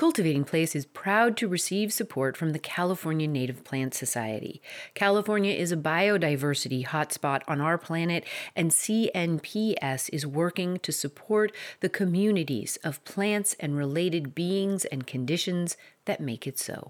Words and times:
Cultivating 0.00 0.44
Place 0.44 0.74
is 0.74 0.86
proud 0.86 1.36
to 1.36 1.46
receive 1.46 1.92
support 1.92 2.34
from 2.34 2.52
the 2.52 2.58
California 2.58 3.28
Native 3.28 3.64
Plant 3.64 3.92
Society. 3.92 4.62
California 4.94 5.52
is 5.52 5.72
a 5.72 5.76
biodiversity 5.76 6.86
hotspot 6.86 7.42
on 7.46 7.60
our 7.60 7.76
planet, 7.76 8.24
and 8.56 8.70
CNPS 8.70 10.08
is 10.10 10.26
working 10.26 10.78
to 10.78 10.90
support 10.90 11.52
the 11.80 11.90
communities 11.90 12.78
of 12.82 13.04
plants 13.04 13.54
and 13.60 13.76
related 13.76 14.34
beings 14.34 14.86
and 14.86 15.06
conditions 15.06 15.76
that 16.06 16.18
make 16.18 16.46
it 16.46 16.58
so. 16.58 16.88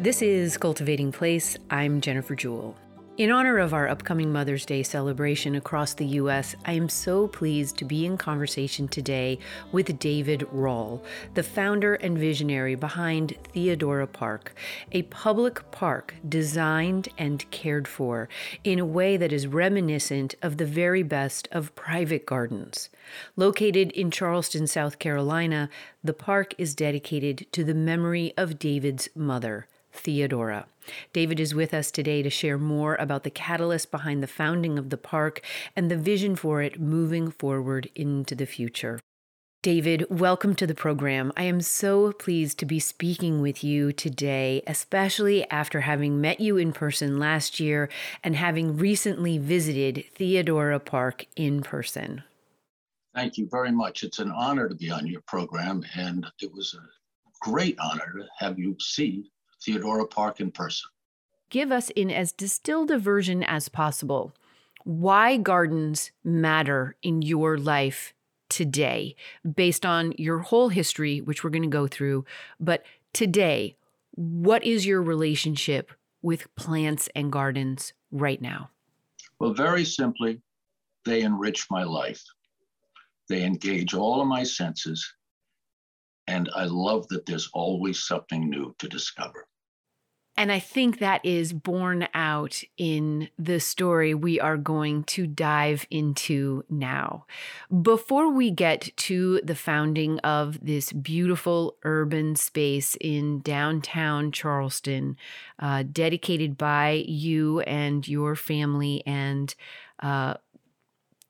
This 0.00 0.22
is 0.22 0.56
Cultivating 0.56 1.12
Place. 1.12 1.58
I'm 1.68 2.00
Jennifer 2.00 2.34
Jewell. 2.34 2.78
In 3.18 3.32
honor 3.32 3.58
of 3.58 3.74
our 3.74 3.88
upcoming 3.88 4.32
Mother's 4.32 4.64
Day 4.64 4.84
celebration 4.84 5.56
across 5.56 5.92
the 5.92 6.06
U.S., 6.06 6.54
I 6.64 6.74
am 6.74 6.88
so 6.88 7.26
pleased 7.26 7.76
to 7.78 7.84
be 7.84 8.06
in 8.06 8.16
conversation 8.16 8.86
today 8.86 9.40
with 9.72 9.98
David 9.98 10.46
Rawle, 10.52 11.02
the 11.34 11.42
founder 11.42 11.96
and 11.96 12.16
visionary 12.16 12.76
behind 12.76 13.34
Theodora 13.52 14.06
Park, 14.06 14.54
a 14.92 15.02
public 15.02 15.68
park 15.72 16.14
designed 16.28 17.08
and 17.18 17.44
cared 17.50 17.88
for 17.88 18.28
in 18.62 18.78
a 18.78 18.86
way 18.86 19.16
that 19.16 19.32
is 19.32 19.48
reminiscent 19.48 20.36
of 20.40 20.58
the 20.58 20.64
very 20.64 21.02
best 21.02 21.48
of 21.50 21.74
private 21.74 22.24
gardens. 22.24 22.88
Located 23.34 23.90
in 23.90 24.12
Charleston, 24.12 24.68
South 24.68 25.00
Carolina, 25.00 25.70
the 26.04 26.14
park 26.14 26.54
is 26.56 26.72
dedicated 26.72 27.48
to 27.50 27.64
the 27.64 27.74
memory 27.74 28.32
of 28.36 28.60
David's 28.60 29.08
mother. 29.16 29.66
Theodora. 29.92 30.66
David 31.12 31.40
is 31.40 31.54
with 31.54 31.74
us 31.74 31.90
today 31.90 32.22
to 32.22 32.30
share 32.30 32.58
more 32.58 32.96
about 32.96 33.24
the 33.24 33.30
catalyst 33.30 33.90
behind 33.90 34.22
the 34.22 34.26
founding 34.26 34.78
of 34.78 34.90
the 34.90 34.96
park 34.96 35.40
and 35.74 35.90
the 35.90 35.96
vision 35.96 36.36
for 36.36 36.62
it 36.62 36.80
moving 36.80 37.30
forward 37.30 37.90
into 37.94 38.34
the 38.34 38.46
future. 38.46 39.00
David, 39.60 40.06
welcome 40.08 40.54
to 40.54 40.68
the 40.68 40.74
program. 40.74 41.32
I 41.36 41.42
am 41.42 41.60
so 41.60 42.12
pleased 42.12 42.60
to 42.60 42.64
be 42.64 42.78
speaking 42.78 43.40
with 43.40 43.64
you 43.64 43.92
today, 43.92 44.62
especially 44.68 45.50
after 45.50 45.80
having 45.80 46.20
met 46.20 46.38
you 46.38 46.56
in 46.56 46.72
person 46.72 47.18
last 47.18 47.58
year 47.58 47.88
and 48.22 48.36
having 48.36 48.76
recently 48.76 49.36
visited 49.36 50.04
Theodora 50.14 50.78
Park 50.78 51.26
in 51.34 51.62
person. 51.62 52.22
Thank 53.16 53.36
you 53.36 53.48
very 53.50 53.72
much. 53.72 54.04
It's 54.04 54.20
an 54.20 54.30
honor 54.30 54.68
to 54.68 54.76
be 54.76 54.90
on 54.90 55.08
your 55.08 55.22
program, 55.22 55.84
and 55.96 56.24
it 56.40 56.52
was 56.54 56.74
a 56.74 56.80
great 57.40 57.76
honor 57.80 58.14
to 58.16 58.28
have 58.38 58.60
you 58.60 58.76
see 58.78 59.28
Theodora 59.62 60.06
Park 60.06 60.40
in 60.40 60.50
person. 60.50 60.88
Give 61.50 61.72
us, 61.72 61.90
in 61.90 62.10
as 62.10 62.32
distilled 62.32 62.90
a 62.90 62.98
version 62.98 63.42
as 63.42 63.68
possible, 63.68 64.34
why 64.84 65.36
gardens 65.36 66.10
matter 66.22 66.96
in 67.02 67.22
your 67.22 67.58
life 67.58 68.14
today, 68.48 69.14
based 69.54 69.84
on 69.84 70.12
your 70.16 70.38
whole 70.38 70.68
history, 70.68 71.20
which 71.20 71.42
we're 71.42 71.50
going 71.50 71.62
to 71.62 71.68
go 71.68 71.86
through. 71.86 72.24
But 72.58 72.84
today, 73.12 73.76
what 74.14 74.64
is 74.64 74.86
your 74.86 75.02
relationship 75.02 75.92
with 76.22 76.54
plants 76.56 77.08
and 77.14 77.30
gardens 77.30 77.92
right 78.10 78.40
now? 78.40 78.70
Well, 79.38 79.52
very 79.52 79.84
simply, 79.84 80.40
they 81.04 81.22
enrich 81.22 81.66
my 81.70 81.84
life. 81.84 82.22
They 83.28 83.44
engage 83.44 83.94
all 83.94 84.20
of 84.20 84.26
my 84.26 84.42
senses. 84.42 85.14
And 86.28 86.50
I 86.54 86.66
love 86.66 87.08
that 87.08 87.24
there's 87.24 87.48
always 87.54 88.04
something 88.04 88.50
new 88.50 88.74
to 88.80 88.88
discover. 88.88 89.48
And 90.36 90.52
I 90.52 90.60
think 90.60 90.98
that 90.98 91.24
is 91.24 91.52
borne 91.52 92.06
out 92.14 92.62
in 92.76 93.28
the 93.36 93.58
story 93.58 94.14
we 94.14 94.38
are 94.38 94.58
going 94.58 95.02
to 95.04 95.26
dive 95.26 95.84
into 95.90 96.64
now. 96.70 97.26
Before 97.82 98.30
we 98.30 98.52
get 98.52 98.96
to 98.98 99.40
the 99.42 99.56
founding 99.56 100.20
of 100.20 100.64
this 100.64 100.92
beautiful 100.92 101.76
urban 101.82 102.36
space 102.36 102.96
in 103.00 103.40
downtown 103.40 104.30
Charleston, 104.30 105.16
uh, 105.58 105.82
dedicated 105.90 106.56
by 106.56 107.04
you 107.08 107.60
and 107.60 108.06
your 108.06 108.36
family 108.36 109.02
and 109.04 109.56
uh, 110.00 110.34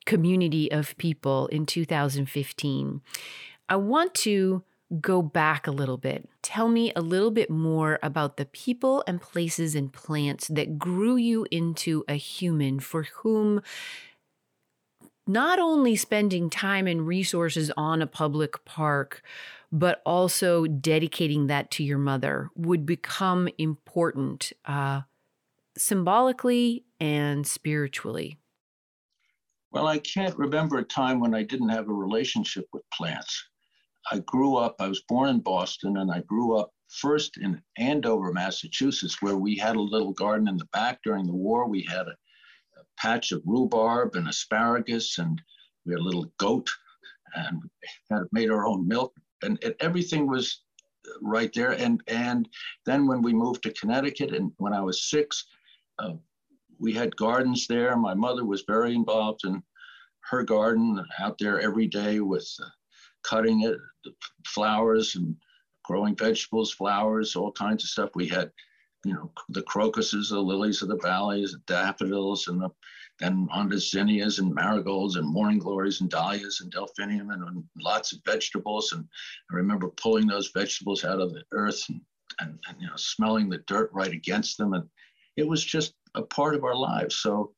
community 0.05 0.71
of 0.71 0.99
people 0.99 1.47
in 1.47 1.65
2015, 1.65 3.01
I 3.71 3.77
want 3.77 4.15
to 4.17 4.65
go 5.01 5.21
back 5.23 5.67
a 5.67 5.73
little 5.73 5.99
bit. 5.99 6.29
Tell 6.43 6.69
me 6.69 6.93
a 6.97 7.01
little 7.01 7.31
bit 7.31 7.51
more 7.51 7.99
about 8.03 8.37
the 8.37 8.47
people 8.47 9.05
and 9.07 9.21
places 9.21 9.75
and 9.75 9.93
plants 9.93 10.49
that 10.49 10.79
grew 10.79 11.17
you 11.17 11.47
into 11.51 12.05
a 12.09 12.15
human 12.15 12.81
for 12.81 13.03
whom 13.03 13.61
not 15.27 15.59
only 15.59 15.95
spending 15.95 16.49
time 16.49 16.87
and 16.87 17.07
resources 17.07 17.71
on 17.77 18.01
a 18.01 18.07
public 18.07 18.65
park, 18.65 19.23
but 19.71 20.01
also 20.07 20.67
dedicating 20.67 21.49
that 21.49 21.71
to 21.71 21.85
your 21.85 21.99
mother 21.99 22.49
would 22.57 22.87
become 22.87 23.49
important 23.59 24.53
uh, 24.65 25.03
symbolically 25.77 26.85
and 26.99 27.47
spiritually. 27.47 28.39
Well, 29.71 29.87
I 29.87 29.99
can't 29.99 30.37
remember 30.39 30.79
a 30.79 30.85
time 30.85 31.21
when 31.21 31.35
I 31.35 31.43
didn't 31.43 31.69
have 31.69 31.91
a 31.91 31.93
relationship 31.93 32.65
with 32.73 32.83
plants. 32.91 33.45
I 34.11 34.21
grew 34.21 34.57
up, 34.57 34.77
I 34.81 34.89
was 34.89 35.03
born 35.09 35.29
in 35.29 35.41
Boston, 35.41 35.99
and 35.99 36.11
I 36.11 36.21
grew 36.21 36.57
up 36.57 36.71
first 36.89 37.37
in 37.37 37.61
Andover, 37.77 38.33
Massachusetts, 38.33 39.21
where 39.21 39.37
we 39.37 39.57
had 39.57 39.77
a 39.77 39.81
little 39.81 40.13
garden 40.13 40.49
in 40.49 40.57
the 40.57 40.69
back 40.73 41.01
during 41.05 41.27
the 41.27 41.35
war. 41.35 41.69
We 41.69 41.83
had 41.83 42.07
a, 42.07 42.13
a 42.13 42.85
patch 42.97 43.33
of 43.33 43.43
rhubarb 43.45 44.15
and 44.15 44.29
asparagus, 44.29 45.19
and 45.19 45.41
we 45.85 45.93
had 45.93 46.01
a 46.01 46.05
little 46.05 46.33
goat, 46.39 46.71
and 47.35 47.63
had 48.11 48.23
made 48.33 48.51
our 48.51 48.67
own 48.67 48.89
milk, 48.89 49.15
and, 49.43 49.59
and 49.63 49.75
everything 49.81 50.27
was 50.27 50.63
right 51.21 51.53
there. 51.55 51.73
And 51.73 52.03
and 52.07 52.49
then 52.87 53.07
when 53.07 53.21
we 53.21 53.33
moved 53.35 53.63
to 53.65 53.73
Connecticut, 53.75 54.33
and 54.33 54.53
when 54.57 54.73
I 54.73 54.81
was 54.81 55.11
six, 55.11 55.45
uh, 55.99 56.15
we 56.79 56.95
had 56.95 57.15
gardens 57.17 57.67
there. 57.67 57.97
My 57.97 58.15
mother 58.15 58.45
was 58.45 58.65
very 58.67 58.95
involved 58.95 59.45
in 59.45 59.63
her 60.31 60.43
garden 60.43 61.05
out 61.19 61.37
there 61.39 61.61
every 61.61 61.87
day 61.87 62.21
with. 62.21 62.49
Uh, 62.63 62.69
cutting 63.29 63.63
it, 63.63 63.79
flowers 64.47 65.17
and 65.17 65.37
growing 65.85 66.17
vegetables, 66.17 66.73
flowers, 66.73 67.37
all 67.37 67.53
kinds 67.53 67.85
of 67.85 67.91
stuff. 67.91 68.11
We 68.15 68.29
had, 68.29 68.51
you 69.05 69.15
know, 69.15 69.31
the 69.51 69.63
crocuses, 69.63 70.31
the 70.31 70.41
lilies 70.41 70.83
of 70.83 70.89
the 70.89 70.99
valleys, 71.03 71.53
the 71.53 71.59
daffodils, 71.67 72.49
and 72.49 72.63
the 72.63 72.71
and 73.21 73.49
on 73.51 73.73
and 73.73 74.55
marigolds 74.55 75.17
and 75.17 75.27
morning 75.27 75.59
glories 75.59 76.01
and 76.01 76.09
dahlias 76.09 76.61
and 76.61 76.71
delphinium 76.71 77.31
and, 77.31 77.43
and, 77.43 77.65
lots 77.81 78.13
of 78.13 78.21
vegetables. 78.25 78.93
And 78.93 79.05
I 79.51 79.57
remember 79.57 79.89
pulling 79.89 80.29
those 80.29 80.53
vegetables 80.55 81.05
out 81.05 81.21
of 81.21 81.33
the 81.33 81.43
earth 81.53 81.83
and, 81.89 82.01
and, 82.41 82.59
and, 82.69 82.81
you 82.81 82.87
know 82.87 82.97
smelling 82.97 83.49
the 83.49 83.59
dirt 83.67 83.91
right 83.93 84.13
against 84.13 84.57
them. 84.57 84.73
And 84.73 84.89
it 85.37 85.49
was 85.49 85.65
just 85.65 85.95
a 86.15 86.23
part 86.23 86.55
of 86.55 86.63
our 86.63 86.77
lives. 86.77 87.17
So 87.17 87.53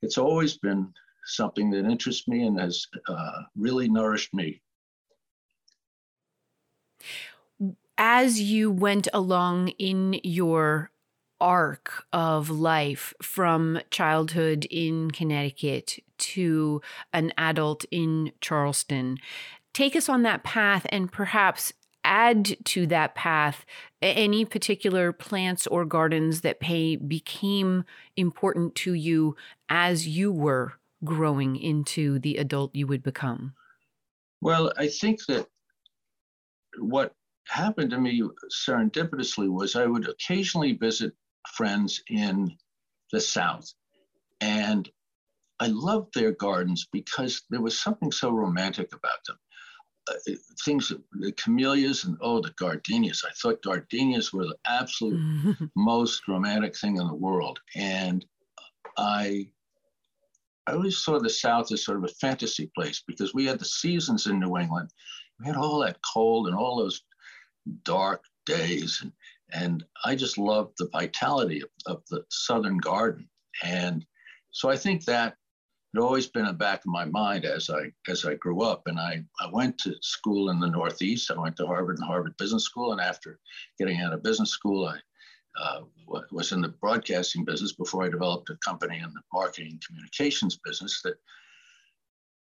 it's 0.00 0.16
always 0.18 0.56
been 0.56 0.92
something 1.26 1.70
that 1.70 1.84
interests 1.84 2.26
me 2.26 2.46
and 2.46 2.58
has 2.58 2.86
uh, 3.08 3.42
really 3.54 3.88
nourished 3.88 4.32
me. 4.32 4.62
As 7.98 8.40
you 8.40 8.70
went 8.70 9.08
along 9.14 9.68
in 9.78 10.20
your 10.22 10.90
arc 11.40 12.04
of 12.12 12.50
life 12.50 13.14
from 13.22 13.80
childhood 13.90 14.66
in 14.70 15.10
Connecticut 15.10 15.98
to 16.18 16.80
an 17.12 17.32
adult 17.38 17.84
in 17.90 18.32
Charleston, 18.40 19.18
take 19.72 19.96
us 19.96 20.08
on 20.08 20.22
that 20.22 20.44
path 20.44 20.86
and 20.90 21.10
perhaps 21.10 21.72
add 22.04 22.56
to 22.64 22.86
that 22.86 23.14
path 23.14 23.66
any 24.00 24.44
particular 24.44 25.12
plants 25.12 25.66
or 25.66 25.84
gardens 25.84 26.42
that 26.42 26.60
pay, 26.60 26.96
became 26.96 27.84
important 28.16 28.74
to 28.76 28.94
you 28.94 29.36
as 29.68 30.06
you 30.06 30.32
were 30.32 30.74
growing 31.04 31.56
into 31.56 32.18
the 32.18 32.36
adult 32.36 32.74
you 32.74 32.86
would 32.86 33.02
become? 33.02 33.54
Well, 34.40 34.72
I 34.76 34.88
think 34.88 35.24
that 35.26 35.48
what 36.78 37.12
happened 37.48 37.90
to 37.90 38.00
me 38.00 38.22
serendipitously 38.50 39.48
was 39.48 39.76
I 39.76 39.86
would 39.86 40.08
occasionally 40.08 40.72
visit 40.72 41.12
friends 41.54 42.02
in 42.08 42.56
the 43.12 43.20
South. 43.20 43.72
And 44.40 44.88
I 45.60 45.68
loved 45.68 46.12
their 46.14 46.32
gardens 46.32 46.86
because 46.92 47.42
there 47.50 47.60
was 47.60 47.80
something 47.80 48.12
so 48.12 48.30
romantic 48.30 48.92
about 48.94 49.24
them. 49.26 49.36
Uh, 50.08 50.34
things, 50.64 50.92
the 51.12 51.32
camellias 51.32 52.04
and 52.04 52.16
oh, 52.20 52.40
the 52.40 52.52
gardenias. 52.58 53.24
I 53.26 53.32
thought 53.32 53.62
gardenias 53.62 54.32
were 54.32 54.44
the 54.44 54.56
absolute 54.66 55.56
most 55.76 56.28
romantic 56.28 56.76
thing 56.76 56.96
in 56.96 57.06
the 57.08 57.14
world. 57.14 57.58
And 57.74 58.24
I, 58.96 59.48
I 60.66 60.72
always 60.72 60.98
saw 60.98 61.18
the 61.18 61.30
South 61.30 61.72
as 61.72 61.84
sort 61.84 61.98
of 61.98 62.04
a 62.04 62.14
fantasy 62.20 62.70
place 62.76 63.02
because 63.06 63.34
we 63.34 63.46
had 63.46 63.58
the 63.58 63.64
seasons 63.64 64.26
in 64.26 64.38
New 64.38 64.58
England 64.58 64.90
we 65.40 65.46
had 65.46 65.56
all 65.56 65.78
that 65.80 65.98
cold 66.14 66.46
and 66.46 66.56
all 66.56 66.76
those 66.76 67.02
dark 67.84 68.22
days. 68.44 69.00
And, 69.02 69.12
and 69.52 69.84
I 70.04 70.14
just 70.14 70.38
loved 70.38 70.74
the 70.78 70.88
vitality 70.92 71.62
of, 71.62 71.68
of 71.86 72.02
the 72.10 72.24
Southern 72.30 72.78
garden. 72.78 73.28
And 73.62 74.04
so 74.50 74.68
I 74.70 74.76
think 74.76 75.04
that 75.04 75.36
had 75.94 76.02
always 76.02 76.26
been 76.26 76.42
in 76.42 76.48
the 76.48 76.52
back 76.52 76.80
of 76.80 76.86
my 76.86 77.04
mind 77.06 77.44
as 77.44 77.70
I 77.70 77.90
as 78.08 78.24
I 78.24 78.34
grew 78.34 78.62
up. 78.62 78.82
And 78.86 78.98
I, 78.98 79.24
I 79.40 79.48
went 79.50 79.78
to 79.78 79.94
school 80.02 80.50
in 80.50 80.60
the 80.60 80.68
Northeast. 80.68 81.30
I 81.30 81.40
went 81.40 81.56
to 81.56 81.66
Harvard 81.66 81.98
and 81.98 82.06
Harvard 82.06 82.36
Business 82.36 82.64
School. 82.64 82.92
And 82.92 83.00
after 83.00 83.38
getting 83.78 84.00
out 84.00 84.12
of 84.12 84.22
business 84.22 84.50
school, 84.50 84.86
I 84.86 84.98
uh, 85.58 85.80
was 86.30 86.52
in 86.52 86.60
the 86.60 86.68
broadcasting 86.68 87.44
business 87.44 87.72
before 87.72 88.04
I 88.04 88.10
developed 88.10 88.50
a 88.50 88.56
company 88.56 88.98
in 88.98 89.10
the 89.14 89.22
marketing 89.32 89.80
communications 89.86 90.58
business 90.64 91.00
that 91.02 91.16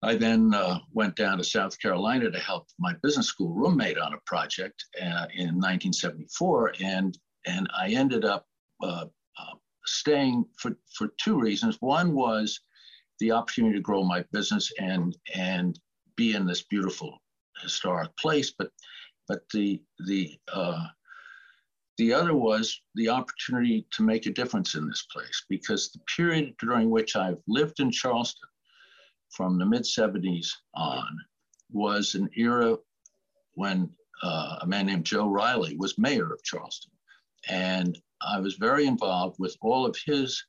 I 0.04 0.16
then 0.16 0.52
uh, 0.52 0.80
went 0.92 1.16
down 1.16 1.38
to 1.38 1.44
South 1.44 1.78
Carolina 1.78 2.30
to 2.30 2.38
help 2.38 2.66
my 2.78 2.94
business 3.02 3.26
school 3.26 3.54
roommate 3.54 3.98
on 3.98 4.12
a 4.12 4.20
project 4.26 4.84
uh, 5.00 5.26
in 5.34 5.56
1974, 5.56 6.74
and 6.82 7.16
and 7.46 7.68
I 7.74 7.88
ended 7.88 8.24
up 8.24 8.46
uh, 8.82 9.06
uh, 9.38 9.54
staying 9.86 10.44
for 10.58 10.76
for 10.94 11.08
two 11.18 11.40
reasons. 11.40 11.78
One 11.80 12.12
was 12.14 12.60
the 13.18 13.32
opportunity 13.32 13.76
to 13.76 13.82
grow 13.82 14.04
my 14.04 14.24
business 14.30 14.70
and 14.78 15.16
and 15.34 15.78
be 16.16 16.34
in 16.34 16.46
this 16.46 16.62
beautiful 16.62 17.18
historic 17.62 18.14
place, 18.18 18.52
but 18.58 18.70
but 19.26 19.40
the 19.54 19.82
the 20.06 20.38
uh, 20.52 20.84
the 21.96 22.12
other 22.12 22.34
was 22.34 22.78
the 22.94 23.08
opportunity 23.08 23.86
to 23.92 24.02
make 24.02 24.26
a 24.26 24.32
difference 24.32 24.74
in 24.74 24.86
this 24.86 25.06
place 25.10 25.46
because 25.48 25.90
the 25.92 26.00
period 26.14 26.54
during 26.60 26.90
which 26.90 27.16
I've 27.16 27.40
lived 27.46 27.80
in 27.80 27.90
Charleston 27.90 28.48
from 29.34 29.58
the 29.58 29.66
mid 29.66 29.82
70s 29.82 30.48
on 30.74 31.18
was 31.70 32.14
an 32.14 32.28
era 32.36 32.76
when 33.54 33.90
uh, 34.22 34.58
a 34.62 34.66
man 34.66 34.86
named 34.86 35.04
Joe 35.04 35.28
Riley 35.28 35.76
was 35.76 35.98
mayor 35.98 36.32
of 36.32 36.42
Charleston. 36.42 36.92
And 37.48 37.98
I 38.22 38.40
was 38.40 38.54
very 38.54 38.86
involved 38.86 39.36
with 39.38 39.56
all 39.60 39.84
of 39.84 39.96
his 40.06 40.42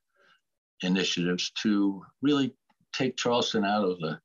initiatives 0.81 1.51
to 1.63 2.01
really 2.21 2.55
take 2.93 3.17
Charleston 3.17 3.65
out 3.65 3.83
of 3.83 3.99
the 3.99 4.19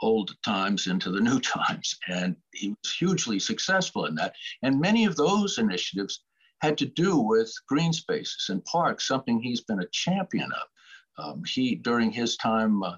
old 0.00 0.34
times 0.44 0.86
into 0.86 1.10
the 1.10 1.20
new 1.20 1.40
times. 1.58 1.96
And 2.08 2.36
he 2.52 2.70
was 2.70 2.94
hugely 2.94 3.38
successful 3.38 4.06
in 4.06 4.14
that. 4.16 4.34
And 4.62 4.80
many 4.80 5.04
of 5.04 5.16
those 5.16 5.58
initiatives 5.58 6.24
had 6.60 6.78
to 6.78 6.86
do 6.86 7.18
with 7.18 7.52
green 7.68 7.92
spaces 7.92 8.46
and 8.48 8.64
parks, 8.64 9.08
something 9.08 9.40
he's 9.40 9.62
been 9.62 9.80
a 9.80 9.88
champion 9.92 10.50
of. 10.52 10.68
Um, 11.18 11.42
he, 11.44 11.74
during 11.74 12.10
his 12.10 12.36
time, 12.36 12.82
uh, 12.82 12.96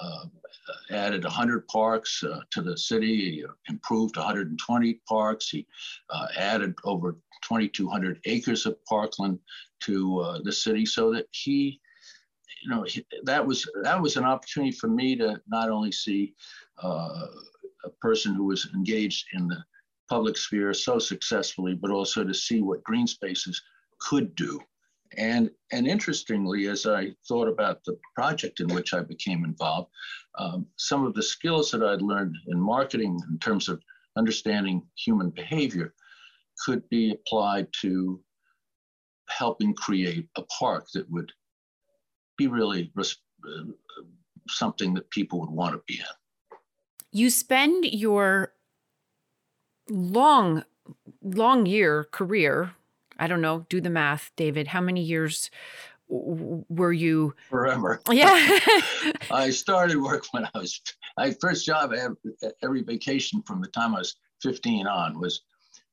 uh, 0.00 0.24
added 0.90 1.24
100 1.24 1.66
parks 1.68 2.22
uh, 2.22 2.40
to 2.50 2.62
the 2.62 2.76
city, 2.76 3.16
he 3.32 3.44
improved 3.68 4.16
120 4.16 5.00
parks. 5.08 5.48
He 5.48 5.66
uh, 6.10 6.26
added 6.36 6.74
over 6.84 7.16
2,200 7.42 8.20
acres 8.24 8.66
of 8.66 8.82
parkland 8.84 9.38
to 9.80 10.18
uh, 10.20 10.38
the 10.44 10.52
city 10.52 10.86
so 10.86 11.12
that 11.12 11.26
he, 11.32 11.80
you 12.62 12.70
know, 12.70 12.84
he, 12.84 13.04
that 13.24 13.44
was 13.44 13.68
that 13.82 14.00
was 14.00 14.16
an 14.16 14.24
opportunity 14.24 14.72
for 14.72 14.88
me 14.88 15.16
to 15.16 15.40
not 15.48 15.68
only 15.68 15.92
see 15.92 16.34
uh, 16.82 17.26
a 17.84 17.90
person 18.00 18.34
who 18.34 18.44
was 18.44 18.68
engaged 18.74 19.26
in 19.32 19.48
the 19.48 19.62
public 20.08 20.36
sphere 20.36 20.72
so 20.72 20.98
successfully, 20.98 21.74
but 21.74 21.90
also 21.90 22.22
to 22.22 22.34
see 22.34 22.60
what 22.60 22.84
green 22.84 23.06
spaces 23.06 23.60
could 23.98 24.34
do 24.36 24.60
and, 25.16 25.50
and 25.70 25.86
interestingly, 25.86 26.66
as 26.68 26.86
I 26.86 27.14
thought 27.28 27.48
about 27.48 27.84
the 27.84 27.98
project 28.14 28.60
in 28.60 28.68
which 28.68 28.94
I 28.94 29.00
became 29.00 29.44
involved, 29.44 29.90
um, 30.38 30.66
some 30.76 31.04
of 31.04 31.14
the 31.14 31.22
skills 31.22 31.70
that 31.70 31.82
I'd 31.82 32.02
learned 32.02 32.36
in 32.48 32.60
marketing 32.60 33.18
in 33.30 33.38
terms 33.38 33.68
of 33.68 33.82
understanding 34.16 34.82
human 34.96 35.30
behavior 35.30 35.94
could 36.64 36.88
be 36.88 37.12
applied 37.12 37.68
to 37.80 38.20
helping 39.28 39.74
create 39.74 40.28
a 40.36 40.42
park 40.42 40.86
that 40.94 41.10
would 41.10 41.32
be 42.36 42.46
really 42.46 42.90
res- 42.94 43.16
uh, 43.46 43.64
something 44.48 44.94
that 44.94 45.10
people 45.10 45.40
would 45.40 45.50
want 45.50 45.74
to 45.74 45.82
be 45.86 45.98
in. 45.98 46.58
You 47.12 47.30
spend 47.30 47.84
your 47.86 48.52
long, 49.88 50.64
long 51.22 51.66
year 51.66 52.04
career 52.04 52.74
I 53.22 53.28
don't 53.28 53.40
know, 53.40 53.66
do 53.68 53.80
the 53.80 53.88
math, 53.88 54.32
David. 54.34 54.66
How 54.66 54.80
many 54.80 55.00
years 55.00 55.48
were 56.08 56.92
you? 56.92 57.34
Forever. 57.50 58.00
Yeah. 58.10 58.58
I 59.30 59.50
started 59.50 59.98
work 59.98 60.24
when 60.32 60.44
I 60.44 60.58
was, 60.58 60.80
I 61.16 61.30
first 61.40 61.64
job, 61.64 61.92
every, 61.92 62.16
every 62.64 62.82
vacation 62.82 63.40
from 63.46 63.60
the 63.60 63.68
time 63.68 63.94
I 63.94 64.00
was 64.00 64.16
15 64.42 64.88
on 64.88 65.20
was, 65.20 65.42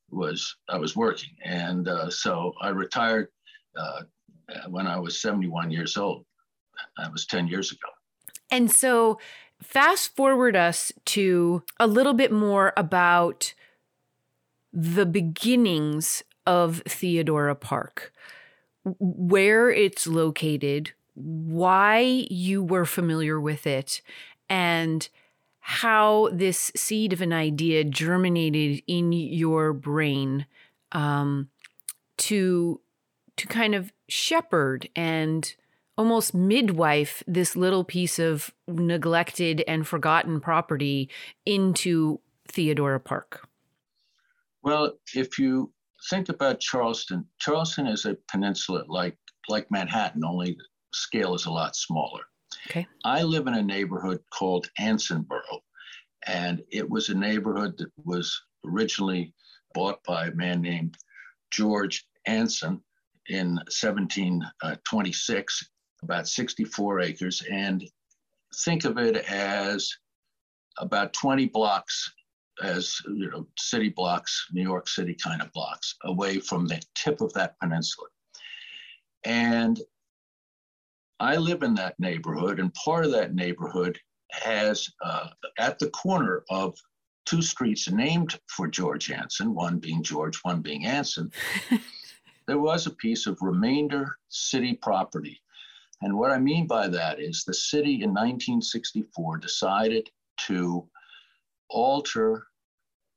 was 0.09 0.55
I 0.69 0.77
was 0.79 0.95
working. 0.95 1.29
And 1.45 1.87
uh, 1.87 2.09
so 2.09 2.53
I 2.59 2.69
retired 2.69 3.27
uh, 3.77 4.01
when 4.67 4.87
I 4.87 4.99
was 4.99 5.21
71 5.21 5.69
years 5.69 5.97
old. 5.97 6.25
That 6.97 7.11
was 7.11 7.27
10 7.27 7.47
years 7.47 7.71
ago. 7.71 7.89
And 8.49 8.71
so 8.71 9.19
fast 9.61 10.15
forward 10.15 10.55
us 10.55 10.91
to 11.05 11.61
a 11.79 11.85
little 11.85 12.15
bit 12.15 12.31
more 12.31 12.73
about 12.75 13.53
the 14.73 15.05
beginnings 15.05 16.23
of 16.49 16.81
Theodora 16.87 17.53
Park, 17.53 18.11
where 18.83 19.69
it's 19.69 20.07
located, 20.07 20.93
why 21.13 22.25
you 22.31 22.63
were 22.63 22.85
familiar 22.85 23.39
with 23.39 23.67
it, 23.67 24.01
and 24.49 25.07
how 25.59 26.29
this 26.33 26.71
seed 26.75 27.13
of 27.13 27.21
an 27.21 27.31
idea 27.31 27.83
germinated 27.83 28.81
in 28.87 29.11
your 29.11 29.73
brain 29.73 30.47
um, 30.91 31.49
to 32.17 32.81
to 33.37 33.47
kind 33.47 33.75
of 33.75 33.93
shepherd 34.07 34.89
and 34.95 35.53
almost 35.99 36.33
midwife 36.33 37.21
this 37.27 37.55
little 37.55 37.83
piece 37.83 38.17
of 38.17 38.51
neglected 38.67 39.63
and 39.67 39.87
forgotten 39.87 40.41
property 40.41 41.09
into 41.45 42.19
Theodora 42.47 42.99
Park? 42.99 43.47
Well, 44.63 44.93
if 45.13 45.37
you 45.37 45.71
think 46.09 46.29
about 46.29 46.59
Charleston. 46.59 47.25
Charleston 47.39 47.87
is 47.87 48.05
a 48.05 48.17
peninsula 48.31 48.83
like 48.87 49.17
like 49.47 49.69
Manhattan, 49.71 50.23
only 50.23 50.51
the 50.51 50.63
scale 50.93 51.33
is 51.33 51.45
a 51.45 51.51
lot 51.51 51.75
smaller. 51.75 52.21
Okay. 52.69 52.85
I 53.03 53.23
live 53.23 53.47
in 53.47 53.55
a 53.55 53.63
neighborhood 53.63 54.19
called 54.31 54.69
Ansonboro, 54.79 55.61
and 56.27 56.61
it 56.71 56.87
was 56.89 57.09
a 57.09 57.15
neighborhood 57.15 57.75
that 57.77 57.91
was 58.03 58.39
originally 58.65 59.33
bought 59.73 60.03
by 60.03 60.27
a 60.27 60.35
man 60.35 60.61
named 60.61 60.97
George 61.51 62.05
Anson 62.27 62.83
in 63.27 63.55
1726, 63.55 65.69
about 66.03 66.27
64 66.27 66.99
acres. 67.01 67.43
And 67.51 67.83
think 68.63 68.85
of 68.85 68.97
it 68.97 69.17
as 69.29 69.91
about 70.77 71.13
20 71.13 71.47
blocks 71.47 72.11
as 72.61 72.97
you 73.07 73.29
know, 73.29 73.47
city 73.57 73.89
blocks, 73.89 74.47
New 74.51 74.63
York 74.63 74.87
City 74.87 75.15
kind 75.15 75.41
of 75.41 75.51
blocks, 75.53 75.95
away 76.03 76.39
from 76.39 76.67
the 76.67 76.81
tip 76.95 77.21
of 77.21 77.33
that 77.33 77.59
peninsula. 77.59 78.07
And 79.25 79.79
I 81.19 81.35
live 81.35 81.63
in 81.63 81.75
that 81.75 81.99
neighborhood, 81.99 82.59
and 82.59 82.73
part 82.73 83.05
of 83.05 83.11
that 83.11 83.33
neighborhood 83.33 83.99
has 84.31 84.87
uh, 85.03 85.29
at 85.57 85.79
the 85.79 85.89
corner 85.89 86.43
of 86.49 86.75
two 87.25 87.41
streets 87.41 87.89
named 87.91 88.39
for 88.47 88.67
George 88.67 89.11
Anson, 89.11 89.53
one 89.53 89.79
being 89.79 90.01
George, 90.01 90.39
one 90.43 90.61
being 90.61 90.85
Anson. 90.85 91.31
there 92.47 92.59
was 92.59 92.87
a 92.87 92.95
piece 92.95 93.27
of 93.27 93.37
remainder 93.41 94.17
city 94.29 94.73
property. 94.73 95.41
And 96.01 96.17
what 96.17 96.31
I 96.31 96.39
mean 96.39 96.65
by 96.65 96.87
that 96.87 97.19
is 97.19 97.43
the 97.43 97.53
city 97.53 97.95
in 97.95 98.09
1964 98.09 99.37
decided 99.37 100.09
to 100.47 100.87
alter 101.69 102.47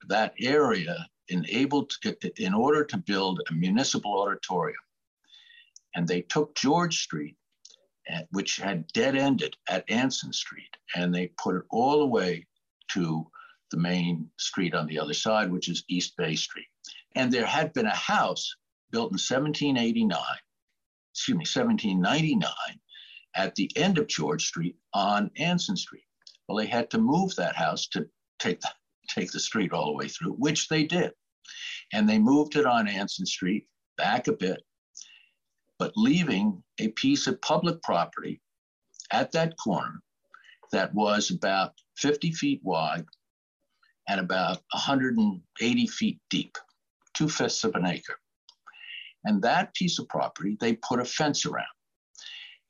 that 0.08 0.34
area 0.40 1.08
enabled 1.28 1.90
to, 2.02 2.16
in 2.42 2.54
order 2.54 2.84
to 2.84 2.96
build 2.96 3.40
a 3.48 3.54
municipal 3.54 4.20
auditorium. 4.20 4.80
And 5.94 6.06
they 6.06 6.22
took 6.22 6.54
George 6.54 7.02
Street, 7.02 7.36
which 8.30 8.56
had 8.56 8.86
dead 8.92 9.16
ended 9.16 9.56
at 9.68 9.88
Anson 9.90 10.32
Street, 10.32 10.76
and 10.94 11.14
they 11.14 11.28
put 11.38 11.56
it 11.56 11.62
all 11.70 12.00
the 12.00 12.06
way 12.06 12.46
to 12.92 13.26
the 13.70 13.76
main 13.78 14.28
street 14.38 14.74
on 14.74 14.86
the 14.86 14.98
other 14.98 15.14
side, 15.14 15.50
which 15.50 15.68
is 15.68 15.84
East 15.88 16.16
Bay 16.16 16.34
Street. 16.34 16.66
And 17.14 17.32
there 17.32 17.46
had 17.46 17.72
been 17.72 17.86
a 17.86 17.94
house 17.94 18.54
built 18.90 19.12
in 19.12 19.18
1789, 19.18 20.18
excuse 21.12 21.34
me, 21.36 21.40
1799, 21.40 22.50
at 23.34 23.54
the 23.54 23.70
end 23.76 23.98
of 23.98 24.08
George 24.08 24.46
Street 24.46 24.76
on 24.92 25.30
Anson 25.38 25.76
Street. 25.76 26.04
Well, 26.46 26.58
they 26.58 26.66
had 26.66 26.90
to 26.90 26.98
move 26.98 27.34
that 27.36 27.56
house 27.56 27.86
to 27.88 28.08
take 28.38 28.60
the 28.60 28.70
take 29.08 29.32
the 29.32 29.40
street 29.40 29.72
all 29.72 29.86
the 29.86 29.92
way 29.92 30.08
through, 30.08 30.32
which 30.32 30.68
they 30.68 30.84
did. 30.84 31.12
And 31.92 32.08
they 32.08 32.18
moved 32.18 32.56
it 32.56 32.66
on 32.66 32.88
Anson 32.88 33.26
Street 33.26 33.66
back 33.96 34.28
a 34.28 34.32
bit, 34.32 34.62
but 35.78 35.92
leaving 35.96 36.62
a 36.78 36.88
piece 36.88 37.26
of 37.26 37.40
public 37.42 37.82
property 37.82 38.40
at 39.10 39.32
that 39.32 39.54
corner 39.62 40.00
that 40.72 40.94
was 40.94 41.30
about 41.30 41.72
50 41.98 42.32
feet 42.32 42.60
wide 42.62 43.04
and 44.08 44.20
about 44.20 44.58
180 44.72 45.86
feet 45.86 46.18
deep, 46.30 46.56
two 47.14 47.28
fifths 47.28 47.64
of 47.64 47.74
an 47.74 47.86
acre. 47.86 48.18
And 49.24 49.42
that 49.42 49.74
piece 49.74 49.98
of 49.98 50.08
property, 50.08 50.56
they 50.60 50.74
put 50.74 51.00
a 51.00 51.04
fence 51.04 51.46
around. 51.46 51.66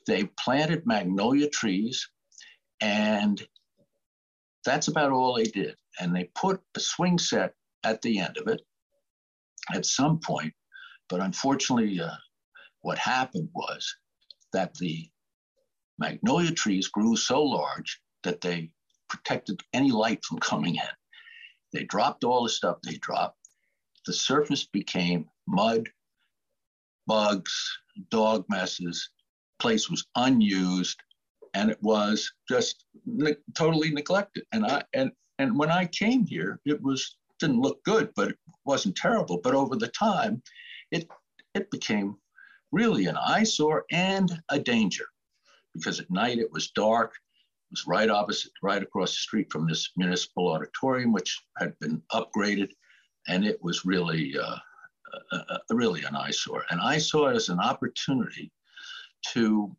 they 0.07 0.25
planted 0.37 0.85
magnolia 0.85 1.49
trees, 1.49 2.09
and 2.81 3.47
that's 4.65 4.89
about 4.89 5.13
all 5.13 5.35
they 5.35 5.45
did. 5.45 5.77
And 6.01 6.15
they 6.15 6.31
put 6.35 6.61
a 6.75 6.81
swing 6.81 7.19
set 7.19 7.55
at 7.85 8.01
the 8.03 8.19
end 8.19 8.37
of 8.39 8.49
it 8.49 8.63
at 9.75 9.87
some 9.87 10.19
point. 10.21 10.53
But 11.09 11.21
unfortunately, 11.21 12.01
uh, 12.01 12.15
what 12.81 12.99
happened 12.99 13.49
was 13.55 13.95
that 14.53 14.75
the 14.75 15.09
magnolia 15.99 16.53
trees 16.53 16.89
grew 16.89 17.17
so 17.17 17.43
large 17.43 18.01
that 18.25 18.41
they 18.41 18.71
protected 19.09 19.61
any 19.73 19.91
light 19.91 20.25
from 20.25 20.39
coming 20.39 20.77
in. 20.77 20.83
They 21.73 21.85
dropped 21.85 22.25
all 22.25 22.43
the 22.43 22.51
stuff 22.51 22.79
they 22.83 22.97
dropped. 22.97 23.39
The 24.07 24.13
surface 24.13 24.65
became 24.65 25.29
mud, 25.47 25.89
bugs, 27.07 27.79
dog 28.11 28.45
messes. 28.49 29.11
Place 29.59 29.89
was 29.89 30.07
unused, 30.17 30.99
and 31.55 31.71
it 31.71 31.79
was 31.83 32.31
just 32.49 32.85
ne- 33.07 33.37
totally 33.55 33.91
neglected. 33.91 34.45
And 34.53 34.67
I 34.67 34.83
and 34.95 35.13
and 35.39 35.59
when 35.59 35.71
I 35.71 35.87
came 35.87 36.27
here, 36.27 36.61
it 36.65 36.81
was 36.83 37.17
didn't 37.39 37.61
look 37.61 37.83
good, 37.85 38.11
but 38.15 38.29
it 38.29 38.39
wasn't 38.65 38.97
terrible. 38.97 39.41
But 39.43 39.55
over 39.55 39.77
the 39.77 39.89
time, 39.89 40.43
it 40.91 41.09
it 41.55 41.71
became 41.71 42.17
really 42.71 43.07
an 43.07 43.17
eyesore 43.17 43.85
and 43.91 44.41
a 44.49 44.59
danger 44.59 45.05
because 45.75 46.01
at 46.01 46.11
night 46.11 46.39
it 46.39 46.51
was 46.51 46.71
dark. 46.71 47.13
It 47.13 47.73
was 47.73 47.87
right 47.87 48.11
opposite, 48.11 48.53
right 48.63 48.83
across 48.83 49.11
the 49.11 49.17
street 49.17 49.53
from 49.53 49.67
this 49.67 49.91
municipal 49.97 50.49
auditorium, 50.49 51.13
which 51.13 51.43
had 51.59 51.79
been 51.79 52.03
upgraded, 52.13 52.71
and 53.29 53.45
it 53.45 53.63
was 53.63 53.85
really, 53.85 54.37
uh, 54.39 54.57
uh, 55.33 55.43
uh, 55.49 55.59
really 55.71 56.05
an 56.05 56.17
eyesore. 56.17 56.65
And 56.71 56.81
I 56.81 56.99
saw 56.99 57.29
it 57.29 57.37
as 57.37 57.49
an 57.49 57.61
opportunity 57.61 58.53
to 59.33 59.75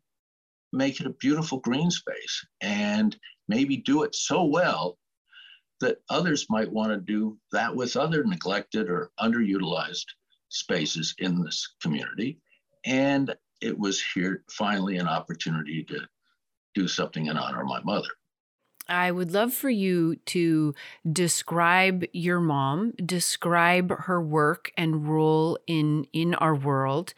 make 0.74 1.00
it 1.00 1.06
a 1.06 1.10
beautiful 1.10 1.58
green 1.60 1.90
space 1.90 2.46
and 2.60 3.16
maybe 3.48 3.76
do 3.76 4.02
it 4.02 4.14
so 4.14 4.44
well 4.44 4.98
that 5.80 5.98
others 6.08 6.46
might 6.50 6.70
want 6.70 6.90
to 6.90 6.98
do 6.98 7.38
that 7.52 7.74
with 7.74 7.96
other 7.96 8.24
neglected 8.24 8.88
or 8.88 9.10
underutilized 9.20 10.04
spaces 10.48 11.14
in 11.18 11.42
this 11.42 11.74
community. 11.82 12.38
And 12.84 13.34
it 13.60 13.78
was 13.78 14.02
here 14.14 14.44
finally 14.50 14.98
an 14.98 15.08
opportunity 15.08 15.84
to 15.84 16.00
do 16.74 16.88
something 16.88 17.26
in 17.26 17.36
honor 17.36 17.62
of 17.62 17.68
my 17.68 17.82
mother. 17.82 18.08
I 18.88 19.10
would 19.10 19.32
love 19.32 19.52
for 19.54 19.70
you 19.70 20.16
to 20.26 20.74
describe 21.10 22.04
your 22.12 22.40
mom, 22.40 22.92
describe 23.04 23.98
her 24.00 24.20
work 24.20 24.72
and 24.76 25.08
role 25.08 25.58
in 25.66 26.06
in 26.12 26.34
our 26.34 26.54
world, 26.54 27.14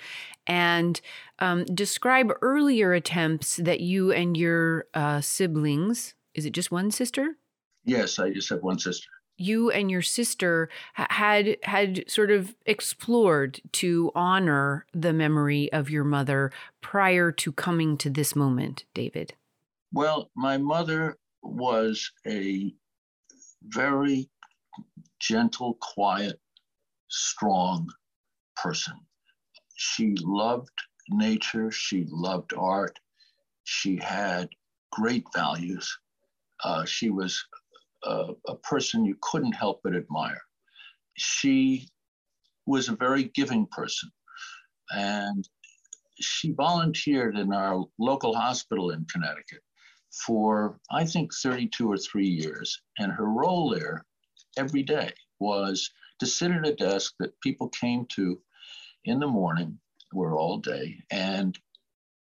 and 0.46 1.00
um, 1.40 1.64
describe 1.64 2.32
earlier 2.40 2.92
attempts 2.92 3.56
that 3.56 3.80
you 3.80 4.12
and 4.12 4.36
your 4.36 4.86
uh, 4.94 5.20
siblings. 5.20 6.14
Is 6.34 6.46
it 6.46 6.52
just 6.52 6.70
one 6.70 6.90
sister? 6.90 7.36
Yes, 7.84 8.18
I 8.18 8.30
just 8.30 8.48
have 8.50 8.62
one 8.62 8.78
sister. 8.78 9.08
You 9.38 9.70
and 9.70 9.90
your 9.90 10.02
sister 10.02 10.68
had 10.94 11.56
had 11.64 12.08
sort 12.08 12.30
of 12.30 12.54
explored 12.64 13.60
to 13.72 14.12
honor 14.14 14.86
the 14.94 15.12
memory 15.12 15.70
of 15.72 15.90
your 15.90 16.04
mother 16.04 16.52
prior 16.80 17.32
to 17.32 17.52
coming 17.52 17.98
to 17.98 18.08
this 18.08 18.36
moment, 18.36 18.84
David. 18.94 19.34
Well, 19.92 20.30
my 20.34 20.58
mother 20.58 21.16
was 21.48 22.10
a 22.26 22.74
very 23.62 24.30
gentle, 25.20 25.78
quiet, 25.80 26.40
strong 27.08 27.88
person. 28.56 28.94
She 29.74 30.14
loved 30.20 30.70
nature, 31.08 31.70
she 31.70 32.06
loved 32.08 32.52
art, 32.56 32.98
she 33.64 33.96
had 33.96 34.48
great 34.92 35.24
values. 35.34 35.98
Uh, 36.64 36.84
she 36.84 37.10
was 37.10 37.44
a, 38.04 38.28
a 38.48 38.56
person 38.56 39.04
you 39.04 39.16
couldn't 39.20 39.52
help 39.52 39.80
but 39.82 39.94
admire. 39.94 40.40
She 41.16 41.88
was 42.66 42.88
a 42.88 42.96
very 42.96 43.24
giving 43.34 43.66
person, 43.66 44.10
and 44.90 45.48
she 46.20 46.52
volunteered 46.52 47.36
in 47.36 47.52
our 47.52 47.84
local 47.98 48.34
hospital 48.34 48.90
in 48.90 49.04
Connecticut 49.10 49.62
for, 50.24 50.78
I 50.90 51.04
think, 51.04 51.32
32 51.34 51.90
or 51.90 51.98
three 51.98 52.28
years. 52.28 52.80
And 52.98 53.12
her 53.12 53.26
role 53.26 53.70
there 53.70 54.04
every 54.56 54.82
day 54.82 55.12
was 55.38 55.90
to 56.20 56.26
sit 56.26 56.50
at 56.50 56.66
a 56.66 56.74
desk 56.74 57.14
that 57.20 57.38
people 57.40 57.68
came 57.68 58.06
to 58.14 58.40
in 59.04 59.20
the 59.20 59.26
morning 59.26 59.78
or 60.14 60.36
all 60.36 60.58
day 60.58 60.96
and 61.10 61.58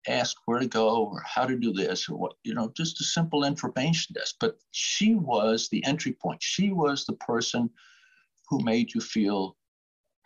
ask 0.07 0.37
where 0.47 0.61
to 0.61 0.67
go 0.67 1.07
or 1.07 1.23
how 1.23 1.47
to 1.47 1.57
do 1.57 1.73
this 1.73 2.09
or 2.09 2.17
what, 2.17 2.35
you 2.45 2.55
know, 2.55 2.73
just 2.77 3.01
a 3.01 3.05
simple 3.05 3.45
information 3.45 4.15
desk. 4.15 4.37
But 4.41 4.59
she 4.71 5.15
was 5.15 5.69
the 5.69 5.85
entry 5.85 6.13
point. 6.13 6.43
She 6.43 6.73
was 6.73 7.05
the 7.05 7.15
person 7.15 7.71
who 8.49 8.63
made 8.63 8.95
you 8.95 9.01
feel 9.01 9.57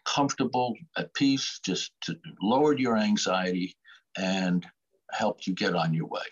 comfortable, 0.05 0.75
at 0.97 1.15
peace, 1.15 1.61
just 1.65 1.93
to, 2.03 2.17
lowered 2.41 2.81
your 2.81 2.97
anxiety 2.97 3.77
and 4.17 4.67
helped 5.13 5.47
you 5.47 5.55
get 5.55 5.75
on 5.75 5.95
your 5.95 6.07
way 6.07 6.23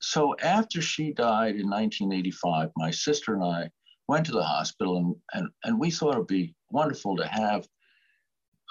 so 0.00 0.34
after 0.40 0.80
she 0.80 1.12
died 1.12 1.56
in 1.56 1.68
1985, 1.68 2.70
my 2.76 2.90
sister 2.90 3.34
and 3.34 3.44
I 3.44 3.70
went 4.06 4.26
to 4.26 4.32
the 4.32 4.42
hospital 4.42 4.96
and, 4.98 5.16
and, 5.34 5.48
and 5.64 5.78
we 5.78 5.90
thought 5.90 6.14
it'd 6.14 6.26
be 6.26 6.54
wonderful 6.70 7.16
to 7.16 7.26
have 7.26 7.66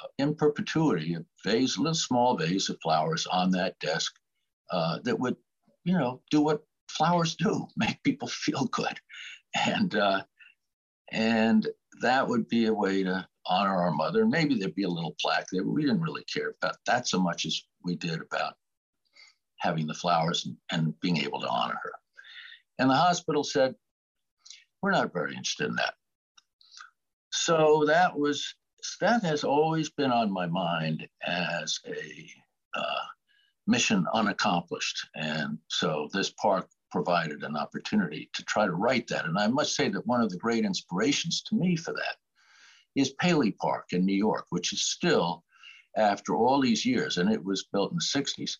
uh, 0.03 0.07
in 0.19 0.35
perpetuity 0.35 1.15
a 1.15 1.25
vase, 1.43 1.77
a 1.77 1.81
little 1.81 1.95
small 1.95 2.37
vase 2.37 2.69
of 2.69 2.77
flowers 2.81 3.27
on 3.27 3.51
that 3.51 3.77
desk 3.79 4.13
uh, 4.71 4.99
that 5.03 5.19
would, 5.19 5.35
you 5.83 5.97
know, 5.97 6.21
do 6.31 6.41
what 6.41 6.63
flowers 6.89 7.35
do, 7.35 7.67
make 7.77 8.01
people 8.03 8.27
feel 8.27 8.65
good. 8.65 8.99
And, 9.55 9.95
uh, 9.95 10.23
and 11.11 11.67
that 12.01 12.27
would 12.27 12.47
be 12.47 12.65
a 12.65 12.73
way 12.73 13.03
to 13.03 13.27
honor 13.45 13.75
our 13.75 13.91
mother. 13.91 14.25
Maybe 14.25 14.55
there'd 14.55 14.75
be 14.75 14.83
a 14.83 14.89
little 14.89 15.15
plaque 15.21 15.47
there, 15.51 15.63
but 15.63 15.71
we 15.71 15.81
didn't 15.81 16.01
really 16.01 16.23
care 16.23 16.55
about 16.61 16.75
that 16.85 17.07
so 17.07 17.19
much 17.19 17.45
as 17.45 17.61
we 17.83 17.95
did 17.95 18.21
about 18.21 18.55
having 19.59 19.87
the 19.87 19.93
flowers 19.93 20.45
and, 20.45 20.55
and 20.71 20.99
being 20.99 21.17
able 21.17 21.39
to 21.41 21.49
honor 21.49 21.79
her. 21.81 21.93
And 22.79 22.89
the 22.89 22.95
hospital 22.95 23.43
said, 23.43 23.75
we're 24.81 24.91
not 24.91 25.13
very 25.13 25.31
interested 25.31 25.67
in 25.67 25.75
that. 25.75 25.95
So 27.31 27.83
that 27.87 28.17
was 28.17 28.55
that 29.01 29.23
has 29.23 29.43
always 29.43 29.89
been 29.89 30.11
on 30.11 30.31
my 30.31 30.45
mind 30.45 31.07
as 31.25 31.79
a 31.87 32.29
uh, 32.75 33.05
mission 33.65 34.05
unaccomplished. 34.13 35.07
And 35.15 35.57
so 35.67 36.09
this 36.13 36.31
park 36.31 36.69
provided 36.91 37.43
an 37.43 37.57
opportunity 37.57 38.29
to 38.33 38.43
try 38.43 38.65
to 38.65 38.71
write 38.71 39.07
that. 39.07 39.25
And 39.25 39.37
I 39.37 39.47
must 39.47 39.75
say 39.75 39.89
that 39.89 40.07
one 40.07 40.21
of 40.21 40.29
the 40.29 40.37
great 40.37 40.63
inspirations 40.63 41.43
to 41.43 41.55
me 41.55 41.75
for 41.75 41.93
that 41.93 42.15
is 42.95 43.13
Paley 43.19 43.51
Park 43.51 43.87
in 43.91 44.05
New 44.05 44.15
York, 44.15 44.45
which 44.49 44.71
is 44.73 44.89
still, 44.89 45.43
after 45.95 46.35
all 46.35 46.61
these 46.61 46.85
years, 46.85 47.17
and 47.17 47.31
it 47.31 47.43
was 47.43 47.67
built 47.71 47.91
in 47.91 47.97
the 47.97 48.21
60s, 48.21 48.57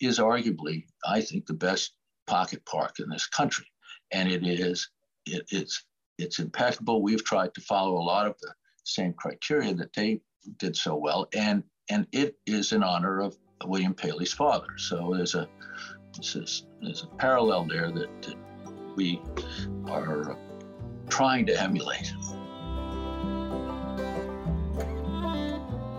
is 0.00 0.18
arguably, 0.18 0.84
I 1.06 1.20
think, 1.20 1.46
the 1.46 1.54
best 1.54 1.92
pocket 2.26 2.64
park 2.64 3.00
in 3.00 3.08
this 3.08 3.26
country. 3.26 3.66
And 4.12 4.30
it 4.30 4.44
is, 4.44 4.88
it, 5.26 5.42
it's, 5.50 5.84
it's 6.18 6.38
impeccable. 6.38 7.02
We've 7.02 7.24
tried 7.24 7.54
to 7.54 7.60
follow 7.60 7.94
a 7.94 8.02
lot 8.02 8.26
of 8.26 8.34
the 8.40 8.52
same 8.84 9.12
criteria 9.12 9.74
that 9.74 9.92
they 9.92 10.20
did 10.58 10.76
so 10.76 10.96
well. 10.96 11.28
And, 11.34 11.62
and 11.90 12.06
it 12.12 12.36
is 12.46 12.72
in 12.72 12.82
honor 12.82 13.20
of 13.20 13.36
William 13.64 13.94
Paley's 13.94 14.32
father. 14.32 14.78
So 14.78 15.12
there's 15.14 15.34
a, 15.34 15.48
there's 16.14 16.36
a, 16.36 16.84
there's 16.84 17.02
a 17.02 17.16
parallel 17.16 17.66
there 17.66 17.90
that, 17.90 18.22
that 18.22 18.36
we 18.96 19.20
are 19.86 20.36
trying 21.08 21.46
to 21.46 21.60
emulate. 21.60 22.12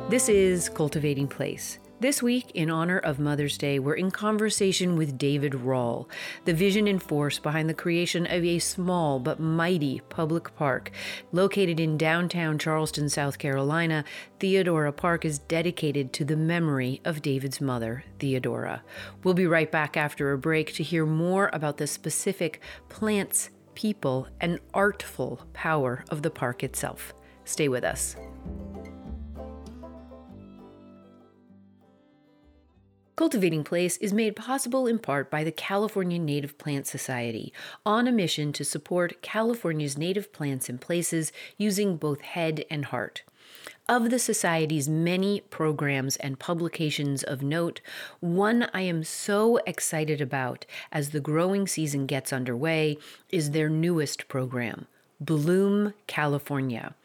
This 0.09 0.27
is 0.27 0.67
Cultivating 0.67 1.27
Place. 1.27 1.79
This 2.01 2.23
week, 2.23 2.49
in 2.55 2.71
honor 2.71 2.97
of 2.97 3.19
Mother's 3.19 3.59
Day, 3.59 3.77
we're 3.77 3.93
in 3.93 4.09
conversation 4.09 4.95
with 4.95 5.19
David 5.19 5.53
Rawle, 5.53 6.07
the 6.45 6.53
vision 6.55 6.87
and 6.87 6.99
force 6.99 7.37
behind 7.37 7.69
the 7.69 7.75
creation 7.75 8.25
of 8.25 8.43
a 8.43 8.57
small 8.57 9.19
but 9.19 9.39
mighty 9.39 10.01
public 10.09 10.55
park. 10.55 10.89
Located 11.31 11.79
in 11.79 11.99
downtown 11.99 12.57
Charleston, 12.57 13.07
South 13.07 13.37
Carolina, 13.37 14.03
Theodora 14.39 14.91
Park 14.91 15.25
is 15.25 15.37
dedicated 15.37 16.11
to 16.13 16.25
the 16.25 16.35
memory 16.35 17.01
of 17.05 17.21
David's 17.21 17.61
mother, 17.61 18.03
Theodora. 18.17 18.81
We'll 19.23 19.35
be 19.35 19.45
right 19.45 19.71
back 19.71 19.95
after 19.95 20.31
a 20.31 20.39
break 20.39 20.73
to 20.73 20.83
hear 20.83 21.05
more 21.05 21.51
about 21.53 21.77
the 21.77 21.85
specific 21.85 22.61
plants, 22.89 23.51
people, 23.75 24.27
and 24.39 24.59
artful 24.73 25.45
power 25.53 26.03
of 26.09 26.23
the 26.23 26.31
park 26.31 26.63
itself. 26.63 27.13
Stay 27.45 27.69
with 27.69 27.83
us. 27.83 28.15
Cultivating 33.21 33.63
Place 33.63 33.97
is 33.97 34.13
made 34.13 34.35
possible 34.35 34.87
in 34.87 34.97
part 34.97 35.29
by 35.29 35.43
the 35.43 35.51
California 35.51 36.17
Native 36.17 36.57
Plant 36.57 36.87
Society, 36.87 37.53
on 37.85 38.07
a 38.07 38.11
mission 38.11 38.51
to 38.53 38.65
support 38.65 39.21
California's 39.21 39.95
native 39.95 40.33
plants 40.33 40.69
and 40.69 40.81
places 40.81 41.31
using 41.55 41.97
both 41.97 42.21
head 42.21 42.65
and 42.67 42.85
heart. 42.85 43.21
Of 43.87 44.09
the 44.09 44.17
Society's 44.17 44.89
many 44.89 45.41
programs 45.51 46.15
and 46.15 46.39
publications 46.39 47.21
of 47.21 47.43
note, 47.43 47.79
one 48.21 48.67
I 48.73 48.81
am 48.81 49.03
so 49.03 49.57
excited 49.67 50.19
about 50.19 50.65
as 50.91 51.11
the 51.11 51.19
growing 51.19 51.67
season 51.67 52.07
gets 52.07 52.33
underway 52.33 52.97
is 53.29 53.51
their 53.51 53.69
newest 53.69 54.27
program, 54.29 54.87
Bloom 55.21 55.93
California. 56.07 56.95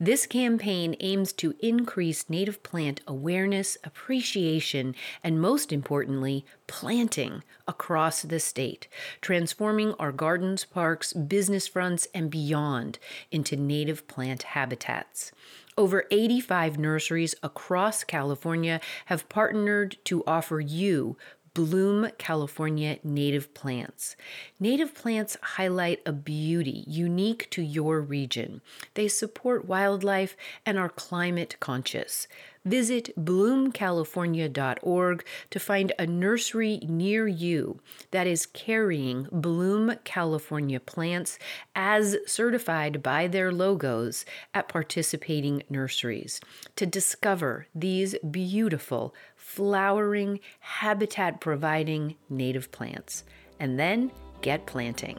This 0.00 0.26
campaign 0.26 0.96
aims 1.00 1.32
to 1.34 1.54
increase 1.60 2.30
native 2.30 2.62
plant 2.62 3.02
awareness, 3.06 3.76
appreciation, 3.84 4.94
and 5.22 5.40
most 5.40 5.72
importantly, 5.72 6.46
planting 6.66 7.42
across 7.68 8.22
the 8.22 8.40
state, 8.40 8.88
transforming 9.20 9.92
our 9.94 10.12
gardens, 10.12 10.64
parks, 10.64 11.12
business 11.12 11.68
fronts, 11.68 12.08
and 12.14 12.30
beyond 12.30 12.98
into 13.30 13.56
native 13.56 14.08
plant 14.08 14.44
habitats. 14.44 15.32
Over 15.78 16.04
85 16.10 16.78
nurseries 16.78 17.34
across 17.42 18.02
California 18.02 18.80
have 19.06 19.28
partnered 19.28 19.98
to 20.04 20.24
offer 20.26 20.58
you 20.58 21.18
Bloom 21.56 22.08
California 22.18 22.98
native 23.02 23.52
plants. 23.54 24.14
Native 24.60 24.94
plants 24.94 25.38
highlight 25.40 26.02
a 26.04 26.12
beauty 26.12 26.84
unique 26.86 27.48
to 27.48 27.62
your 27.62 28.02
region. 28.02 28.60
They 28.92 29.08
support 29.08 29.64
wildlife 29.64 30.36
and 30.66 30.78
are 30.78 30.90
climate 30.90 31.56
conscious. 31.58 32.28
Visit 32.66 33.08
bloomcalifornia.org 33.16 35.24
to 35.50 35.58
find 35.58 35.92
a 35.98 36.06
nursery 36.06 36.80
near 36.86 37.26
you 37.26 37.80
that 38.10 38.26
is 38.26 38.44
carrying 38.44 39.26
Bloom 39.32 39.96
California 40.04 40.80
plants 40.80 41.38
as 41.74 42.18
certified 42.26 43.02
by 43.02 43.28
their 43.28 43.50
logos 43.50 44.26
at 44.52 44.68
participating 44.68 45.62
nurseries 45.70 46.38
to 46.74 46.84
discover 46.84 47.66
these 47.74 48.14
beautiful 48.30 49.14
flowering, 49.46 50.40
habitat 50.58 51.40
providing 51.40 52.16
native 52.28 52.72
plants, 52.72 53.22
and 53.60 53.78
then 53.78 54.10
get 54.42 54.66
planting. 54.66 55.16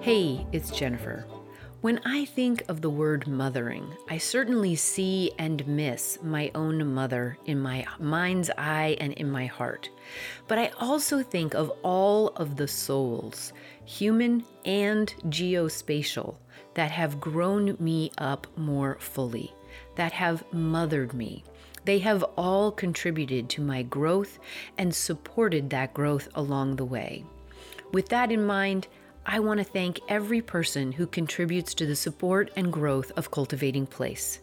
Hey, 0.00 0.44
it's 0.50 0.70
Jennifer. 0.72 1.24
When 1.82 2.00
I 2.04 2.26
think 2.26 2.62
of 2.68 2.80
the 2.80 2.90
word 2.90 3.26
mothering, 3.26 3.96
I 4.08 4.16
certainly 4.18 4.76
see 4.76 5.32
and 5.36 5.66
miss 5.66 6.16
my 6.22 6.52
own 6.54 6.94
mother 6.94 7.38
in 7.44 7.58
my 7.58 7.84
mind's 7.98 8.50
eye 8.56 8.96
and 9.00 9.12
in 9.14 9.28
my 9.28 9.46
heart. 9.46 9.90
But 10.46 10.60
I 10.60 10.70
also 10.78 11.24
think 11.24 11.54
of 11.54 11.72
all 11.82 12.28
of 12.36 12.54
the 12.54 12.68
souls, 12.68 13.52
human 13.84 14.44
and 14.64 15.12
geospatial, 15.26 16.36
that 16.74 16.92
have 16.92 17.20
grown 17.20 17.76
me 17.80 18.12
up 18.16 18.46
more 18.56 18.96
fully, 19.00 19.52
that 19.96 20.12
have 20.12 20.44
mothered 20.52 21.12
me. 21.12 21.42
They 21.84 21.98
have 21.98 22.22
all 22.36 22.70
contributed 22.70 23.48
to 23.48 23.60
my 23.60 23.82
growth 23.82 24.38
and 24.78 24.94
supported 24.94 25.68
that 25.70 25.94
growth 25.94 26.28
along 26.36 26.76
the 26.76 26.84
way. 26.84 27.24
With 27.92 28.08
that 28.10 28.30
in 28.30 28.46
mind, 28.46 28.86
I 29.24 29.38
want 29.38 29.58
to 29.58 29.64
thank 29.64 30.00
every 30.08 30.42
person 30.42 30.90
who 30.90 31.06
contributes 31.06 31.74
to 31.74 31.86
the 31.86 31.94
support 31.94 32.50
and 32.56 32.72
growth 32.72 33.12
of 33.16 33.30
Cultivating 33.30 33.86
Place. 33.86 34.40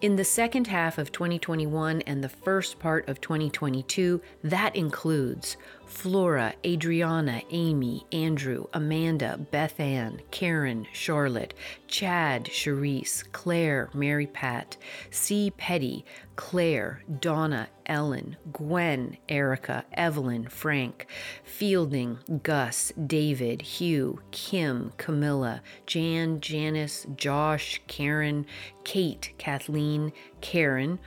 In 0.00 0.16
the 0.16 0.24
second 0.24 0.68
half 0.68 0.98
of 0.98 1.10
2021 1.10 2.02
and 2.02 2.22
the 2.22 2.28
first 2.28 2.78
part 2.78 3.08
of 3.08 3.20
2022, 3.20 4.20
that 4.44 4.76
includes 4.76 5.56
Flora, 5.88 6.54
Adriana, 6.64 7.42
Amy, 7.50 8.06
Andrew, 8.12 8.66
Amanda, 8.74 9.38
Beth 9.50 9.80
Ann, 9.80 10.20
Karen, 10.30 10.86
Charlotte, 10.92 11.54
Chad, 11.88 12.44
Cherise, 12.44 13.24
Claire, 13.32 13.88
Mary 13.94 14.26
Pat, 14.26 14.76
C. 15.10 15.50
Petty, 15.56 16.04
Claire, 16.36 17.02
Donna, 17.20 17.68
Ellen, 17.86 18.36
Gwen, 18.52 19.16
Erica, 19.28 19.84
Evelyn, 19.94 20.46
Frank, 20.48 21.06
Fielding, 21.42 22.18
Gus, 22.42 22.92
David, 23.06 23.62
Hugh, 23.62 24.20
Kim, 24.30 24.92
Camilla, 24.98 25.62
Jan, 25.86 26.40
Janice, 26.40 27.06
Josh, 27.16 27.80
Karen, 27.88 28.46
Kate, 28.84 29.32
Kathleen, 29.48 30.12
Karen, 30.42 30.98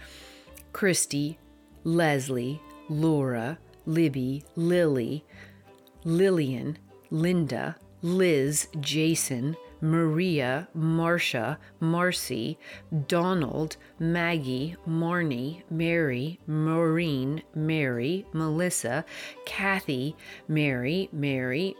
Christy, 0.73 1.37
Leslie, 1.83 2.59
Laura, 2.89 3.59
Libby, 3.85 4.43
Lily, 4.55 5.23
Lillian, 6.03 6.79
Linda, 7.11 7.75
Liz, 8.01 8.67
Jason, 8.79 9.55
Maria, 9.79 10.67
Marcia, 10.73 11.59
Marcy, 11.79 12.57
Donald, 13.07 13.77
Maggie, 13.99 14.75
Marnie, 14.87 15.61
Mary, 15.69 16.39
Maureen, 16.47 17.43
Mary, 17.53 18.25
Melissa, 18.33 19.05
Kathy, 19.45 20.15
Mary, 20.47 21.09
Mary, 21.11 21.75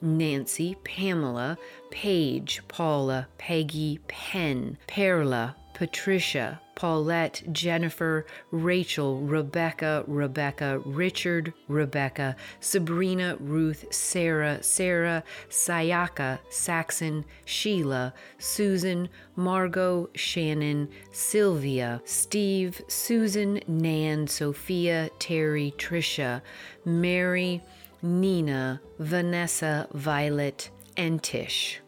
Nancy, 0.00 0.76
Pamela, 0.84 1.58
Paige, 1.90 2.62
Paula, 2.68 3.26
Peggy, 3.36 3.98
Penn, 4.06 4.78
Perla, 4.86 5.56
Patricia, 5.78 6.60
Paulette, 6.74 7.44
Jennifer, 7.52 8.26
Rachel, 8.50 9.20
Rebecca, 9.20 10.02
Rebecca, 10.08 10.80
Richard, 10.84 11.54
Rebecca, 11.68 12.34
Sabrina, 12.58 13.36
Ruth, 13.38 13.84
Sarah, 13.94 14.60
Sarah, 14.60 15.22
Sayaka, 15.48 16.40
Saxon, 16.50 17.24
Sheila, 17.44 18.12
Susan, 18.38 19.08
Margot, 19.36 20.10
Shannon, 20.16 20.88
Sylvia, 21.12 22.02
Steve, 22.04 22.82
Susan, 22.88 23.60
Nan, 23.68 24.26
Sophia, 24.26 25.10
Terry, 25.20 25.72
Trisha, 25.78 26.42
Mary, 26.84 27.62
Nina, 28.02 28.80
Vanessa, 28.98 29.86
Violet, 29.94 30.70
and 30.96 31.22
Tish. 31.22 31.80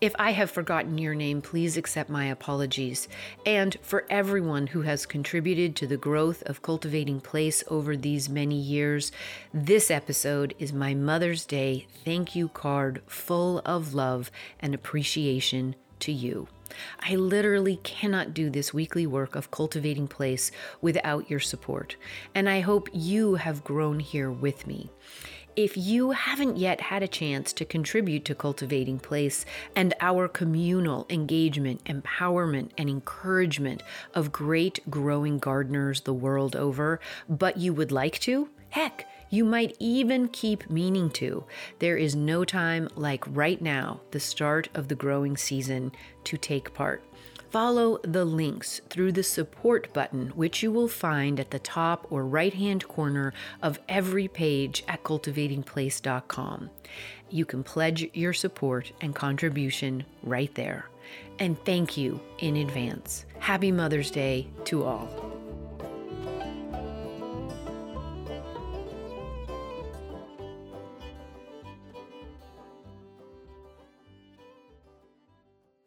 If 0.00 0.14
I 0.16 0.30
have 0.30 0.48
forgotten 0.48 0.96
your 0.96 1.16
name, 1.16 1.42
please 1.42 1.76
accept 1.76 2.08
my 2.08 2.26
apologies. 2.26 3.08
And 3.44 3.76
for 3.82 4.06
everyone 4.08 4.68
who 4.68 4.82
has 4.82 5.06
contributed 5.06 5.74
to 5.74 5.88
the 5.88 5.96
growth 5.96 6.40
of 6.44 6.62
Cultivating 6.62 7.20
Place 7.20 7.64
over 7.66 7.96
these 7.96 8.28
many 8.28 8.54
years, 8.54 9.10
this 9.52 9.90
episode 9.90 10.54
is 10.60 10.72
my 10.72 10.94
Mother's 10.94 11.44
Day 11.44 11.88
thank 12.04 12.36
you 12.36 12.48
card 12.48 13.02
full 13.08 13.58
of 13.64 13.92
love 13.92 14.30
and 14.60 14.72
appreciation 14.72 15.74
to 15.98 16.12
you. 16.12 16.46
I 17.00 17.16
literally 17.16 17.80
cannot 17.82 18.34
do 18.34 18.50
this 18.50 18.72
weekly 18.72 19.06
work 19.06 19.34
of 19.34 19.50
cultivating 19.50 20.06
place 20.06 20.52
without 20.80 21.28
your 21.28 21.40
support, 21.40 21.96
and 22.36 22.48
I 22.48 22.60
hope 22.60 22.88
you 22.92 23.34
have 23.34 23.64
grown 23.64 23.98
here 23.98 24.30
with 24.30 24.66
me. 24.66 24.90
If 25.58 25.76
you 25.76 26.12
haven't 26.12 26.56
yet 26.56 26.82
had 26.82 27.02
a 27.02 27.08
chance 27.08 27.52
to 27.54 27.64
contribute 27.64 28.24
to 28.26 28.34
Cultivating 28.36 29.00
Place 29.00 29.44
and 29.74 29.92
our 30.00 30.28
communal 30.28 31.04
engagement, 31.10 31.82
empowerment, 31.82 32.70
and 32.78 32.88
encouragement 32.88 33.82
of 34.14 34.30
great 34.30 34.78
growing 34.88 35.40
gardeners 35.40 36.02
the 36.02 36.14
world 36.14 36.54
over, 36.54 37.00
but 37.28 37.56
you 37.56 37.74
would 37.74 37.90
like 37.90 38.20
to, 38.20 38.50
heck, 38.70 39.08
you 39.30 39.44
might 39.44 39.74
even 39.80 40.28
keep 40.28 40.70
meaning 40.70 41.10
to. 41.10 41.42
There 41.80 41.96
is 41.96 42.14
no 42.14 42.44
time 42.44 42.88
like 42.94 43.24
right 43.26 43.60
now, 43.60 44.02
the 44.12 44.20
start 44.20 44.68
of 44.76 44.86
the 44.86 44.94
growing 44.94 45.36
season, 45.36 45.90
to 46.22 46.36
take 46.36 46.72
part 46.72 47.02
follow 47.50 47.98
the 48.02 48.24
links 48.24 48.80
through 48.90 49.12
the 49.12 49.22
support 49.22 49.92
button, 49.92 50.28
which 50.30 50.62
you 50.62 50.70
will 50.70 50.88
find 50.88 51.40
at 51.40 51.50
the 51.50 51.58
top 51.58 52.06
or 52.10 52.24
right 52.24 52.54
hand 52.54 52.86
corner 52.88 53.32
of 53.62 53.78
every 53.88 54.28
page 54.28 54.84
at 54.88 55.02
cultivatingplace.com. 55.02 56.70
You 57.30 57.44
can 57.44 57.62
pledge 57.62 58.08
your 58.14 58.32
support 58.32 58.92
and 59.00 59.14
contribution 59.14 60.04
right 60.22 60.54
there. 60.54 60.88
And 61.38 61.58
thank 61.64 61.96
you 61.96 62.20
in 62.38 62.56
advance. 62.56 63.24
Happy 63.38 63.72
Mother's 63.72 64.10
Day 64.10 64.48
to 64.64 64.84
all. 64.84 65.08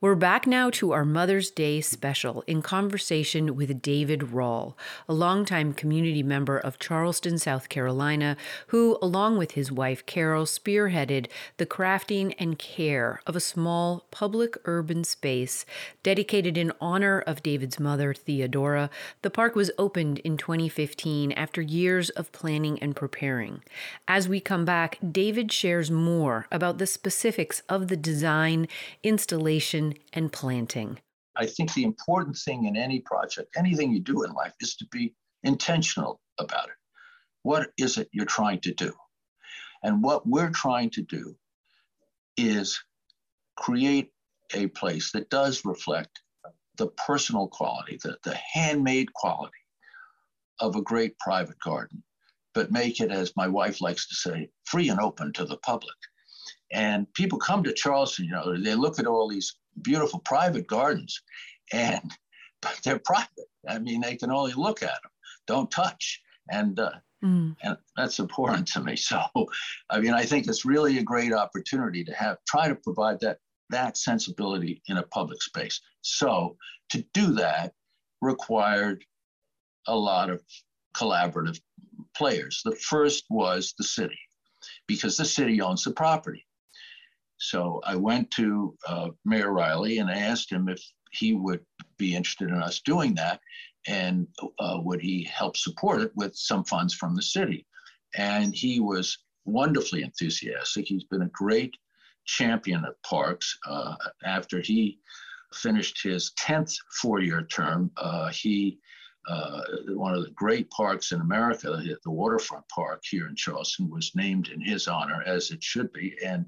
We're 0.02 0.16
back 0.16 0.48
now 0.48 0.72
to 0.72 0.94
our 0.94 1.06
Mother's 1.06 1.52
Day 1.52 1.80
special 1.80 2.44
in 2.48 2.64
conversation 2.64 3.56
with 3.56 3.84
David 3.84 4.22
Rawle, 4.32 4.74
a 5.08 5.14
longtime 5.14 5.74
community 5.74 6.24
member 6.24 6.58
of 6.58 6.80
Charleston, 6.80 7.38
South 7.38 7.70
Carolina, 7.70 8.36
who, 8.70 8.98
along 9.00 9.38
with 9.38 9.52
his 9.52 9.72
wife 9.72 10.04
Carol, 10.08 10.46
spearheaded 10.46 11.28
the 11.58 11.68
crafting 11.68 12.34
and 12.40 12.58
care 12.58 13.22
of 13.28 13.36
a 13.36 13.40
small 13.40 14.08
public 14.10 14.58
urban 14.66 15.04
space 15.04 15.68
dedicated 16.02 16.58
in 16.58 16.74
honor 16.82 17.20
of 17.20 17.44
David's 17.44 17.80
mother, 17.80 18.12
Theodora. 18.12 18.90
The 19.22 19.30
park 19.30 19.54
was 19.54 19.70
opened 19.78 20.18
in 20.20 20.36
2015 20.36 21.32
after 21.34 21.62
years 21.62 22.10
of 22.10 22.32
planning 22.32 22.80
and 22.80 22.96
preparing. 22.96 23.62
As 24.08 24.28
we 24.28 24.40
come 24.40 24.66
back, 24.66 24.98
David 25.12 25.52
shares 25.52 25.92
more 25.92 26.48
about 26.52 26.80
the 26.80 26.88
specifics 26.88 27.62
of 27.70 27.88
the 27.88 27.96
design, 27.96 28.68
installation, 29.04 29.90
and 30.13 30.32
planting. 30.32 30.99
I 31.36 31.45
think 31.45 31.73
the 31.73 31.84
important 31.84 32.38
thing 32.38 32.65
in 32.65 32.75
any 32.75 32.99
project, 32.99 33.56
anything 33.56 33.91
you 33.91 33.99
do 33.99 34.23
in 34.23 34.32
life, 34.34 34.54
is 34.60 34.75
to 34.77 34.86
be 34.91 35.15
intentional 35.43 36.19
about 36.39 36.67
it. 36.67 36.75
What 37.43 37.71
is 37.77 37.97
it 37.97 38.10
you're 38.12 38.25
trying 38.25 38.60
to 38.62 38.73
do? 38.73 38.93
And 39.84 40.04
what 40.04 40.27
we're 40.27 40.51
trying 40.51 40.89
to 40.91 41.01
do 41.01 41.36
is 42.38 42.80
create 43.56 44.12
a 44.54 44.67
place 44.67 45.12
that 45.12 45.30
does 45.30 45.65
reflect 45.65 46.21
the 46.77 46.88
personal 46.88 47.47
quality, 47.47 47.99
the, 48.04 48.17
the 48.23 48.36
handmade 48.36 49.13
quality 49.13 49.54
of 50.60 50.75
a 50.75 50.82
great 50.82 51.17
private 51.19 51.60
garden, 51.60 52.04
but 52.54 52.71
make 52.71 52.99
it, 52.99 53.12
as 53.12 53.34
my 53.36 53.47
wife 53.47 53.82
likes 53.82 54.08
to 54.08 54.15
say, 54.15 54.49
free 54.65 54.89
and 54.89 54.99
open 54.99 55.34
to 55.34 55.45
the 55.45 55.58
public. 55.58 55.95
And 56.71 57.12
people 57.13 57.39
come 57.39 57.63
to 57.63 57.73
Charleston, 57.73 58.25
you 58.25 58.32
know, 58.32 58.58
they 58.58 58.75
look 58.75 58.99
at 58.99 59.08
all 59.08 59.27
these 59.27 59.56
beautiful 59.82 60.20
private 60.20 60.68
gardens, 60.68 61.22
and 61.72 62.12
but 62.62 62.80
they're 62.84 63.00
private. 63.00 63.50
I 63.68 63.80
mean, 63.80 64.02
they 64.02 64.16
can 64.16 64.32
only 64.32 64.54
look 64.54 64.84
at 64.84 65.02
them, 65.02 65.12
don't 65.48 65.72
touch, 65.72 66.22
and 66.50 66.80
uh, 66.80 66.92
mm. 67.24 67.56
and 67.64 67.78
that's 67.96 68.20
important 68.20 68.68
to 68.70 68.82
me. 68.82 68.96
So, 68.98 69.22
I 69.90 70.00
mean, 70.00 70.14
I 70.14 70.24
think 70.24 70.48
it's 70.48 70.66
really 70.66 70.98
a 70.98 71.04
great 71.04 71.34
opportunity 71.34 72.04
to 72.04 72.14
have 72.14 72.38
try 72.48 72.68
to 72.68 72.76
provide 72.76 73.20
that 73.22 73.38
that 73.70 73.98
sensibility 73.98 74.82
in 74.88 74.98
a 74.98 75.04
public 75.04 75.42
space. 75.42 75.80
So, 76.02 76.58
to 76.90 77.04
do 77.14 77.34
that 77.34 77.74
required 78.22 79.04
a 79.88 79.96
lot 79.96 80.30
of 80.30 80.42
collaborative 80.96 81.60
players. 82.16 82.62
The 82.64 82.76
first 82.76 83.26
was 83.30 83.74
the 83.78 83.84
city, 83.84 84.20
because 84.88 85.18
the 85.18 85.26
city 85.26 85.62
owns 85.62 85.84
the 85.84 85.92
property. 85.92 86.46
So 87.41 87.82
I 87.84 87.95
went 87.95 88.30
to 88.32 88.77
uh, 88.88 89.10
Mayor 89.25 89.51
Riley 89.51 89.97
and 89.97 90.10
I 90.10 90.17
asked 90.17 90.51
him 90.51 90.69
if 90.69 90.80
he 91.12 91.34
would 91.34 91.65
be 91.97 92.15
interested 92.15 92.49
in 92.49 92.62
us 92.62 92.82
doing 92.82 93.15
that 93.15 93.41
and 93.88 94.27
uh, 94.60 94.77
would 94.84 95.01
he 95.01 95.23
help 95.23 95.58
support 95.58 96.01
it 96.01 96.12
with 96.15 96.36
some 96.36 96.63
funds 96.63 96.93
from 96.93 97.15
the 97.15 97.21
city. 97.21 97.65
And 98.15 98.54
he 98.54 98.80
was 98.80 99.17
wonderfully 99.45 100.04
enthusiastic. 100.04 100.86
He's 100.88 101.06
been 101.06 101.23
a 101.23 101.30
great 101.30 101.75
champion 102.25 102.86
of 102.86 103.01
parks. 103.01 103.58
Uh, 103.65 103.95
after 104.23 104.62
he 104.62 104.99
finished 105.51 106.01
his 106.04 106.32
10th 106.39 106.75
four 107.01 107.21
year 107.21 107.41
term, 107.41 107.89
uh, 107.97 108.30
he 108.30 108.77
uh, 109.27 109.62
one 109.89 110.15
of 110.15 110.23
the 110.23 110.32
great 110.32 110.69
parks 110.71 111.12
in 111.12 111.21
America, 111.21 111.80
the 112.04 112.12
Waterfront 112.12 112.67
Park 112.69 113.04
here 113.08 113.27
in 113.27 113.36
Charleston, 113.36 113.89
was 113.89 114.15
named 114.15 114.47
in 114.47 114.60
his 114.60 114.88
honor, 114.88 115.21
as 115.27 115.51
it 115.51 115.63
should 115.63 115.93
be. 115.93 116.17
And 116.25 116.45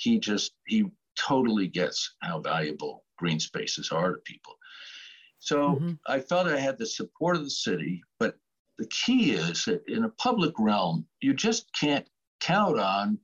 he 0.00 0.18
just 0.18 0.52
he 0.66 0.86
totally 1.18 1.66
gets 1.66 2.14
how 2.22 2.40
valuable 2.40 3.04
green 3.18 3.38
spaces 3.38 3.90
are 3.90 4.12
to 4.12 4.20
people. 4.24 4.54
So 5.38 5.74
mm-hmm. 5.74 5.92
I 6.06 6.20
felt 6.20 6.48
I 6.48 6.58
had 6.58 6.78
the 6.78 6.86
support 6.86 7.36
of 7.36 7.44
the 7.44 7.50
city, 7.50 8.02
but 8.18 8.36
the 8.78 8.86
key 8.86 9.32
is 9.32 9.64
that 9.66 9.82
in 9.88 10.04
a 10.04 10.10
public 10.10 10.54
realm, 10.58 11.06
you 11.20 11.34
just 11.34 11.66
can't 11.78 12.06
count 12.40 12.78
on 12.78 13.18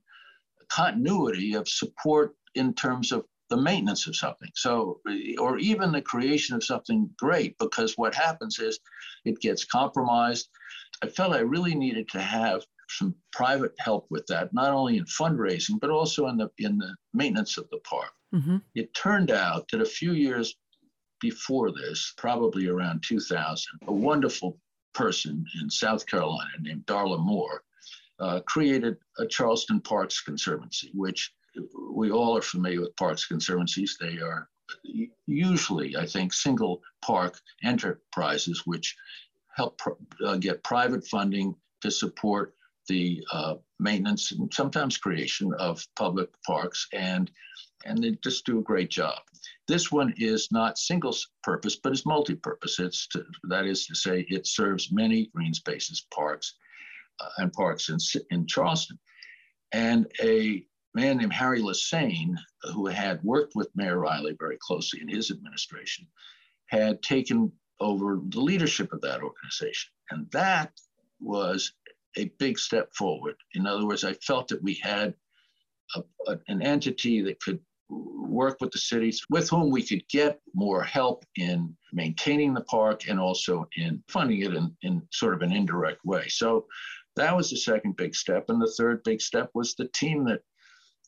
continuity 0.69 1.53
of 1.55 1.67
support 1.67 2.35
in 2.55 2.73
terms 2.73 3.11
of 3.11 3.25
the 3.49 3.57
maintenance 3.57 4.07
of 4.07 4.15
something. 4.15 4.49
So, 4.55 4.99
or 5.39 5.57
even 5.57 5.91
the 5.91 6.01
creation 6.01 6.55
of 6.55 6.63
something 6.63 7.09
great, 7.17 7.57
because 7.59 7.97
what 7.97 8.13
happens 8.13 8.59
is 8.59 8.79
it 9.25 9.39
gets 9.39 9.63
compromised. 9.63 10.49
I 11.01 11.07
felt 11.07 11.33
I 11.33 11.39
really 11.39 11.73
needed 11.73 12.09
to 12.09 12.21
have 12.21 12.63
some 12.89 13.15
private 13.31 13.73
help 13.79 14.07
with 14.09 14.25
that, 14.27 14.53
not 14.53 14.71
only 14.71 14.97
in 14.97 15.05
fundraising, 15.05 15.79
but 15.79 15.89
also 15.89 16.27
in 16.27 16.37
the 16.37 16.49
in 16.59 16.77
the 16.77 16.95
maintenance 17.13 17.57
of 17.57 17.69
the 17.69 17.79
park. 17.79 18.11
Mm-hmm. 18.33 18.57
It 18.75 18.93
turned 18.93 19.31
out 19.31 19.67
that 19.71 19.81
a 19.81 19.85
few 19.85 20.13
years 20.13 20.55
before 21.19 21.71
this, 21.71 22.13
probably 22.17 22.67
around 22.67 23.03
2000, 23.03 23.65
a 23.87 23.93
wonderful 23.93 24.57
person 24.93 25.45
in 25.61 25.69
South 25.69 26.05
Carolina 26.05 26.49
named 26.59 26.85
Darla 26.85 27.19
Moore 27.19 27.63
uh, 28.19 28.39
created 28.41 28.97
a 29.19 29.25
Charleston 29.25 29.79
Parks 29.79 30.21
Conservancy, 30.21 30.91
which 30.93 31.33
we 31.91 32.11
all 32.11 32.37
are 32.37 32.41
familiar 32.41 32.81
with 32.81 32.95
parks 32.95 33.25
conservancies. 33.25 33.97
They 33.99 34.19
are 34.19 34.49
usually, 35.25 35.95
I 35.95 36.05
think, 36.05 36.33
single 36.33 36.81
park 37.01 37.39
enterprises 37.63 38.63
which 38.65 38.95
help 39.55 39.79
uh, 40.23 40.37
get 40.37 40.63
private 40.63 41.05
funding 41.07 41.55
to 41.81 41.91
support 41.91 42.53
the 42.87 43.23
uh, 43.31 43.55
maintenance 43.79 44.31
and 44.31 44.53
sometimes 44.53 44.97
creation 44.97 45.53
of 45.59 45.85
public 45.95 46.29
parks, 46.45 46.87
and 46.93 47.31
and 47.85 48.03
they 48.03 48.17
just 48.23 48.45
do 48.45 48.59
a 48.59 48.63
great 48.63 48.89
job. 48.89 49.19
This 49.67 49.91
one 49.91 50.13
is 50.17 50.49
not 50.51 50.77
single 50.77 51.15
purpose, 51.43 51.75
but 51.75 51.91
it's 51.91 52.05
multi-purpose. 52.05 52.79
It's 52.79 53.07
to, 53.09 53.23
that 53.49 53.65
is 53.65 53.85
to 53.87 53.95
say, 53.95 54.25
it 54.29 54.47
serves 54.47 54.91
many 54.91 55.29
green 55.33 55.53
spaces, 55.53 56.05
parks, 56.13 56.55
uh, 57.19 57.29
and 57.37 57.53
parks 57.53 57.89
in 57.89 57.97
in 58.31 58.47
Charleston. 58.47 58.97
And 59.71 60.07
a 60.21 60.65
man 60.95 61.17
named 61.17 61.33
Harry 61.33 61.61
Lesesne, 61.61 62.35
who 62.73 62.87
had 62.87 63.23
worked 63.23 63.53
with 63.55 63.75
Mayor 63.75 63.99
Riley 63.99 64.35
very 64.39 64.57
closely 64.59 65.01
in 65.01 65.07
his 65.07 65.29
administration, 65.31 66.07
had 66.67 67.01
taken 67.01 67.51
over 67.79 68.19
the 68.29 68.41
leadership 68.41 68.91
of 68.91 69.01
that 69.01 69.21
organization, 69.21 69.91
and 70.09 70.29
that 70.31 70.71
was 71.19 71.73
a 72.17 72.31
big 72.39 72.59
step 72.59 72.89
forward. 72.93 73.35
In 73.53 73.65
other 73.65 73.85
words, 73.85 74.03
I 74.03 74.13
felt 74.13 74.47
that 74.49 74.61
we 74.63 74.75
had 74.81 75.13
a, 75.95 76.01
a, 76.27 76.37
an 76.47 76.61
entity 76.61 77.21
that 77.21 77.39
could 77.39 77.59
work 77.89 78.57
with 78.59 78.71
the 78.71 78.79
cities 78.79 79.21
with 79.29 79.49
whom 79.49 79.71
we 79.71 79.81
could 79.81 80.03
get 80.09 80.39
more 80.53 80.83
help 80.83 81.23
in 81.37 81.75
maintaining 81.93 82.53
the 82.53 82.61
park 82.61 83.07
and 83.07 83.19
also 83.19 83.67
in 83.77 84.03
funding 84.09 84.41
it 84.41 84.53
in, 84.53 84.75
in 84.81 85.01
sort 85.11 85.33
of 85.33 85.41
an 85.41 85.53
indirect 85.53 86.03
way. 86.03 86.27
So 86.27 86.65
that 87.15 87.35
was 87.35 87.49
the 87.49 87.57
second 87.57 87.95
big 87.95 88.13
step. 88.13 88.45
And 88.49 88.61
the 88.61 88.73
third 88.77 89.03
big 89.03 89.21
step 89.21 89.49
was 89.53 89.73
the 89.73 89.87
team 89.89 90.25
that 90.25 90.41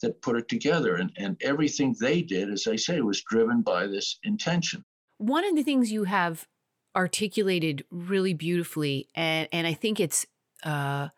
that 0.01 0.21
put 0.21 0.37
it 0.37 0.47
together. 0.47 0.95
And, 0.95 1.11
and 1.17 1.35
everything 1.41 1.93
they 1.99 2.21
did, 2.21 2.49
as 2.49 2.67
I 2.67 2.77
say, 2.77 3.01
was 3.01 3.21
driven 3.23 3.61
by 3.61 3.85
this 3.85 4.17
intention. 4.23 4.85
One 5.17 5.43
of 5.43 5.57
the 5.57 5.63
things 5.63 5.91
you 5.91 6.05
have 6.05 6.47
articulated 6.95 7.83
really 7.91 8.33
beautifully, 8.33 9.09
and, 9.13 9.49
and 9.51 9.67
I 9.67 9.73
think 9.73 9.99
it's 9.99 10.25
uh, 10.63 11.09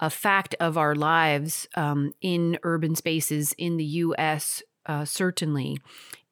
a 0.00 0.10
fact 0.10 0.54
of 0.60 0.78
our 0.78 0.94
lives 0.94 1.66
um, 1.74 2.12
in 2.20 2.58
urban 2.62 2.94
spaces 2.94 3.52
in 3.58 3.76
the 3.76 3.84
US, 3.84 4.62
uh, 4.86 5.04
certainly, 5.04 5.78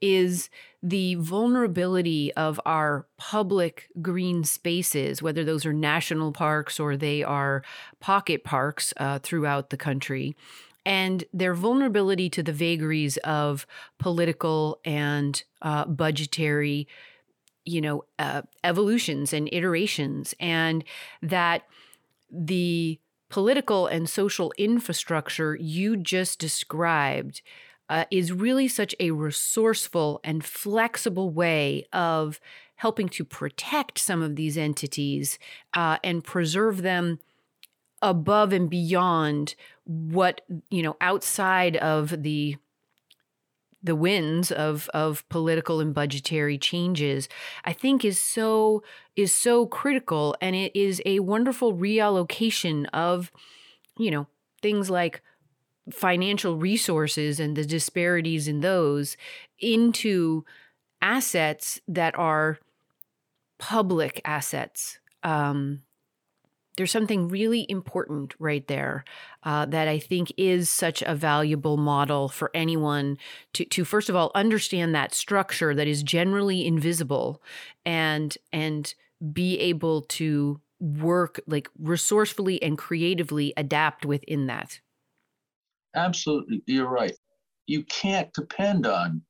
is 0.00 0.50
the 0.82 1.16
vulnerability 1.16 2.32
of 2.34 2.60
our 2.64 3.06
public 3.16 3.88
green 4.00 4.44
spaces, 4.44 5.20
whether 5.20 5.42
those 5.42 5.66
are 5.66 5.72
national 5.72 6.32
parks 6.32 6.78
or 6.78 6.96
they 6.96 7.22
are 7.22 7.62
pocket 7.98 8.44
parks 8.44 8.94
uh, 8.98 9.18
throughout 9.18 9.70
the 9.70 9.76
country, 9.76 10.36
and 10.84 11.24
their 11.32 11.54
vulnerability 11.54 12.30
to 12.30 12.42
the 12.42 12.52
vagaries 12.52 13.16
of 13.18 13.66
political 13.98 14.78
and 14.84 15.42
uh, 15.62 15.84
budgetary 15.86 16.86
you 17.66 17.80
know 17.80 18.04
uh, 18.18 18.42
evolutions 18.64 19.32
and 19.32 19.48
iterations 19.52 20.34
and 20.38 20.84
that 21.20 21.64
the 22.30 22.98
political 23.28 23.86
and 23.86 24.08
social 24.08 24.52
infrastructure 24.56 25.56
you 25.56 25.96
just 25.96 26.38
described 26.38 27.42
uh, 27.88 28.04
is 28.10 28.32
really 28.32 28.68
such 28.68 28.94
a 28.98 29.10
resourceful 29.12 30.20
and 30.24 30.44
flexible 30.44 31.30
way 31.30 31.86
of 31.92 32.40
helping 32.76 33.08
to 33.08 33.24
protect 33.24 33.98
some 33.98 34.22
of 34.22 34.36
these 34.36 34.58
entities 34.58 35.38
uh, 35.74 35.98
and 36.04 36.24
preserve 36.24 36.82
them 36.82 37.18
above 38.02 38.52
and 38.52 38.68
beyond 38.68 39.54
what 39.84 40.42
you 40.70 40.82
know 40.82 40.96
outside 41.00 41.76
of 41.76 42.22
the 42.22 42.56
the 43.86 43.96
winds 43.96 44.52
of 44.52 44.88
of 44.92 45.26
political 45.28 45.80
and 45.80 45.94
budgetary 45.94 46.58
changes 46.58 47.28
i 47.64 47.72
think 47.72 48.04
is 48.04 48.20
so 48.20 48.82
is 49.16 49.34
so 49.34 49.66
critical 49.66 50.36
and 50.40 50.54
it 50.54 50.74
is 50.76 51.00
a 51.06 51.20
wonderful 51.20 51.74
reallocation 51.74 52.86
of 52.92 53.32
you 53.98 54.10
know 54.10 54.26
things 54.60 54.90
like 54.90 55.22
financial 55.90 56.56
resources 56.56 57.38
and 57.38 57.56
the 57.56 57.64
disparities 57.64 58.48
in 58.48 58.60
those 58.60 59.16
into 59.60 60.44
assets 61.00 61.80
that 61.86 62.18
are 62.18 62.58
public 63.58 64.20
assets. 64.24 64.98
Um, 65.22 65.82
there's 66.76 66.90
something 66.90 67.28
really 67.28 67.66
important 67.68 68.34
right 68.38 68.66
there 68.68 69.04
uh, 69.42 69.66
that 69.66 69.88
I 69.88 69.98
think 69.98 70.32
is 70.36 70.68
such 70.68 71.02
a 71.02 71.14
valuable 71.14 71.76
model 71.76 72.28
for 72.28 72.50
anyone 72.54 73.18
to, 73.54 73.64
to 73.64 73.84
first 73.84 74.08
of 74.08 74.16
all 74.16 74.30
understand 74.34 74.94
that 74.94 75.14
structure 75.14 75.74
that 75.74 75.88
is 75.88 76.02
generally 76.02 76.66
invisible 76.66 77.42
and 77.84 78.36
and 78.52 78.94
be 79.32 79.58
able 79.58 80.02
to 80.02 80.60
work 80.78 81.40
like 81.46 81.70
resourcefully 81.78 82.62
and 82.62 82.76
creatively 82.76 83.54
adapt 83.56 84.04
within 84.04 84.46
that. 84.46 84.80
Absolutely, 85.94 86.62
you're 86.66 86.88
right. 86.88 87.14
You 87.66 87.84
can't 87.84 88.32
depend 88.34 88.86
on 88.86 89.22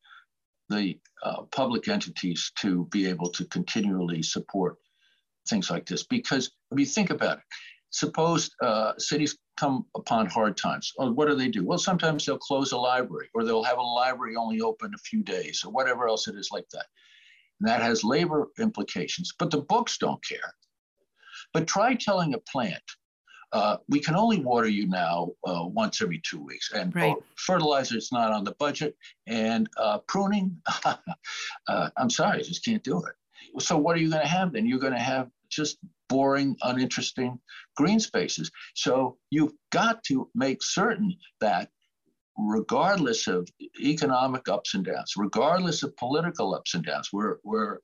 the 0.68 0.98
uh, 1.22 1.42
public 1.52 1.86
entities 1.86 2.50
to 2.56 2.86
be 2.86 3.06
able 3.06 3.30
to 3.30 3.44
continually 3.44 4.22
support 4.22 4.78
things 5.48 5.70
like 5.70 5.86
this. 5.86 6.02
Because 6.02 6.50
if 6.70 6.78
you 6.78 6.86
think 6.86 7.10
about 7.10 7.38
it, 7.38 7.44
suppose 7.90 8.50
uh, 8.62 8.92
cities 8.98 9.36
come 9.58 9.86
upon 9.94 10.26
hard 10.26 10.56
times. 10.56 10.92
Well, 10.96 11.12
what 11.14 11.28
do 11.28 11.34
they 11.34 11.48
do? 11.48 11.64
Well, 11.64 11.78
sometimes 11.78 12.26
they'll 12.26 12.38
close 12.38 12.72
a 12.72 12.76
library 12.76 13.28
or 13.34 13.44
they'll 13.44 13.62
have 13.62 13.78
a 13.78 13.82
library 13.82 14.36
only 14.36 14.60
open 14.60 14.92
a 14.94 14.98
few 14.98 15.22
days 15.22 15.62
or 15.64 15.72
whatever 15.72 16.08
else 16.08 16.28
it 16.28 16.36
is 16.36 16.50
like 16.52 16.68
that. 16.72 16.86
And 17.60 17.68
that 17.68 17.80
has 17.80 18.04
labor 18.04 18.48
implications, 18.58 19.32
but 19.38 19.50
the 19.50 19.62
books 19.62 19.96
don't 19.98 20.22
care. 20.24 20.54
But 21.54 21.66
try 21.66 21.94
telling 21.94 22.34
a 22.34 22.38
plant, 22.38 22.82
uh, 23.52 23.78
we 23.88 24.00
can 24.00 24.14
only 24.14 24.40
water 24.40 24.68
you 24.68 24.86
now 24.88 25.30
uh, 25.46 25.64
once 25.64 26.02
every 26.02 26.20
two 26.28 26.42
weeks, 26.44 26.72
and 26.72 26.94
right. 26.94 27.16
fertilizer 27.36 27.96
is 27.96 28.10
not 28.12 28.32
on 28.32 28.44
the 28.44 28.54
budget, 28.58 28.96
and 29.26 29.68
uh, 29.78 29.98
pruning, 30.08 30.60
uh, 30.84 31.88
I'm 31.96 32.10
sorry, 32.10 32.40
I 32.40 32.42
just 32.42 32.64
can't 32.64 32.82
do 32.82 33.02
it. 33.04 33.62
So 33.62 33.78
what 33.78 33.96
are 33.96 34.00
you 34.00 34.10
going 34.10 34.22
to 34.22 34.28
have 34.28 34.52
then? 34.52 34.66
You're 34.66 34.80
going 34.80 34.92
to 34.92 34.98
have 34.98 35.30
just 35.56 35.78
boring, 36.08 36.56
uninteresting 36.62 37.38
green 37.76 37.98
spaces. 37.98 38.50
So 38.74 39.18
you've 39.30 39.54
got 39.72 40.04
to 40.04 40.30
make 40.34 40.62
certain 40.62 41.14
that 41.40 41.70
regardless 42.38 43.26
of 43.26 43.48
economic 43.80 44.48
ups 44.48 44.74
and 44.74 44.84
downs, 44.84 45.14
regardless 45.16 45.82
of 45.82 45.96
political 45.96 46.54
ups 46.54 46.74
and 46.74 46.84
downs, 46.84 47.08
where 47.10 47.38
where 47.42 47.80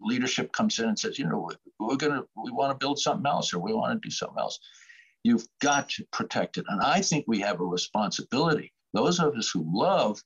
leadership 0.00 0.52
comes 0.52 0.78
in 0.78 0.88
and 0.88 0.98
says, 0.98 1.18
you 1.18 1.26
know, 1.26 1.50
we're 1.80 1.96
gonna 1.96 2.22
we 2.42 2.52
want 2.52 2.70
to 2.70 2.84
build 2.84 2.98
something 2.98 3.26
else 3.26 3.52
or 3.52 3.58
we 3.58 3.72
want 3.72 4.00
to 4.00 4.08
do 4.08 4.12
something 4.12 4.38
else, 4.38 4.58
you've 5.24 5.46
got 5.60 5.88
to 5.90 6.04
protect 6.12 6.56
it. 6.56 6.64
And 6.68 6.80
I 6.80 7.00
think 7.00 7.24
we 7.26 7.40
have 7.40 7.60
a 7.60 7.64
responsibility. 7.64 8.72
Those 8.92 9.18
of 9.18 9.34
us 9.34 9.50
who 9.52 9.64
love 9.66 10.22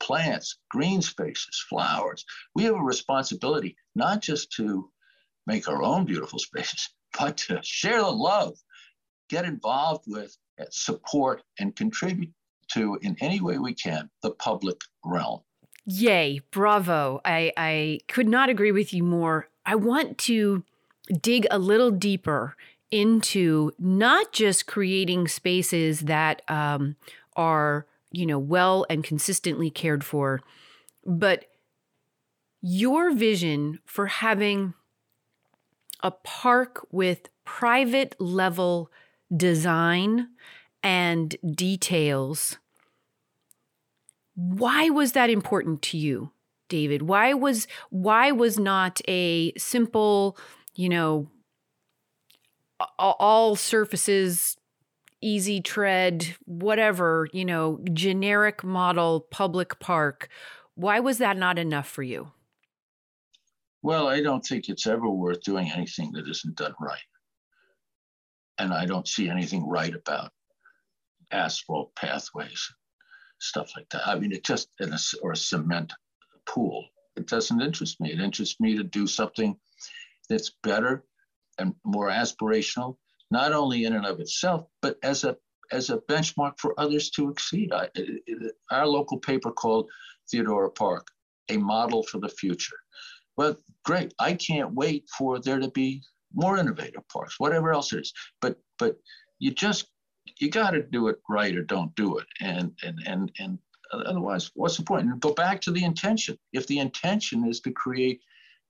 plants, 0.00 0.58
green 0.70 1.00
spaces, 1.00 1.64
flowers, 1.68 2.24
we 2.54 2.64
have 2.64 2.74
a 2.74 2.82
responsibility 2.82 3.76
not 3.94 4.20
just 4.20 4.52
to 4.52 4.90
make 5.46 5.68
our 5.68 5.82
own 5.82 6.04
beautiful 6.04 6.38
spaces, 6.38 6.88
but 7.18 7.36
to 7.36 7.60
share 7.62 8.00
the 8.00 8.10
love, 8.10 8.56
get 9.28 9.44
involved 9.44 10.04
with, 10.06 10.36
support, 10.70 11.42
and 11.58 11.74
contribute 11.74 12.30
to, 12.72 12.98
in 13.02 13.16
any 13.20 13.40
way 13.40 13.58
we 13.58 13.74
can, 13.74 14.08
the 14.22 14.30
public 14.30 14.80
realm. 15.04 15.40
Yay, 15.84 16.40
bravo. 16.50 17.20
I, 17.24 17.52
I 17.56 18.00
could 18.08 18.28
not 18.28 18.48
agree 18.48 18.72
with 18.72 18.94
you 18.94 19.02
more. 19.02 19.48
I 19.66 19.74
want 19.74 20.18
to 20.18 20.62
dig 21.20 21.46
a 21.50 21.58
little 21.58 21.90
deeper 21.90 22.56
into 22.90 23.72
not 23.78 24.32
just 24.32 24.66
creating 24.66 25.26
spaces 25.26 26.00
that 26.00 26.42
um, 26.48 26.96
are, 27.34 27.86
you 28.10 28.26
know, 28.26 28.38
well 28.38 28.86
and 28.88 29.02
consistently 29.02 29.70
cared 29.70 30.04
for, 30.04 30.40
but 31.04 31.46
your 32.60 33.12
vision 33.12 33.80
for 33.84 34.06
having 34.06 34.74
a 36.02 36.10
park 36.10 36.86
with 36.90 37.28
private 37.44 38.14
level 38.20 38.90
design 39.34 40.28
and 40.82 41.36
details. 41.54 42.58
Why 44.34 44.88
was 44.88 45.12
that 45.12 45.30
important 45.30 45.82
to 45.82 45.98
you, 45.98 46.32
David? 46.68 47.02
Why 47.02 47.34
was 47.34 47.66
why 47.90 48.32
was 48.32 48.58
not 48.58 49.00
a 49.08 49.52
simple, 49.56 50.36
you 50.74 50.88
know, 50.88 51.28
all 52.98 53.56
surfaces 53.56 54.56
easy 55.22 55.60
tread, 55.60 56.34
whatever, 56.44 57.28
you 57.32 57.44
know, 57.44 57.80
generic 57.92 58.62
model 58.62 59.20
public 59.30 59.78
park. 59.78 60.28
Why 60.74 61.00
was 61.00 61.18
that 61.18 61.36
not 61.36 61.58
enough 61.58 61.88
for 61.88 62.02
you? 62.02 62.32
Well, 63.82 64.08
I 64.08 64.20
don't 64.20 64.44
think 64.44 64.68
it's 64.68 64.86
ever 64.86 65.08
worth 65.08 65.42
doing 65.42 65.70
anything 65.70 66.12
that 66.12 66.28
isn't 66.28 66.56
done 66.56 66.74
right. 66.80 67.00
And 68.58 68.72
I 68.72 68.86
don't 68.86 69.08
see 69.08 69.28
anything 69.28 69.68
right 69.68 69.94
about 69.94 70.30
asphalt 71.32 71.94
pathways, 71.96 72.62
stuff 73.40 73.72
like 73.76 73.88
that. 73.90 74.06
I 74.06 74.18
mean, 74.18 74.32
it 74.32 74.44
just, 74.44 74.68
or 75.22 75.32
a 75.32 75.36
cement 75.36 75.92
pool, 76.46 76.86
it 77.16 77.26
doesn't 77.26 77.60
interest 77.60 78.00
me. 78.00 78.12
It 78.12 78.20
interests 78.20 78.60
me 78.60 78.76
to 78.76 78.84
do 78.84 79.06
something 79.06 79.56
that's 80.28 80.52
better 80.62 81.04
and 81.58 81.74
more 81.84 82.08
aspirational, 82.08 82.96
not 83.30 83.52
only 83.52 83.84
in 83.84 83.94
and 83.94 84.06
of 84.06 84.20
itself, 84.20 84.66
but 84.80 84.96
as 85.02 85.24
a 85.24 85.36
as 85.70 85.88
a 85.88 85.98
benchmark 85.98 86.52
for 86.58 86.78
others 86.78 87.08
to 87.10 87.30
exceed. 87.30 87.72
I, 87.72 87.88
our 88.70 88.86
local 88.86 89.18
paper 89.18 89.50
called 89.50 89.88
Theodora 90.30 90.70
Park, 90.70 91.06
a 91.48 91.56
model 91.56 92.02
for 92.02 92.20
the 92.20 92.28
future. 92.28 92.76
Well, 93.36 93.56
great. 93.84 94.14
I 94.18 94.34
can't 94.34 94.74
wait 94.74 95.04
for 95.16 95.40
there 95.40 95.58
to 95.58 95.70
be 95.70 96.02
more 96.34 96.58
innovative 96.58 97.06
parks, 97.08 97.38
whatever 97.38 97.72
else 97.72 97.92
it 97.92 98.00
is. 98.00 98.12
But 98.40 98.56
but 98.78 98.96
you 99.38 99.50
just 99.52 99.86
you 100.38 100.50
got 100.50 100.70
to 100.70 100.82
do 100.82 101.08
it 101.08 101.16
right 101.28 101.56
or 101.56 101.62
don't 101.62 101.94
do 101.94 102.18
it. 102.18 102.26
And 102.40 102.72
and 102.82 102.98
and 103.06 103.32
and 103.38 103.58
otherwise, 103.92 104.50
what's 104.54 104.76
the 104.76 104.84
point? 104.84 105.06
And 105.06 105.20
go 105.20 105.34
back 105.34 105.60
to 105.62 105.70
the 105.70 105.84
intention. 105.84 106.38
If 106.52 106.66
the 106.66 106.78
intention 106.78 107.46
is 107.46 107.60
to 107.60 107.72
create 107.72 108.20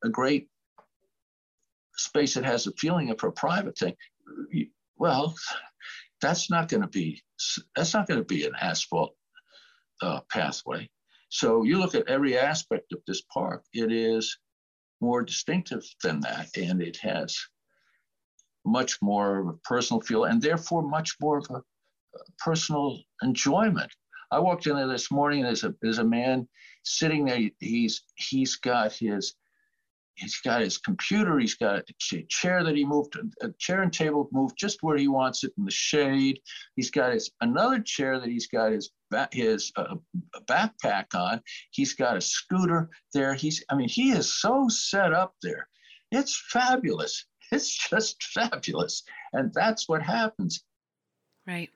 a 0.04 0.08
great 0.08 0.48
space 1.96 2.34
that 2.34 2.44
has 2.44 2.66
a 2.66 2.72
feeling 2.72 3.10
of 3.10 3.22
a 3.22 3.30
private 3.30 3.78
thing, 3.78 3.94
well, 4.96 5.34
that's 6.20 6.50
not 6.50 6.68
going 6.68 6.82
to 6.82 6.88
be 6.88 7.22
that's 7.76 7.94
not 7.94 8.06
going 8.06 8.20
to 8.20 8.24
be 8.24 8.46
an 8.46 8.52
asphalt 8.60 9.14
uh, 10.02 10.20
pathway. 10.30 10.88
So 11.28 11.62
you 11.64 11.78
look 11.78 11.94
at 11.94 12.08
every 12.08 12.36
aspect 12.36 12.92
of 12.92 13.00
this 13.06 13.22
park. 13.32 13.64
It 13.72 13.90
is 13.90 14.36
more 15.02 15.22
distinctive 15.22 15.84
than 16.02 16.20
that, 16.20 16.48
and 16.56 16.80
it 16.80 16.96
has 16.98 17.36
much 18.64 19.02
more 19.02 19.40
of 19.40 19.48
a 19.48 19.58
personal 19.64 20.00
feel 20.00 20.24
and 20.24 20.40
therefore 20.40 20.82
much 20.82 21.16
more 21.20 21.38
of 21.38 21.46
a, 21.50 21.60
personal 22.38 22.98
enjoyment. 23.22 23.90
I 24.30 24.38
walked 24.38 24.66
in 24.66 24.76
there 24.76 24.86
this 24.86 25.10
morning. 25.10 25.40
and 25.40 25.48
There's 25.48 25.64
a 25.64 25.74
there's 25.80 25.98
a 25.98 26.04
man 26.04 26.46
sitting 26.84 27.24
there. 27.24 27.48
He's 27.58 28.02
he's 28.16 28.56
got 28.56 28.92
his 28.92 29.34
he's 30.16 30.38
got 30.40 30.60
his 30.60 30.76
computer. 30.78 31.38
He's 31.38 31.54
got 31.54 31.78
a 31.80 32.22
chair 32.28 32.62
that 32.64 32.76
he 32.76 32.84
moved, 32.84 33.18
a 33.40 33.50
chair 33.58 33.82
and 33.82 33.92
table 33.92 34.28
moved 34.30 34.56
just 34.58 34.82
where 34.82 34.98
he 34.98 35.08
wants 35.08 35.42
it 35.42 35.52
in 35.56 35.64
the 35.64 35.70
shade. 35.70 36.38
He's 36.76 36.90
got 36.90 37.14
his 37.14 37.30
another 37.40 37.80
chair 37.80 38.20
that 38.20 38.28
he's 38.28 38.46
got 38.46 38.72
his 38.72 38.90
his 39.32 39.72
uh, 39.76 39.96
backpack 40.46 41.14
on. 41.14 41.40
He's 41.70 41.94
got 41.94 42.16
a 42.16 42.20
scooter 42.20 42.90
there. 43.12 43.34
He's 43.34 43.64
I 43.68 43.74
mean 43.74 43.88
he 43.88 44.12
is 44.12 44.32
so 44.40 44.68
set 44.68 45.12
up 45.12 45.34
there. 45.42 45.68
It's 46.10 46.40
fabulous. 46.50 47.26
It's 47.52 47.76
just 47.90 48.22
fabulous. 48.22 49.02
And 49.34 49.52
that's 49.52 49.86
what 49.86 50.00
happens. 50.00 50.64
Right. 51.46 51.68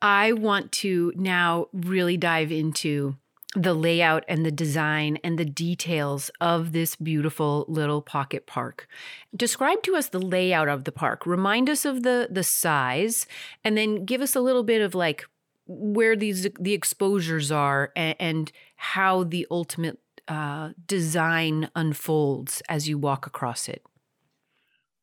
I 0.00 0.32
want 0.32 0.70
to 0.72 1.12
now 1.16 1.66
really 1.72 2.16
dive 2.16 2.52
into 2.52 3.16
the 3.56 3.72
layout 3.74 4.24
and 4.28 4.44
the 4.44 4.50
design 4.50 5.18
and 5.24 5.38
the 5.38 5.44
details 5.44 6.30
of 6.40 6.72
this 6.72 6.94
beautiful 6.94 7.64
little 7.68 8.02
pocket 8.02 8.46
park. 8.46 8.86
Describe 9.34 9.82
to 9.84 9.96
us 9.96 10.08
the 10.08 10.20
layout 10.20 10.68
of 10.68 10.84
the 10.84 10.92
park. 10.92 11.26
Remind 11.26 11.70
us 11.70 11.84
of 11.84 12.02
the 12.02 12.28
the 12.30 12.44
size 12.44 13.26
and 13.64 13.76
then 13.76 14.04
give 14.04 14.20
us 14.20 14.36
a 14.36 14.40
little 14.40 14.62
bit 14.62 14.82
of 14.82 14.94
like 14.94 15.24
where 15.66 16.16
these 16.16 16.48
the 16.58 16.72
exposures 16.72 17.50
are 17.50 17.92
and, 17.96 18.16
and 18.18 18.52
how 18.76 19.24
the 19.24 19.46
ultimate 19.50 19.98
uh, 20.28 20.70
design 20.86 21.70
unfolds 21.74 22.62
as 22.68 22.88
you 22.88 22.98
walk 22.98 23.26
across 23.26 23.68
it. 23.68 23.82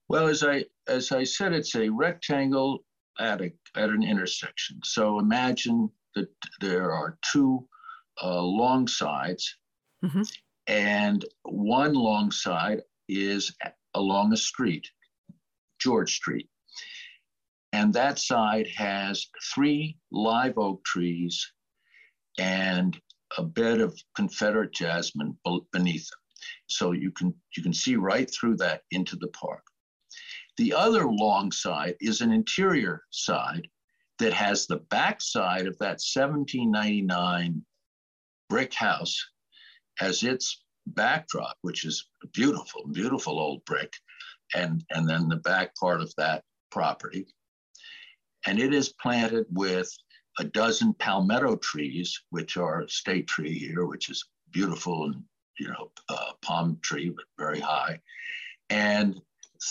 Well, 0.10 0.28
as 0.28 0.44
I 0.44 0.66
as 0.88 1.12
I 1.12 1.24
said, 1.24 1.54
it's 1.54 1.76
a 1.76 1.90
rectangle 1.90 2.84
at 3.20 3.42
a 3.42 3.52
at 3.76 3.90
an 3.90 4.04
intersection. 4.04 4.80
So 4.84 5.20
imagine 5.20 5.90
that 6.16 6.30
there 6.60 6.92
are 6.92 7.18
two 7.32 7.68
uh, 8.22 8.42
long 8.42 8.88
sides, 8.88 9.58
mm-hmm. 10.04 10.22
and 10.68 11.26
one 11.44 11.94
long 11.94 12.32
side 12.32 12.82
is 13.10 13.56
along 13.96 14.34
a 14.34 14.38
street, 14.38 14.88
George 15.80 16.14
Street, 16.16 16.50
and 17.74 17.92
that 17.94 18.20
side 18.20 18.68
has 18.78 19.28
three 19.54 19.98
live 20.12 20.58
oak 20.58 20.84
trees 20.86 21.52
and 22.38 23.00
a 23.38 23.44
bed 23.44 23.82
of 23.82 24.00
Confederate 24.16 24.72
jasmine 24.72 25.38
beneath 25.72 26.08
them. 26.08 26.20
So 26.68 26.92
you 26.92 27.12
can 27.12 27.34
you 27.58 27.64
can 27.64 27.74
see 27.74 27.96
right 27.96 28.30
through 28.32 28.58
that 28.58 28.82
into 28.92 29.16
the 29.16 29.30
park. 29.30 29.64
The 30.58 30.74
other 30.74 31.08
long 31.08 31.52
side 31.52 31.96
is 32.00 32.22
an 32.22 32.32
interior 32.32 33.02
side 33.10 33.68
that 34.20 34.34
has 34.34 34.68
the 34.68 34.78
back 34.92 35.20
side 35.20 35.66
of 35.66 35.78
that 35.80 36.00
1799 36.00 37.66
brick 38.50 38.74
house 38.74 39.18
as 40.00 40.22
its 40.22 40.64
backdrop, 40.86 41.58
which 41.62 41.86
is 41.86 42.08
beautiful, 42.34 42.88
beautiful 42.92 43.40
old 43.40 43.66
brick, 43.66 43.92
and, 44.54 44.84
and 44.92 45.10
then 45.10 45.28
the 45.28 45.38
back 45.38 45.76
part 45.76 46.02
of 46.02 46.14
that 46.18 46.44
property. 46.70 47.26
And 48.46 48.60
it 48.60 48.74
is 48.74 48.94
planted 49.02 49.46
with 49.52 49.90
a 50.40 50.44
dozen 50.44 50.94
palmetto 50.96 51.56
trees, 51.58 52.20
which 52.30 52.58
are 52.58 52.88
state 52.88 53.28
tree 53.28 53.58
here, 53.58 53.86
which 53.86 54.10
is 54.10 54.26
beautiful 54.52 55.06
and 55.06 55.24
you 55.60 55.68
know 55.68 55.92
uh, 56.10 56.32
palm 56.42 56.80
tree, 56.82 57.10
but 57.10 57.26
very 57.38 57.60
high, 57.60 58.00
and 58.70 59.20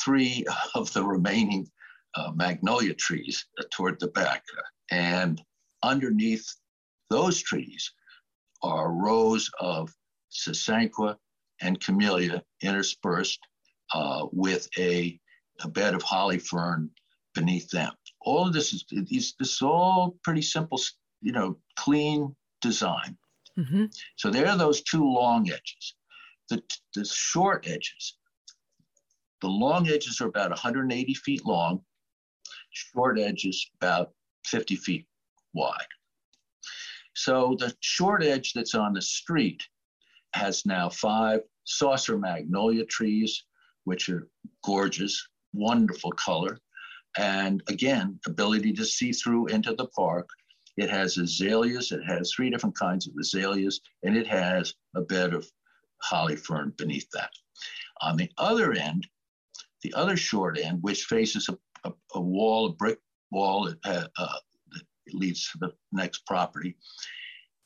three 0.04 0.44
of 0.74 0.92
the 0.92 1.04
remaining 1.04 1.68
uh, 2.14 2.30
magnolia 2.34 2.94
trees 2.94 3.46
uh, 3.58 3.64
toward 3.70 3.98
the 4.00 4.08
back. 4.08 4.44
And 4.90 5.40
underneath 5.82 6.46
those 7.10 7.40
trees 7.40 7.90
are 8.62 8.92
rows 8.92 9.50
of 9.60 9.92
sasanqua 10.30 11.16
and 11.60 11.80
camellia 11.80 12.42
interspersed 12.62 13.40
uh, 13.94 14.26
with 14.32 14.68
a, 14.78 15.18
a, 15.62 15.68
bed 15.68 15.94
of 15.94 16.02
holly 16.02 16.38
fern 16.38 16.90
beneath 17.34 17.68
them. 17.70 17.92
All 18.24 18.46
of 18.46 18.52
this 18.52 18.72
is, 18.72 18.84
is 18.90 19.34
this 19.38 19.52
is 19.52 19.62
all 19.62 20.18
pretty 20.22 20.42
simple, 20.42 20.80
you 21.20 21.32
know, 21.32 21.58
clean 21.76 22.34
design. 22.60 23.16
Mm-hmm. 23.58 23.86
So 24.16 24.30
there 24.30 24.48
are 24.48 24.56
those 24.56 24.82
two 24.82 25.04
long 25.04 25.50
edges. 25.50 25.94
The, 26.48 26.62
the 26.94 27.04
short 27.04 27.66
edges, 27.66 28.16
the 29.40 29.48
long 29.48 29.88
edges 29.88 30.20
are 30.20 30.28
about 30.28 30.50
180 30.50 31.14
feet 31.14 31.44
long, 31.44 31.82
short 32.70 33.18
edges 33.18 33.68
about 33.80 34.12
50 34.46 34.76
feet 34.76 35.06
wide. 35.52 35.86
So 37.14 37.56
the 37.58 37.74
short 37.80 38.22
edge 38.22 38.52
that's 38.52 38.74
on 38.74 38.94
the 38.94 39.02
street 39.02 39.62
has 40.34 40.64
now 40.64 40.88
five 40.88 41.40
saucer 41.64 42.16
magnolia 42.18 42.84
trees, 42.86 43.44
which 43.84 44.08
are 44.08 44.28
gorgeous, 44.64 45.26
wonderful 45.52 46.12
color. 46.12 46.58
And 47.18 47.62
again, 47.68 48.18
ability 48.26 48.72
to 48.74 48.84
see 48.84 49.12
through 49.12 49.46
into 49.48 49.74
the 49.74 49.86
park. 49.88 50.28
It 50.76 50.88
has 50.88 51.18
azaleas, 51.18 51.92
it 51.92 52.02
has 52.06 52.32
three 52.32 52.48
different 52.48 52.78
kinds 52.78 53.06
of 53.06 53.14
azaleas, 53.20 53.80
and 54.02 54.16
it 54.16 54.26
has 54.26 54.74
a 54.96 55.02
bed 55.02 55.34
of 55.34 55.46
holly 56.00 56.36
fern 56.36 56.72
beneath 56.78 57.08
that. 57.12 57.30
On 58.00 58.16
the 58.16 58.30
other 58.38 58.72
end, 58.72 59.06
the 59.82 59.92
other 59.94 60.16
short 60.16 60.58
end, 60.58 60.78
which 60.82 61.04
faces 61.04 61.48
a, 61.48 61.58
a, 61.88 61.92
a 62.14 62.20
wall, 62.20 62.66
a 62.66 62.72
brick 62.72 62.98
wall 63.30 63.64
that, 63.64 63.78
uh, 63.84 64.06
uh, 64.16 64.38
that 64.72 65.14
leads 65.14 65.50
to 65.50 65.58
the 65.58 65.72
next 65.92 66.26
property, 66.26 66.76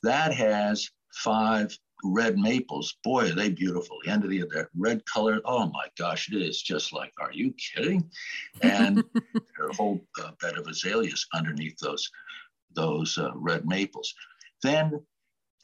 that 0.03 0.33
has 0.33 0.91
five 1.15 1.77
red 2.13 2.39
maples. 2.39 2.97
Boy, 3.05 3.31
are 3.31 3.35
they 3.35 3.51
beautiful. 3.51 3.99
The 4.05 4.11
end 4.11 4.25
of 4.25 4.31
the 4.31 4.41
that 4.55 4.69
red 4.77 5.05
color. 5.07 5.41
Oh 5.45 5.67
my 5.67 5.87
gosh, 5.99 6.31
it 6.33 6.41
is 6.41 6.63
just 6.63 6.93
like, 6.93 7.13
are 7.21 7.33
you 7.33 7.53
kidding? 7.55 8.09
And 8.63 9.05
a 9.37 9.75
whole 9.75 10.01
uh, 10.23 10.33
bed 10.41 10.59
of 10.59 10.67
azaleas 10.67 11.27
underneath 11.35 11.77
those 11.79 12.09
those 12.75 13.17
uh, 13.19 13.31
red 13.35 13.67
maples. 13.67 14.13
Then 14.63 15.01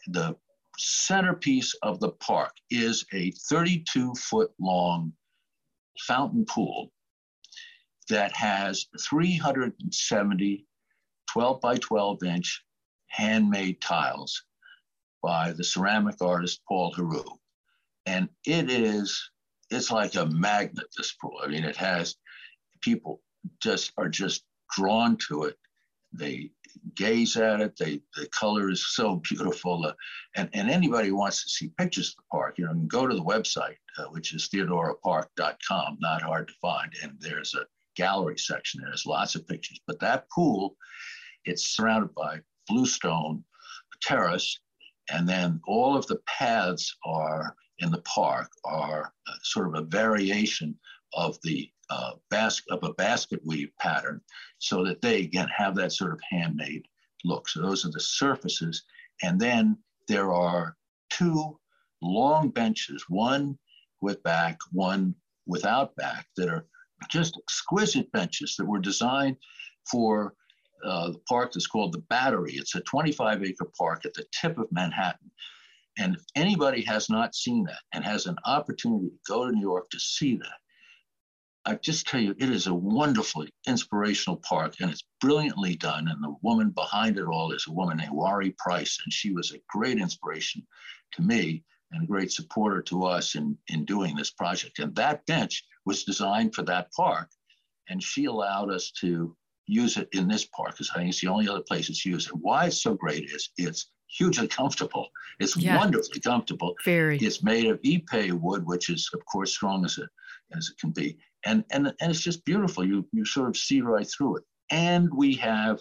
the 0.08 0.36
centerpiece 0.78 1.74
of 1.82 2.00
the 2.00 2.12
park 2.12 2.52
is 2.70 3.04
a 3.12 3.30
32 3.48 4.14
foot 4.14 4.50
long 4.58 5.12
fountain 6.06 6.44
pool 6.46 6.90
that 8.08 8.34
has 8.34 8.86
370 9.00 10.66
12 11.30 11.60
by 11.60 11.76
12 11.76 12.24
inch 12.24 12.64
handmade 13.08 13.80
tiles 13.80 14.44
by 15.22 15.52
the 15.52 15.64
ceramic 15.64 16.16
artist 16.20 16.60
Paul 16.68 16.92
Heroux. 16.94 17.38
And 18.06 18.28
it 18.44 18.70
is, 18.70 19.30
it's 19.70 19.90
like 19.90 20.16
a 20.16 20.26
magnet, 20.26 20.86
this 20.96 21.14
pool. 21.20 21.38
I 21.42 21.46
mean, 21.46 21.64
it 21.64 21.76
has 21.76 22.16
people 22.80 23.22
just 23.62 23.92
are 23.96 24.08
just 24.08 24.44
drawn 24.74 25.16
to 25.28 25.44
it. 25.44 25.56
They 26.12 26.50
gaze 26.94 27.36
at 27.36 27.60
it. 27.60 27.76
They, 27.78 28.02
the 28.16 28.26
color 28.28 28.70
is 28.70 28.94
so 28.94 29.16
beautiful. 29.16 29.86
Uh, 29.86 29.92
and, 30.36 30.50
and 30.52 30.68
anybody 30.68 31.08
who 31.08 31.16
wants 31.16 31.42
to 31.44 31.50
see 31.50 31.72
pictures 31.78 32.10
of 32.10 32.16
the 32.16 32.22
park, 32.30 32.58
you 32.58 32.66
know, 32.66 32.72
can 32.72 32.88
go 32.88 33.06
to 33.06 33.14
the 33.14 33.22
website, 33.22 33.76
uh, 33.98 34.04
which 34.06 34.34
is 34.34 34.48
theodorapark.com, 34.48 35.98
not 36.00 36.22
hard 36.22 36.48
to 36.48 36.54
find. 36.60 36.92
And 37.02 37.16
there's 37.18 37.54
a 37.54 37.66
gallery 37.96 38.38
section. 38.38 38.82
There's 38.82 39.06
lots 39.06 39.34
of 39.34 39.46
pictures. 39.46 39.80
But 39.86 40.00
that 40.00 40.28
pool, 40.30 40.76
it's 41.44 41.76
surrounded 41.76 42.14
by 42.14 42.40
bluestone 42.68 43.44
terrace 44.02 44.60
and 45.10 45.28
then 45.28 45.60
all 45.66 45.96
of 45.96 46.06
the 46.06 46.20
paths 46.26 46.96
are 47.04 47.54
in 47.78 47.90
the 47.90 48.02
park 48.02 48.50
are 48.64 49.12
uh, 49.26 49.32
sort 49.42 49.68
of 49.68 49.74
a 49.74 49.86
variation 49.86 50.78
of 51.14 51.38
the 51.42 51.68
uh, 51.90 52.12
basket 52.30 52.72
of 52.72 52.82
a 52.84 52.94
basket 52.94 53.40
weave 53.44 53.70
pattern 53.78 54.20
so 54.58 54.84
that 54.84 55.02
they 55.02 55.20
again 55.20 55.48
have 55.54 55.74
that 55.74 55.92
sort 55.92 56.12
of 56.12 56.20
handmade 56.30 56.86
look. 57.24 57.48
So 57.48 57.60
those 57.60 57.84
are 57.84 57.90
the 57.90 58.00
surfaces. 58.00 58.84
And 59.22 59.40
then 59.40 59.76
there 60.08 60.32
are 60.32 60.76
two 61.10 61.58
long 62.00 62.48
benches, 62.48 63.04
one 63.08 63.58
with 64.00 64.22
back, 64.22 64.58
one 64.72 65.14
without 65.46 65.94
back, 65.96 66.26
that 66.36 66.48
are 66.48 66.66
just 67.10 67.38
exquisite 67.38 68.10
benches 68.12 68.56
that 68.56 68.64
were 68.64 68.78
designed 68.78 69.36
for 69.90 70.34
uh, 70.84 71.10
the 71.10 71.20
park 71.28 71.52
that's 71.52 71.66
called 71.66 71.92
the 71.92 72.02
Battery. 72.10 72.52
It's 72.54 72.74
a 72.74 72.80
25 72.80 73.44
acre 73.44 73.70
park 73.78 74.04
at 74.04 74.14
the 74.14 74.24
tip 74.32 74.58
of 74.58 74.70
Manhattan. 74.72 75.30
And 75.98 76.16
if 76.16 76.22
anybody 76.34 76.82
has 76.84 77.10
not 77.10 77.34
seen 77.34 77.64
that 77.64 77.80
and 77.92 78.04
has 78.04 78.26
an 78.26 78.36
opportunity 78.46 79.08
to 79.08 79.18
go 79.28 79.44
to 79.44 79.52
New 79.52 79.60
York 79.60 79.90
to 79.90 80.00
see 80.00 80.36
that, 80.36 80.58
I 81.64 81.76
just 81.76 82.08
tell 82.08 82.20
you, 82.20 82.34
it 82.38 82.50
is 82.50 82.66
a 82.66 82.74
wonderfully 82.74 83.50
inspirational 83.68 84.38
park 84.38 84.74
and 84.80 84.90
it's 84.90 85.04
brilliantly 85.20 85.76
done. 85.76 86.08
And 86.08 86.22
the 86.22 86.34
woman 86.42 86.70
behind 86.70 87.18
it 87.18 87.26
all 87.26 87.52
is 87.52 87.66
a 87.68 87.72
woman 87.72 87.98
named 87.98 88.12
Warrie 88.12 88.56
Price. 88.58 88.98
And 89.04 89.12
she 89.12 89.32
was 89.32 89.52
a 89.52 89.60
great 89.68 89.98
inspiration 89.98 90.66
to 91.12 91.22
me 91.22 91.62
and 91.92 92.02
a 92.02 92.06
great 92.06 92.32
supporter 92.32 92.82
to 92.82 93.04
us 93.04 93.36
in, 93.36 93.56
in 93.68 93.84
doing 93.84 94.16
this 94.16 94.30
project. 94.30 94.80
And 94.80 94.94
that 94.96 95.24
bench 95.26 95.64
was 95.84 96.04
designed 96.04 96.54
for 96.54 96.62
that 96.62 96.90
park. 96.92 97.30
And 97.88 98.02
she 98.02 98.24
allowed 98.24 98.70
us 98.70 98.90
to 99.00 99.36
use 99.66 99.96
it 99.96 100.08
in 100.12 100.28
this 100.28 100.44
park 100.46 100.72
because 100.72 100.90
I 100.90 100.98
think 100.98 101.10
it's 101.10 101.20
the 101.20 101.28
only 101.28 101.48
other 101.48 101.62
place 101.62 101.88
it's 101.88 102.04
used. 102.04 102.30
And 102.30 102.40
why 102.40 102.66
it's 102.66 102.82
so 102.82 102.94
great 102.94 103.24
is 103.24 103.50
it's 103.56 103.90
hugely 104.08 104.48
comfortable. 104.48 105.08
It's 105.40 105.56
yeah. 105.56 105.78
wonderfully 105.78 106.20
comfortable. 106.20 106.74
Very. 106.84 107.18
It's 107.18 107.42
made 107.42 107.66
of 107.66 107.80
ipe 107.82 108.32
wood, 108.32 108.66
which 108.66 108.90
is 108.90 109.08
of 109.14 109.20
course 109.26 109.52
strong 109.52 109.84
as 109.84 109.98
it 109.98 110.08
as 110.56 110.68
it 110.70 110.80
can 110.80 110.90
be, 110.90 111.16
and 111.46 111.64
and 111.70 111.86
and 112.00 112.10
it's 112.10 112.20
just 112.20 112.44
beautiful. 112.44 112.86
You 112.86 113.06
you 113.12 113.24
sort 113.24 113.48
of 113.48 113.56
see 113.56 113.80
right 113.80 114.06
through 114.06 114.38
it. 114.38 114.44
And 114.70 115.12
we 115.14 115.34
have 115.36 115.80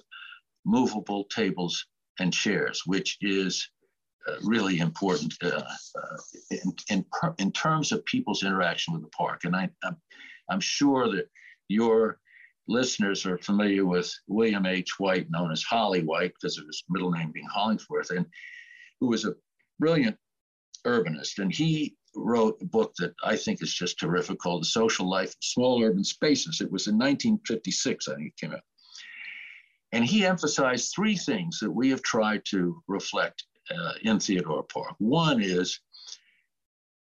movable 0.66 1.26
tables 1.26 1.86
and 2.20 2.34
chairs, 2.34 2.84
which 2.86 3.18
is 3.22 3.70
uh, 4.28 4.36
really 4.44 4.80
important 4.80 5.34
uh, 5.44 5.48
uh, 5.48 6.18
in, 6.52 6.74
in, 6.90 7.06
in 7.40 7.52
terms 7.52 7.92
of 7.92 8.06
people's 8.06 8.44
interaction 8.44 8.94
with 8.94 9.02
the 9.02 9.10
park. 9.10 9.46
And 9.46 9.56
I, 9.56 9.70
I'm, 9.84 9.98
I'm 10.50 10.60
sure 10.60 11.10
that 11.16 11.28
your 11.70 12.20
listeners 12.72 13.26
are 13.26 13.38
familiar 13.38 13.86
with 13.86 14.12
William 14.28 14.66
H. 14.66 15.00
Whyte, 15.00 15.30
known 15.30 15.52
as 15.52 15.64
Holly 15.64 16.04
Whyte, 16.04 16.34
because 16.34 16.58
of 16.58 16.66
his 16.66 16.84
middle 16.90 17.12
name 17.12 17.32
being 17.32 17.48
Hollingsworth, 17.54 18.12
and 18.12 18.26
who 19.00 19.08
was 19.08 19.26
a 19.26 19.36
brilliant 19.80 20.18
urbanist. 20.86 21.40
And 21.40 21.54
he 21.54 21.96
wrote 22.16 22.58
a 22.62 22.66
book 22.66 22.94
that 22.98 23.14
I 23.24 23.36
think 23.36 23.62
is 23.62 23.74
just 23.74 24.00
terrific 24.00 24.40
called 24.40 24.64
The 24.64 24.68
Social 24.68 25.10
Life 25.10 25.30
of 25.30 25.44
Small 25.44 25.84
Urban 25.84 26.04
Spaces. 26.04 26.62
It 26.62 26.72
was 26.72 26.88
in 26.88 26.96
1956, 26.96 28.08
I 28.08 28.16
think 28.16 28.28
it 28.28 28.38
came 28.38 28.54
out. 28.54 28.64
And 29.92 30.06
he 30.06 30.26
emphasized 30.26 30.94
three 30.96 31.18
things 31.18 31.60
that 31.60 31.72
we 31.72 31.90
have 31.90 32.02
tried 32.02 32.44
to 32.46 32.82
reflect 32.88 33.44
uh, 33.70 33.94
in 34.04 34.20
Theodora 34.20 34.64
Park. 34.64 34.96
One 35.00 35.42
is 35.42 35.80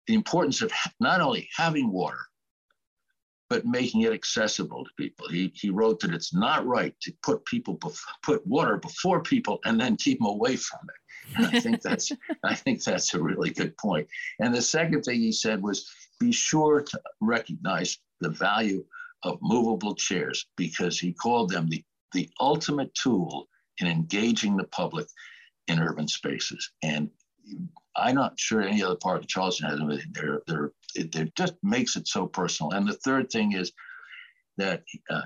the 0.07 0.15
importance 0.15 0.63
of 0.63 0.71
not 1.01 1.21
only 1.21 1.49
having 1.57 1.91
water, 1.91 2.21
but 3.49 3.65
making 3.65 4.03
it 4.03 4.13
accessible 4.13 4.85
to 4.85 4.91
people. 4.97 5.29
He, 5.29 5.53
he 5.55 5.71
wrote 5.71 6.01
that 6.01 6.15
it's 6.15 6.35
not 6.35 6.67
right 6.67 6.95
to 7.03 7.13
put 7.23 7.45
people 7.45 7.79
put 8.23 8.47
water 8.47 8.77
before 8.77 9.23
people 9.23 9.61
and 9.65 9.81
then 9.81 9.97
keep 9.97 10.19
them 10.19 10.27
away 10.27 10.57
from 10.57 10.81
it. 10.89 11.37
And 11.37 11.47
I 11.47 11.61
think 11.61 11.83
that's 11.83 12.11
I 12.45 12.55
think 12.55 12.83
that's 12.83 13.15
a 13.15 13.23
really 13.23 13.51
good 13.51 13.77
point. 13.79 14.09
And 14.41 14.55
the 14.55 14.63
second 14.63 15.03
thing 15.03 15.21
he 15.21 15.33
said 15.33 15.63
was 15.63 15.91
be 16.19 16.33
sure 16.33 16.83
to 16.83 17.01
recognize 17.21 17.99
the 18.21 18.31
value 18.31 18.85
of 19.23 19.39
movable 19.43 19.95
chairs 19.95 20.47
because 20.57 20.99
he 20.99 21.13
called 21.13 21.51
them 21.51 21.69
the, 21.69 21.85
the 22.13 22.29
ultimate 22.41 22.95
tool 22.95 23.49
in 23.79 23.87
engaging 23.87 24.57
the 24.57 24.65
public 24.65 25.07
in 25.69 25.81
urban 25.81 26.09
spaces. 26.09 26.71
And 26.83 27.11
I'm 27.97 28.15
not 28.15 28.39
sure 28.39 28.63
any 28.63 28.83
other 28.83 28.97
part 28.97 29.19
of 29.19 29.29
Charleston 29.29 29.69
has 29.69 29.79
them. 29.79 30.43
They're, 30.47 30.73
it, 30.95 31.35
just 31.35 31.55
makes 31.63 31.97
it 31.97 32.09
so 32.09 32.27
personal. 32.27 32.73
And 32.73 32.87
the 32.87 32.95
third 32.95 33.31
thing 33.31 33.53
is 33.53 33.73
that, 34.57 34.85
uh, 35.11 35.23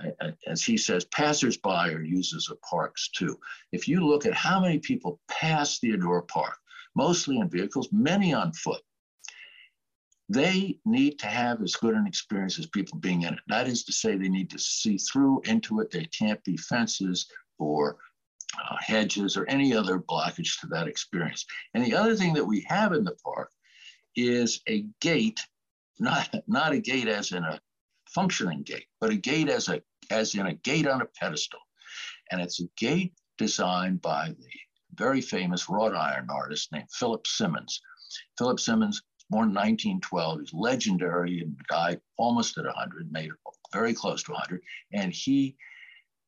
as 0.46 0.62
he 0.62 0.76
says, 0.76 1.04
passersby 1.06 1.68
are 1.68 2.02
users 2.02 2.50
of 2.50 2.60
parks 2.62 3.10
too. 3.10 3.38
If 3.72 3.88
you 3.88 4.06
look 4.06 4.26
at 4.26 4.34
how 4.34 4.60
many 4.60 4.78
people 4.78 5.20
pass 5.28 5.78
Theodora 5.78 6.22
Park, 6.22 6.56
mostly 6.94 7.38
in 7.38 7.48
vehicles, 7.48 7.88
many 7.92 8.32
on 8.34 8.52
foot, 8.52 8.82
they 10.28 10.78
need 10.84 11.18
to 11.18 11.26
have 11.26 11.60
as 11.60 11.74
good 11.74 11.94
an 11.94 12.06
experience 12.06 12.58
as 12.58 12.66
people 12.66 12.98
being 13.00 13.22
in 13.22 13.34
it. 13.34 13.40
That 13.48 13.66
is 13.66 13.84
to 13.84 13.92
say, 13.92 14.16
they 14.16 14.28
need 14.28 14.50
to 14.50 14.58
see 14.58 14.96
through 14.96 15.42
into 15.44 15.80
it. 15.80 15.90
There 15.90 16.06
can't 16.16 16.42
be 16.44 16.56
fences 16.56 17.26
or 17.58 17.98
uh, 18.58 18.76
hedges 18.80 19.36
or 19.36 19.46
any 19.48 19.74
other 19.74 19.98
blockage 19.98 20.60
to 20.60 20.66
that 20.68 20.88
experience. 20.88 21.44
And 21.74 21.84
the 21.84 21.94
other 21.94 22.16
thing 22.16 22.34
that 22.34 22.44
we 22.44 22.64
have 22.68 22.92
in 22.92 23.04
the 23.04 23.16
park 23.24 23.50
is 24.16 24.60
a 24.68 24.84
gate, 25.00 25.40
not, 25.98 26.28
not 26.46 26.72
a 26.72 26.80
gate 26.80 27.08
as 27.08 27.32
in 27.32 27.44
a 27.44 27.60
functioning 28.08 28.62
gate, 28.62 28.86
but 29.00 29.10
a 29.10 29.16
gate 29.16 29.48
as, 29.48 29.68
a, 29.68 29.80
as 30.10 30.34
in 30.34 30.46
a 30.46 30.54
gate 30.54 30.86
on 30.86 31.02
a 31.02 31.06
pedestal. 31.18 31.60
And 32.30 32.40
it's 32.40 32.60
a 32.60 32.68
gate 32.76 33.14
designed 33.38 34.02
by 34.02 34.28
the 34.28 34.48
very 34.94 35.20
famous 35.20 35.68
wrought 35.68 35.94
iron 35.94 36.28
artist 36.30 36.72
named 36.72 36.90
Philip 36.92 37.26
Simmons. 37.26 37.80
Philip 38.36 38.60
Simmons, 38.60 39.02
born 39.30 39.48
in 39.50 39.54
1912, 39.54 40.40
he's 40.40 40.54
legendary 40.54 41.40
and 41.40 41.56
died 41.68 42.00
almost 42.18 42.58
at 42.58 42.64
100, 42.64 43.10
made 43.12 43.30
very 43.72 43.94
close 43.94 44.22
to 44.24 44.32
100. 44.32 44.60
And 44.92 45.12
he 45.12 45.56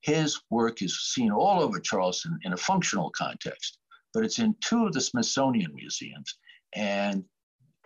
his 0.03 0.41
work 0.51 0.83
is 0.83 1.13
seen 1.13 1.31
all 1.31 1.63
over 1.63 1.81
Charleston 1.81 2.39
in 2.43 2.53
a 2.53 2.57
functional 2.57 3.11
context, 3.11 3.79
but 4.13 4.25
it's 4.25 4.39
in 4.39 4.55
two 4.61 4.87
of 4.87 4.93
the 4.93 5.01
Smithsonian 5.01 5.75
museums. 5.75 6.39
And 6.75 7.25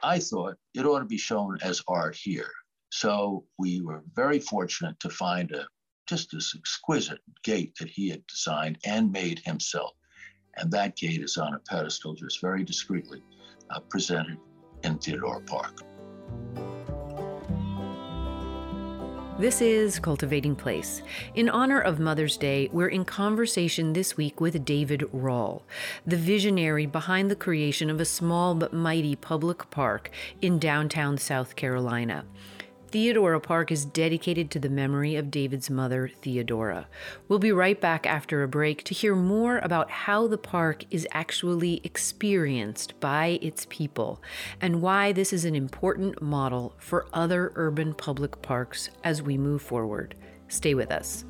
I 0.03 0.19
thought 0.19 0.57
it 0.75 0.87
ought 0.87 1.01
to 1.01 1.07
be 1.07 1.19
shown 1.19 1.59
as 1.63 1.83
art 1.89 2.17
here. 2.17 2.51
So 2.91 3.45
we 3.59 3.81
were 3.81 4.03
very 4.15 4.41
fortunate 4.41 4.99
to 5.01 5.11
find 5.11 5.53
a 5.53 5.67
just 6.07 6.31
this 6.31 6.55
exquisite 6.57 7.21
gate 7.43 7.75
that 7.81 7.89
he 7.89 8.09
had 8.09 8.27
designed 8.29 8.79
and 8.85 9.11
made 9.11 9.41
himself. 9.41 9.93
And 10.57 10.71
that 10.71 10.97
gate 10.97 11.21
is 11.21 11.37
on 11.37 11.55
a 11.55 11.59
pedestal, 11.59 12.15
just 12.15 12.41
very 12.41 12.65
discreetly 12.65 13.23
uh, 13.71 13.81
presented 13.81 14.39
in 14.85 14.99
Theodora 14.99 15.41
Park. 15.43 15.83
This 19.39 19.61
is 19.61 19.99
Cultivating 19.99 20.57
Place. 20.57 21.03
In 21.35 21.51
honor 21.51 21.79
of 21.79 22.01
Mother's 22.01 22.39
Day, 22.39 22.71
we're 22.73 22.89
in 22.89 23.05
conversation 23.05 23.93
this 23.93 24.17
week 24.17 24.41
with 24.41 24.65
David 24.65 25.05
Rawle, 25.13 25.61
the 26.07 26.17
visionary 26.17 26.87
behind 26.87 27.31
the 27.31 27.37
creation 27.37 27.91
of 27.91 28.01
a 28.01 28.07
small 28.07 28.55
but 28.55 28.73
mighty 28.73 29.15
public 29.15 29.69
park 29.69 30.11
in 30.41 30.59
downtown 30.59 31.19
South 31.19 31.55
Carolina. 31.55 32.25
Theodora 32.89 33.41
Park 33.41 33.73
is 33.73 33.85
dedicated 33.85 34.51
to 34.53 34.61
the 34.61 34.69
memory 34.69 35.17
of 35.17 35.31
David's 35.31 35.69
mother, 35.69 36.09
Theodora. 36.23 36.87
We'll 37.27 37.41
be 37.41 37.51
right 37.51 37.81
back 37.81 38.07
after 38.07 38.43
a 38.43 38.49
break 38.49 38.85
to 38.85 38.95
hear 38.95 39.17
more 39.17 39.59
about 39.59 39.91
how 39.91 40.29
the 40.29 40.39
park 40.39 40.85
is 40.91 41.07
actually 41.11 41.81
experienced 41.83 42.99
by 43.01 43.41
its 43.43 43.67
people 43.69 44.23
and 44.61 44.81
why 44.81 45.11
this 45.11 45.33
is 45.33 45.45
an 45.45 45.57
important 45.57 46.23
model 46.23 46.75
for 46.79 47.07
other 47.13 47.53
urban 47.57 47.93
public 47.93 48.41
parks 48.41 48.91
as 49.03 49.21
we 49.21 49.37
move 49.37 49.63
forward. 49.63 50.15
Stay 50.49 50.75
with 50.75 50.93
us. 50.93 51.25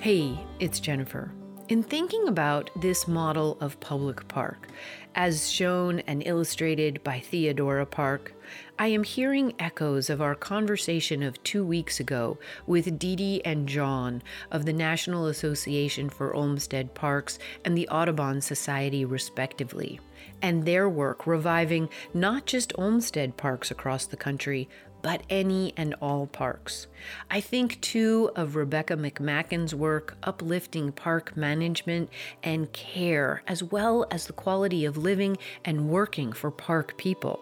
Hey, 0.00 0.40
it's 0.58 0.80
Jennifer. 0.80 1.30
In 1.68 1.82
thinking 1.82 2.26
about 2.26 2.70
this 2.74 3.06
model 3.06 3.58
of 3.60 3.78
public 3.80 4.26
park, 4.28 4.68
as 5.14 5.50
shown 5.50 5.98
and 6.00 6.26
illustrated 6.26 7.04
by 7.04 7.20
Theodora 7.20 7.84
Park, 7.84 8.32
I 8.78 8.86
am 8.86 9.04
hearing 9.04 9.52
echoes 9.58 10.08
of 10.08 10.22
our 10.22 10.34
conversation 10.34 11.22
of 11.22 11.42
two 11.42 11.62
weeks 11.66 12.00
ago 12.00 12.38
with 12.66 12.98
Dee 12.98 13.14
Dee 13.14 13.42
and 13.44 13.68
John 13.68 14.22
of 14.50 14.64
the 14.64 14.72
National 14.72 15.26
Association 15.26 16.08
for 16.08 16.34
Olmsted 16.34 16.94
Parks 16.94 17.38
and 17.66 17.76
the 17.76 17.88
Audubon 17.88 18.40
Society, 18.40 19.04
respectively, 19.04 20.00
and 20.40 20.64
their 20.64 20.88
work 20.88 21.26
reviving 21.26 21.90
not 22.14 22.46
just 22.46 22.72
Olmsted 22.78 23.36
parks 23.36 23.70
across 23.70 24.06
the 24.06 24.16
country, 24.16 24.66
but 25.02 25.22
any 25.30 25.72
and 25.76 25.94
all 26.00 26.26
parks. 26.26 26.86
I 27.30 27.40
think 27.40 27.80
too 27.80 28.30
of 28.36 28.56
Rebecca 28.56 28.96
McMackin's 28.96 29.74
work 29.74 30.16
uplifting 30.22 30.92
park 30.92 31.36
management 31.36 32.10
and 32.42 32.72
care, 32.72 33.42
as 33.46 33.62
well 33.62 34.06
as 34.10 34.26
the 34.26 34.32
quality 34.32 34.84
of 34.84 34.96
living 34.96 35.38
and 35.64 35.88
working 35.88 36.32
for 36.32 36.50
park 36.50 36.96
people. 36.96 37.40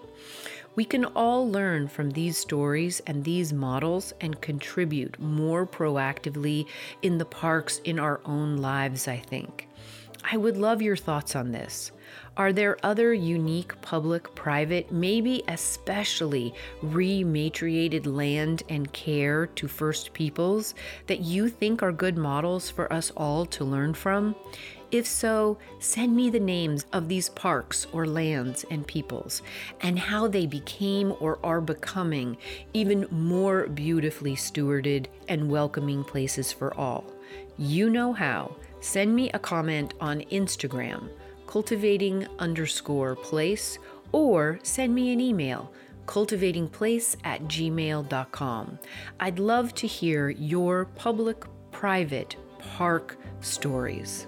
We 0.77 0.85
can 0.85 1.05
all 1.07 1.51
learn 1.51 1.89
from 1.89 2.11
these 2.11 2.39
stories 2.39 3.01
and 3.07 3.25
these 3.25 3.53
models 3.53 4.13
and 4.21 4.41
contribute 4.41 5.19
more 5.19 5.67
proactively 5.67 6.67
in 7.03 7.19
the 7.19 7.25
parks 7.25 7.81
in 7.85 7.99
our 7.99 8.21
own 8.25 8.59
lives, 8.59 9.09
I 9.09 9.17
think. 9.17 9.69
I 10.31 10.37
would 10.37 10.57
love 10.57 10.81
your 10.81 10.95
thoughts 10.95 11.35
on 11.35 11.51
this. 11.51 11.91
Are 12.37 12.53
there 12.53 12.79
other 12.83 13.13
unique 13.13 13.81
public, 13.83 14.35
private, 14.35 14.93
maybe 14.93 15.43
especially 15.49 16.55
rematriated 16.83 18.07
land 18.07 18.63
and 18.69 18.93
care 18.93 19.47
to 19.47 19.67
First 19.67 20.13
Peoples 20.13 20.75
that 21.07 21.21
you 21.21 21.49
think 21.49 21.83
are 21.83 21.93
good 21.93 22.17
models 22.17 22.71
for 22.71 22.93
us 22.93 23.11
all 23.17 23.45
to 23.47 23.65
learn 23.65 23.95
from? 23.95 24.35
If 24.91 25.07
so, 25.07 25.59
send 25.81 26.17
me 26.17 26.31
the 26.31 26.41
names 26.41 26.87
of 26.95 27.09
these 27.09 27.29
parks 27.29 27.87
or 27.93 28.07
lands 28.07 28.65
and 28.71 28.87
peoples 28.87 29.43
and 29.83 29.99
how 29.99 30.29
they 30.29 30.47
became 30.47 31.15
or 31.21 31.39
are 31.45 31.61
becoming 31.61 32.39
even 32.73 33.07
more 33.11 33.67
beautifully 33.67 34.35
stewarded 34.35 35.07
and 35.29 35.51
welcoming 35.51 36.05
places 36.05 36.53
for 36.53 36.73
all. 36.75 37.05
You 37.59 37.91
know 37.91 38.15
how. 38.15 38.57
Send 38.81 39.15
me 39.15 39.31
a 39.33 39.39
comment 39.39 39.93
on 40.01 40.21
Instagram 40.31 41.11
cultivating 41.49 42.29
underscore 42.39 43.17
place, 43.17 43.81
or 44.13 44.61
send 44.63 44.95
me 44.95 45.13
an 45.13 45.21
email 45.21 45.73
cultivatingplace 46.07 47.17
at 47.25 47.43
gmail.com. 47.43 48.79
I'd 49.21 49.39
love 49.39 49.75
to 49.75 49.87
hear 49.87 50.31
your 50.31 50.87
public, 50.97 51.45
private, 51.71 52.37
park 52.59 53.19
stories. 53.41 54.27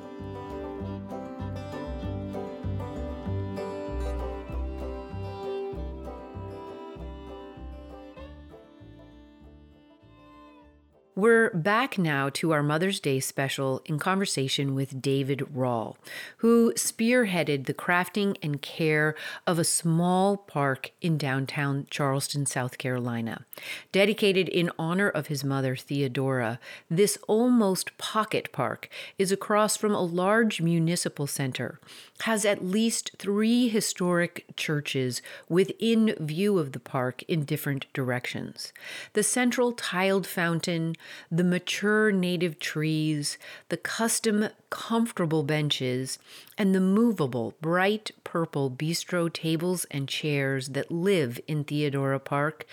We're 11.21 11.51
back 11.51 11.99
now 11.99 12.31
to 12.31 12.53
our 12.53 12.63
Mother's 12.63 12.99
Day 12.99 13.21
special 13.21 13.83
in 13.85 13.99
conversation 13.99 14.75
with 14.75 15.03
David 15.03 15.41
Rawle, 15.55 15.97
who 16.39 16.73
spearheaded 16.77 17.67
the 17.67 17.75
crafting 17.75 18.39
and 18.43 18.63
care 18.63 19.15
of 19.47 19.59
a 19.59 19.65
small 19.65 20.39
park 20.39 20.93
in 21.03 21.19
downtown 21.19 21.87
Charleston, 21.91 22.47
South 22.47 22.79
Carolina. 22.79 23.45
Dedicated 23.93 24.49
in 24.49 24.71
honor 24.79 25.11
of 25.11 25.27
his 25.27 25.45
mother, 25.45 25.77
Theodora, 25.77 26.59
this 26.91 27.19
almost 27.29 27.99
pocket 27.99 28.51
park 28.51 28.89
is 29.19 29.31
across 29.31 29.77
from 29.77 29.95
a 29.95 30.01
large 30.01 30.63
municipal 30.63 31.27
center, 31.27 31.79
has 32.23 32.47
at 32.47 32.65
least 32.65 33.11
three 33.19 33.69
historic 33.69 34.47
churches 34.57 35.21
within 35.51 36.15
view 36.19 36.59
of 36.59 36.73
the 36.73 36.81
park 36.81 37.23
in 37.25 37.45
different 37.45 37.85
directions. 37.93 38.73
The 39.13 39.23
central 39.23 39.73
tiled 39.73 40.27
fountain, 40.27 40.97
the 41.31 41.45
mature 41.45 42.13
native 42.13 42.59
trees, 42.59 43.39
the 43.69 43.77
custom 43.77 44.49
comfortable 44.71 45.43
benches, 45.43 46.19
and 46.57 46.75
the 46.75 46.81
movable 46.81 47.55
bright 47.61 48.11
purple 48.25 48.71
bistro 48.71 49.33
tables 49.33 49.85
and 49.91 50.09
chairs 50.09 50.69
that 50.69 50.91
live 50.91 51.41
in 51.49 51.65
Theodora 51.65 52.21
Park 52.21 52.67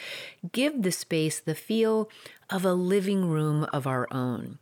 give 0.52 0.84
the 0.84 0.92
space 0.92 1.40
the 1.40 1.56
feel 1.56 2.10
of 2.50 2.64
a 2.64 2.74
living 2.74 3.30
room 3.30 3.66
of 3.74 3.86
our 3.86 4.08
own. 4.12 4.58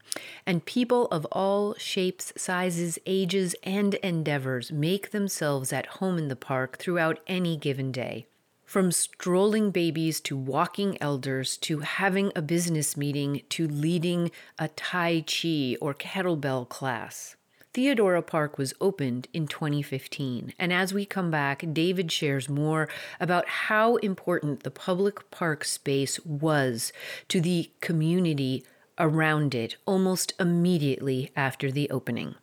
And 0.45 0.65
people 0.65 1.07
of 1.07 1.25
all 1.31 1.75
shapes, 1.75 2.33
sizes, 2.35 2.97
ages, 3.05 3.55
and 3.63 3.95
endeavors 3.95 4.71
make 4.71 5.11
themselves 5.11 5.71
at 5.71 5.85
home 5.85 6.17
in 6.17 6.27
the 6.27 6.35
park 6.35 6.77
throughout 6.77 7.19
any 7.27 7.57
given 7.57 7.91
day. 7.91 8.25
From 8.65 8.91
strolling 8.91 9.71
babies 9.71 10.19
to 10.21 10.35
walking 10.35 10.97
elders 11.01 11.55
to 11.57 11.79
having 11.79 12.31
a 12.35 12.41
business 12.41 12.97
meeting 12.97 13.41
to 13.49 13.67
leading 13.67 14.31
a 14.57 14.67
Tai 14.69 15.21
Chi 15.21 15.77
or 15.79 15.93
kettlebell 15.93 16.67
class. 16.67 17.35
Theodora 17.73 18.21
Park 18.21 18.57
was 18.57 18.73
opened 18.79 19.27
in 19.33 19.47
2015. 19.47 20.53
And 20.57 20.73
as 20.73 20.93
we 20.93 21.05
come 21.05 21.29
back, 21.29 21.63
David 21.73 22.11
shares 22.11 22.47
more 22.47 22.87
about 23.19 23.47
how 23.47 23.97
important 23.97 24.63
the 24.63 24.71
public 24.71 25.29
park 25.29 25.63
space 25.65 26.19
was 26.25 26.93
to 27.27 27.41
the 27.41 27.69
community 27.81 28.63
around 28.97 29.53
it 29.53 29.75
almost 29.85 30.33
immediately 30.39 31.31
after 31.35 31.69
the 31.69 31.89
opening. 31.89 32.35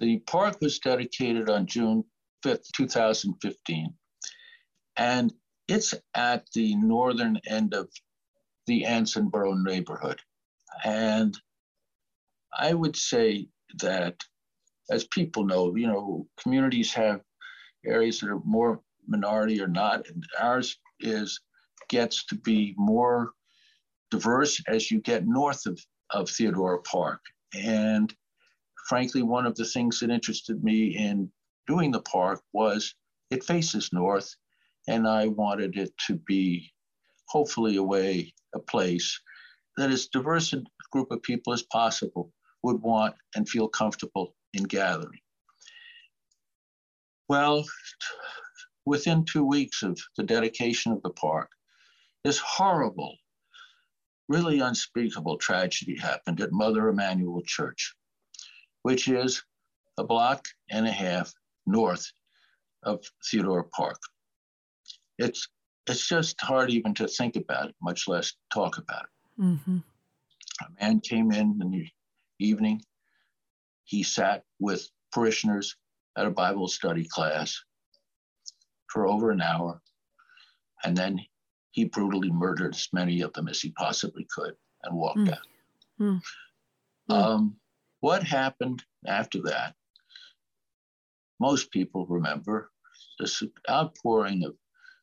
The 0.00 0.18
park 0.26 0.60
was 0.60 0.78
dedicated 0.80 1.48
on 1.48 1.66
June 1.66 2.04
5th, 2.44 2.70
2015. 2.72 3.94
And 4.96 5.32
it's 5.68 5.94
at 6.14 6.46
the 6.52 6.74
northern 6.76 7.38
end 7.46 7.74
of 7.74 7.88
the 8.66 8.84
Ansonboro 8.84 9.62
neighborhood. 9.62 10.20
And 10.84 11.36
I 12.56 12.74
would 12.74 12.96
say 12.96 13.48
that, 13.80 14.22
as 14.90 15.06
people 15.08 15.44
know, 15.44 15.74
you 15.76 15.86
know, 15.86 16.26
communities 16.40 16.92
have 16.94 17.20
areas 17.84 18.20
that 18.20 18.30
are 18.30 18.40
more 18.44 18.80
minority 19.06 19.60
or 19.60 19.68
not, 19.68 20.06
and 20.08 20.24
ours 20.40 20.76
is 21.00 21.40
gets 21.88 22.24
to 22.26 22.34
be 22.36 22.74
more 22.76 23.32
diverse 24.10 24.60
as 24.68 24.90
you 24.90 25.00
get 25.00 25.26
north 25.26 25.66
of, 25.66 25.78
of 26.10 26.28
Theodora 26.28 26.82
Park. 26.82 27.20
And 27.54 28.12
frankly, 28.88 29.22
one 29.22 29.46
of 29.46 29.54
the 29.54 29.64
things 29.64 30.00
that 30.00 30.10
interested 30.10 30.62
me 30.62 30.96
in 30.96 31.30
doing 31.66 31.90
the 31.90 32.02
park 32.02 32.40
was 32.52 32.94
it 33.30 33.44
faces 33.44 33.92
north, 33.92 34.34
and 34.88 35.06
I 35.06 35.26
wanted 35.28 35.76
it 35.76 35.92
to 36.06 36.14
be 36.14 36.72
hopefully 37.28 37.76
a 37.76 37.82
way, 37.82 38.32
a 38.54 38.58
place 38.58 39.20
that 39.76 39.90
as 39.90 40.06
diverse 40.06 40.52
a 40.52 40.62
group 40.90 41.10
of 41.10 41.22
people 41.22 41.52
as 41.52 41.62
possible 41.62 42.32
would 42.62 42.80
want 42.80 43.14
and 43.34 43.48
feel 43.48 43.68
comfortable 43.68 44.34
in 44.54 44.64
gathering. 44.64 45.20
Well, 47.28 47.64
within 48.84 49.24
two 49.24 49.44
weeks 49.44 49.82
of 49.82 49.98
the 50.16 50.22
dedication 50.22 50.92
of 50.92 51.02
the 51.02 51.10
park, 51.10 51.50
this 52.24 52.38
horrible, 52.38 53.16
really 54.28 54.60
unspeakable 54.60 55.38
tragedy 55.38 55.96
happened 55.98 56.40
at 56.40 56.52
Mother 56.52 56.88
Emanuel 56.88 57.42
Church, 57.42 57.94
which 58.82 59.08
is 59.08 59.42
a 59.98 60.04
block 60.04 60.46
and 60.70 60.86
a 60.86 60.92
half 60.92 61.32
north 61.66 62.10
of 62.84 63.04
Theodora 63.28 63.64
Park. 63.64 63.98
It's 65.18 65.48
it's 65.88 66.06
just 66.08 66.40
hard 66.40 66.70
even 66.70 66.94
to 66.94 67.06
think 67.06 67.36
about 67.36 67.68
it, 67.68 67.74
much 67.80 68.08
less 68.08 68.32
talk 68.52 68.78
about 68.78 69.04
it. 69.04 69.42
Mm-hmm. 69.42 69.78
A 70.62 70.84
man 70.84 71.00
came 71.00 71.30
in 71.32 71.58
in 71.60 71.70
the 71.70 71.86
evening. 72.40 72.82
He 73.84 74.02
sat 74.02 74.42
with 74.58 74.88
parishioners 75.12 75.76
at 76.16 76.26
a 76.26 76.30
Bible 76.30 76.66
study 76.66 77.04
class 77.04 77.62
for 78.90 79.06
over 79.06 79.30
an 79.30 79.40
hour, 79.40 79.80
and 80.84 80.96
then 80.96 81.20
he 81.70 81.84
brutally 81.84 82.30
murdered 82.30 82.74
as 82.74 82.88
many 82.92 83.20
of 83.20 83.32
them 83.34 83.48
as 83.48 83.60
he 83.60 83.70
possibly 83.72 84.26
could 84.34 84.54
and 84.82 84.96
walked 84.96 85.18
mm. 85.18 85.32
out. 85.32 85.46
Mm. 86.00 86.22
Um, 87.08 87.56
what 88.00 88.22
happened 88.22 88.82
after 89.06 89.42
that? 89.42 89.74
Most 91.38 91.70
people 91.70 92.06
remember 92.06 92.70
this 93.18 93.42
outpouring 93.70 94.44
of 94.44 94.54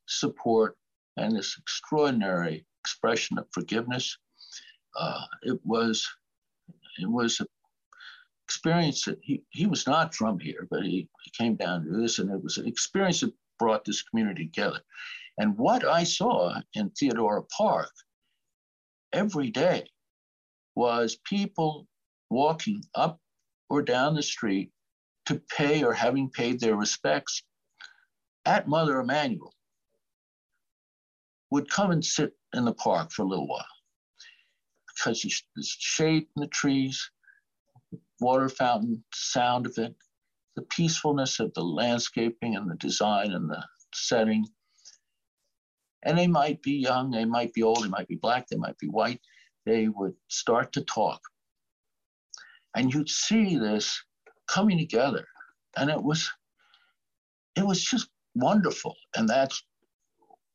support 0.06 0.76
and 1.16 1.36
this 1.36 1.56
extraordinary 1.58 2.66
expression 2.82 3.38
of 3.38 3.46
forgiveness. 3.52 4.16
Uh, 4.98 5.24
it 5.42 5.58
was 5.64 6.06
it 7.00 7.10
was 7.10 7.40
an 7.40 7.46
experience 8.46 9.04
that 9.04 9.18
he, 9.22 9.42
he 9.50 9.66
was 9.66 9.86
not 9.86 10.14
from 10.14 10.38
here, 10.38 10.68
but 10.70 10.82
he, 10.82 11.08
he 11.24 11.30
came 11.36 11.56
down 11.56 11.84
to 11.84 11.90
this, 11.90 12.18
and 12.18 12.30
it 12.30 12.42
was 12.42 12.58
an 12.58 12.66
experience 12.68 13.20
that 13.20 13.32
brought 13.58 13.84
this 13.84 14.02
community 14.02 14.44
together. 14.44 14.80
And 15.38 15.58
what 15.58 15.84
I 15.84 16.04
saw 16.04 16.60
in 16.74 16.90
Theodora 16.90 17.42
Park 17.56 17.90
every 19.12 19.50
day 19.50 19.88
was 20.76 21.18
people 21.24 21.86
walking 22.30 22.82
up 22.94 23.18
or 23.68 23.82
down 23.82 24.14
the 24.14 24.22
street 24.22 24.70
to 25.26 25.40
pay 25.56 25.82
or 25.82 25.92
having 25.92 26.30
paid 26.30 26.60
their 26.60 26.76
respects 26.76 27.42
at 28.44 28.68
Mother 28.68 29.00
Emanuel 29.00 29.52
would 31.54 31.70
come 31.70 31.92
and 31.92 32.04
sit 32.04 32.32
in 32.52 32.64
the 32.64 32.74
park 32.74 33.12
for 33.12 33.22
a 33.22 33.28
little 33.28 33.46
while 33.46 33.64
because 34.88 35.22
there's 35.22 35.76
shade 35.78 36.26
in 36.34 36.40
the 36.40 36.48
trees, 36.48 37.08
water 38.20 38.48
fountain, 38.48 39.04
sound 39.14 39.64
of 39.64 39.78
it, 39.78 39.94
the 40.56 40.62
peacefulness 40.62 41.38
of 41.38 41.54
the 41.54 41.62
landscaping 41.62 42.56
and 42.56 42.68
the 42.68 42.74
design 42.78 43.30
and 43.30 43.48
the 43.48 43.64
setting. 43.94 44.44
And 46.02 46.18
they 46.18 46.26
might 46.26 46.60
be 46.60 46.72
young, 46.72 47.12
they 47.12 47.24
might 47.24 47.52
be 47.52 47.62
old, 47.62 47.84
they 47.84 47.88
might 47.88 48.08
be 48.08 48.16
black, 48.16 48.48
they 48.48 48.56
might 48.56 48.78
be 48.78 48.88
white. 48.88 49.20
They 49.64 49.86
would 49.86 50.14
start 50.26 50.72
to 50.72 50.82
talk. 50.82 51.20
And 52.74 52.92
you'd 52.92 53.08
see 53.08 53.56
this 53.56 53.96
coming 54.48 54.78
together. 54.78 55.24
And 55.76 55.88
it 55.88 56.02
was 56.02 56.28
it 57.54 57.64
was 57.64 57.80
just 57.80 58.08
wonderful. 58.34 58.96
And 59.14 59.28
that's 59.28 59.62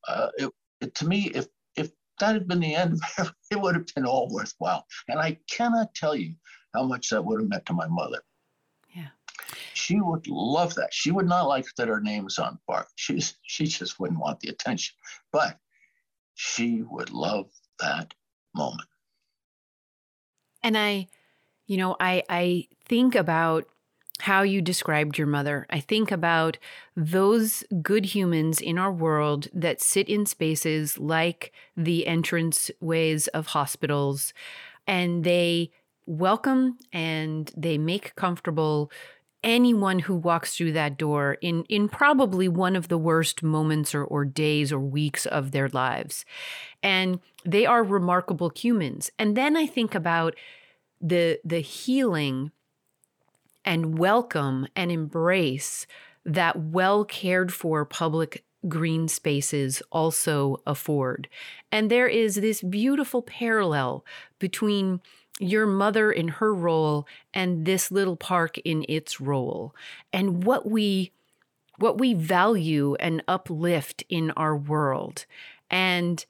uh, 0.10 0.28
it, 0.38 0.52
to 0.82 1.08
me, 1.08 1.32
if 1.34 1.48
if 1.76 1.92
that 2.20 2.34
had 2.34 2.48
been 2.48 2.60
the 2.60 2.76
end, 2.76 3.00
it 3.52 3.60
would 3.60 3.76
have 3.76 3.86
been 3.96 4.06
all 4.06 4.30
worthwhile. 4.32 4.86
And 5.08 5.20
I 5.20 5.38
cannot 5.50 5.94
tell 5.96 6.16
you 6.16 6.36
how 6.74 6.84
much 6.84 7.10
that 7.10 7.24
would 7.24 7.42
have 7.42 7.50
meant 7.50 7.66
to 7.68 7.74
my 7.74 7.88
mother. 7.88 8.22
Yeah. 8.96 9.10
She 9.74 10.00
would 10.02 10.28
love 10.28 10.76
that. 10.76 10.94
She 10.94 11.12
would 11.12 11.28
not 11.28 11.48
like 11.48 11.66
that 11.78 11.88
her 11.88 12.02
name 12.02 12.28
is 12.28 12.38
on 12.38 12.60
park. 12.68 12.88
She's 12.96 13.36
she 13.44 13.66
just 13.66 14.00
wouldn't 14.00 14.20
want 14.20 14.40
the 14.40 14.50
attention. 14.50 14.96
But 15.32 15.58
she 16.36 16.84
would 16.84 17.12
love 17.12 17.50
that 17.80 18.14
moment. 18.56 18.88
And 20.64 20.78
I, 20.78 21.08
you 21.68 21.78
know, 21.78 21.96
I 22.00 22.24
I 22.30 22.68
think 22.86 23.16
about 23.16 23.68
how 24.22 24.42
you 24.42 24.62
described 24.62 25.18
your 25.18 25.28
mother. 25.28 25.66
I 25.70 25.80
think 25.80 26.12
about 26.12 26.58
those 26.96 27.64
good 27.82 28.06
humans 28.06 28.60
in 28.60 28.78
our 28.78 28.92
world 28.92 29.48
that 29.54 29.82
sit 29.82 30.10
in 30.10 30.26
spaces 30.26 30.98
like 30.98 31.54
the 31.76 32.08
entrance 32.08 32.70
ways 32.80 33.28
of 33.30 33.48
hospitals 33.48 34.34
and 34.88 35.24
they 35.24 35.72
welcome 36.06 36.78
and 36.92 37.52
they 37.56 37.78
make 37.78 38.16
comfortable 38.16 38.92
anyone 39.44 40.00
who 40.00 40.16
walks 40.16 40.56
through 40.58 40.74
that 40.74 40.98
door 40.98 41.38
in 41.42 41.64
in 41.70 41.88
probably 41.88 42.50
one 42.50 42.76
of 42.76 42.90
the 42.90 42.98
worst 42.98 43.42
moments 43.42 43.96
or, 43.96 44.04
or 44.04 44.26
days 44.26 44.72
or 44.72 44.80
weeks 44.80 45.26
of 45.26 45.52
their 45.52 45.70
lives 45.70 46.26
and 46.84 47.20
they 47.46 47.66
are 47.66 47.84
remarkable 47.84 48.52
humans 48.54 49.10
and 49.18 49.38
then 49.38 49.56
i 49.56 49.66
think 49.66 49.96
about 49.96 50.36
the 51.00 51.40
the 51.46 51.62
healing 51.62 52.52
and 53.66 53.98
welcome 53.98 54.68
and 54.76 54.92
embrace 54.92 55.86
that 56.26 56.60
well 56.60 57.06
cared 57.06 57.54
for 57.54 57.86
public 57.86 58.44
green 58.68 59.08
spaces 59.08 59.82
also 59.92 60.62
afford. 60.68 61.30
And 61.72 61.90
there 61.90 62.08
is 62.08 62.36
this 62.36 62.62
beautiful 62.62 63.22
parallel 63.22 64.06
between 64.38 65.02
your 65.40 65.66
mother 65.66 66.12
in 66.12 66.28
her 66.28 66.54
role 66.54 67.08
and 67.34 67.66
this 67.66 67.92
little 67.92 68.18
park 68.18 68.58
in 68.60 68.86
its 68.90 69.22
role 69.22 69.74
and 70.12 70.44
what 70.44 70.70
we 70.70 71.12
what 71.78 71.98
we 71.98 72.14
value 72.14 72.96
and 72.96 73.24
uplift 73.26 74.04
in 74.10 74.32
our 74.32 74.54
world. 74.54 75.26
And 75.72 76.26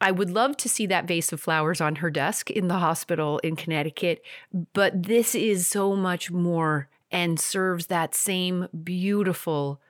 I 0.00 0.10
would 0.10 0.30
love 0.30 0.56
to 0.58 0.68
see 0.68 0.86
that 0.86 1.06
vase 1.06 1.32
of 1.32 1.40
flowers 1.40 1.80
on 1.80 1.96
her 1.96 2.10
desk 2.10 2.50
in 2.50 2.68
the 2.68 2.78
hospital 2.78 3.38
in 3.38 3.56
Connecticut, 3.56 4.22
but 4.72 5.04
this 5.04 5.34
is 5.34 5.66
so 5.66 5.96
much 5.96 6.30
more 6.30 6.88
and 7.10 7.40
serves 7.40 7.86
that 7.86 8.14
same 8.14 8.68
beautiful 8.84 9.80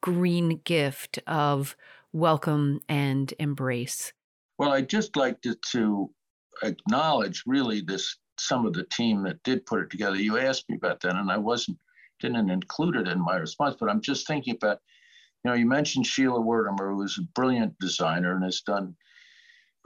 green 0.00 0.60
gift 0.64 1.18
of 1.26 1.76
welcome 2.12 2.80
and 2.88 3.34
embrace. 3.38 4.12
Well, 4.58 4.72
I'd 4.72 4.88
just 4.88 5.16
like 5.16 5.40
to, 5.42 5.54
to 5.72 6.10
acknowledge 6.62 7.42
really 7.46 7.80
this 7.80 8.16
some 8.38 8.64
of 8.66 8.72
the 8.72 8.84
team 8.84 9.22
that 9.24 9.42
did 9.42 9.66
put 9.66 9.80
it 9.80 9.90
together. 9.90 10.16
You 10.16 10.38
asked 10.38 10.68
me 10.68 10.76
about 10.76 11.00
that, 11.00 11.14
and 11.14 11.30
I 11.30 11.38
wasn't 11.38 11.78
didn't 12.20 12.50
include 12.50 12.96
it 12.96 13.08
in 13.08 13.20
my 13.20 13.36
response, 13.36 13.76
but 13.78 13.90
I'm 13.90 14.00
just 14.00 14.28
thinking 14.28 14.54
about, 14.54 14.78
you 15.44 15.50
know, 15.50 15.56
you 15.56 15.66
mentioned 15.66 16.06
Sheila 16.06 16.38
Wertimer, 16.38 16.94
who 16.94 17.02
is 17.02 17.18
a 17.18 17.26
brilliant 17.34 17.76
designer 17.80 18.34
and 18.34 18.44
has 18.44 18.60
done 18.60 18.94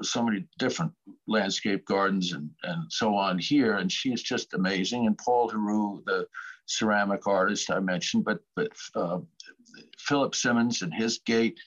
so 0.02 0.22
many 0.22 0.46
different 0.58 0.92
landscape 1.26 1.84
gardens 1.86 2.32
and, 2.32 2.50
and 2.64 2.90
so 2.90 3.14
on 3.14 3.38
here. 3.38 3.76
And 3.76 3.90
she 3.90 4.12
is 4.12 4.22
just 4.22 4.54
amazing. 4.54 5.06
And 5.06 5.18
Paul 5.18 5.48
Heroux, 5.48 6.02
the 6.06 6.26
ceramic 6.66 7.26
artist 7.26 7.70
I 7.70 7.80
mentioned, 7.80 8.24
but 8.24 8.40
but 8.54 8.72
uh, 8.94 9.18
Philip 9.98 10.34
Simmons 10.34 10.82
and 10.82 10.92
his 10.92 11.18
gate, 11.18 11.58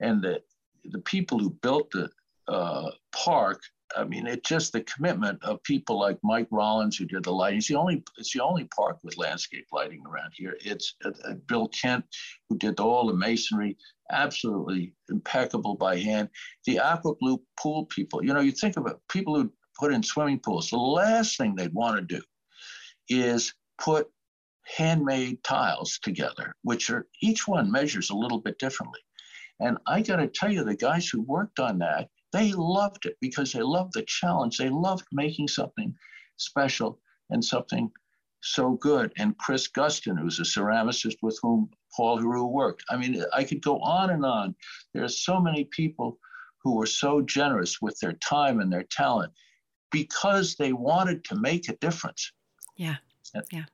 and 0.00 0.22
the 0.22 0.40
the 0.86 1.00
people 1.00 1.38
who 1.38 1.50
built 1.50 1.90
the 1.90 2.10
uh, 2.48 2.90
park 3.12 3.60
I 3.96 4.04
mean, 4.04 4.26
it's 4.26 4.48
just 4.48 4.72
the 4.72 4.82
commitment 4.82 5.42
of 5.44 5.62
people 5.62 5.98
like 5.98 6.18
Mike 6.22 6.48
Rollins 6.50 6.96
who 6.96 7.04
did 7.04 7.24
the 7.24 7.32
lighting. 7.32 7.58
It's 7.58 7.68
the 7.68 7.76
only 7.76 8.02
it's 8.18 8.32
the 8.32 8.42
only 8.42 8.64
park 8.76 8.98
with 9.04 9.18
landscape 9.18 9.66
lighting 9.72 10.02
around 10.06 10.32
here. 10.34 10.56
It's 10.64 10.94
uh, 11.04 11.10
uh, 11.24 11.34
Bill 11.46 11.68
Kent 11.68 12.04
who 12.48 12.58
did 12.58 12.80
all 12.80 13.06
the 13.06 13.14
masonry, 13.14 13.76
absolutely 14.10 14.94
impeccable 15.08 15.76
by 15.76 15.98
hand. 15.98 16.28
The 16.66 16.80
Aqua 16.80 17.14
Blue 17.16 17.40
pool 17.58 17.86
people, 17.86 18.24
you 18.24 18.32
know, 18.32 18.40
you 18.40 18.52
think 18.52 18.76
about 18.76 19.00
people 19.08 19.36
who 19.36 19.52
put 19.78 19.92
in 19.92 20.02
swimming 20.02 20.40
pools. 20.40 20.70
The 20.70 20.76
last 20.76 21.36
thing 21.36 21.54
they'd 21.54 21.72
want 21.72 21.96
to 21.96 22.16
do 22.16 22.22
is 23.08 23.54
put 23.78 24.08
handmade 24.76 25.42
tiles 25.44 25.98
together, 26.02 26.54
which 26.62 26.90
are 26.90 27.06
each 27.20 27.46
one 27.46 27.70
measures 27.70 28.10
a 28.10 28.16
little 28.16 28.40
bit 28.40 28.58
differently. 28.58 29.00
And 29.60 29.78
I 29.86 30.00
got 30.02 30.16
to 30.16 30.26
tell 30.26 30.52
you, 30.52 30.64
the 30.64 30.76
guys 30.76 31.08
who 31.08 31.22
worked 31.22 31.60
on 31.60 31.78
that 31.78 32.08
they 32.34 32.52
loved 32.52 33.06
it 33.06 33.16
because 33.20 33.52
they 33.52 33.62
loved 33.62 33.92
the 33.94 34.02
challenge. 34.02 34.58
They 34.58 34.68
loved 34.68 35.06
making 35.12 35.46
something 35.48 35.94
special 36.36 37.00
and 37.30 37.42
something 37.44 37.90
so 38.42 38.72
good. 38.72 39.12
And 39.16 39.38
Chris 39.38 39.68
Gustin, 39.68 40.18
who's 40.18 40.40
a 40.40 40.42
ceramicist 40.42 41.18
with 41.22 41.38
whom 41.40 41.70
Paul 41.96 42.18
Heroux 42.18 42.50
worked. 42.50 42.82
I 42.90 42.96
mean, 42.96 43.24
I 43.32 43.44
could 43.44 43.62
go 43.62 43.78
on 43.78 44.10
and 44.10 44.26
on. 44.26 44.56
There 44.92 45.04
are 45.04 45.08
so 45.08 45.40
many 45.40 45.64
people 45.70 46.18
who 46.64 46.74
were 46.76 46.86
so 46.86 47.22
generous 47.22 47.80
with 47.80 47.96
their 48.00 48.14
time 48.14 48.58
and 48.58 48.72
their 48.72 48.86
talent 48.90 49.32
because 49.92 50.56
they 50.56 50.72
wanted 50.72 51.24
to 51.26 51.36
make 51.36 51.68
a 51.68 51.76
difference. 51.76 52.32
Yeah. 52.76 52.96
Yeah. 53.52 53.66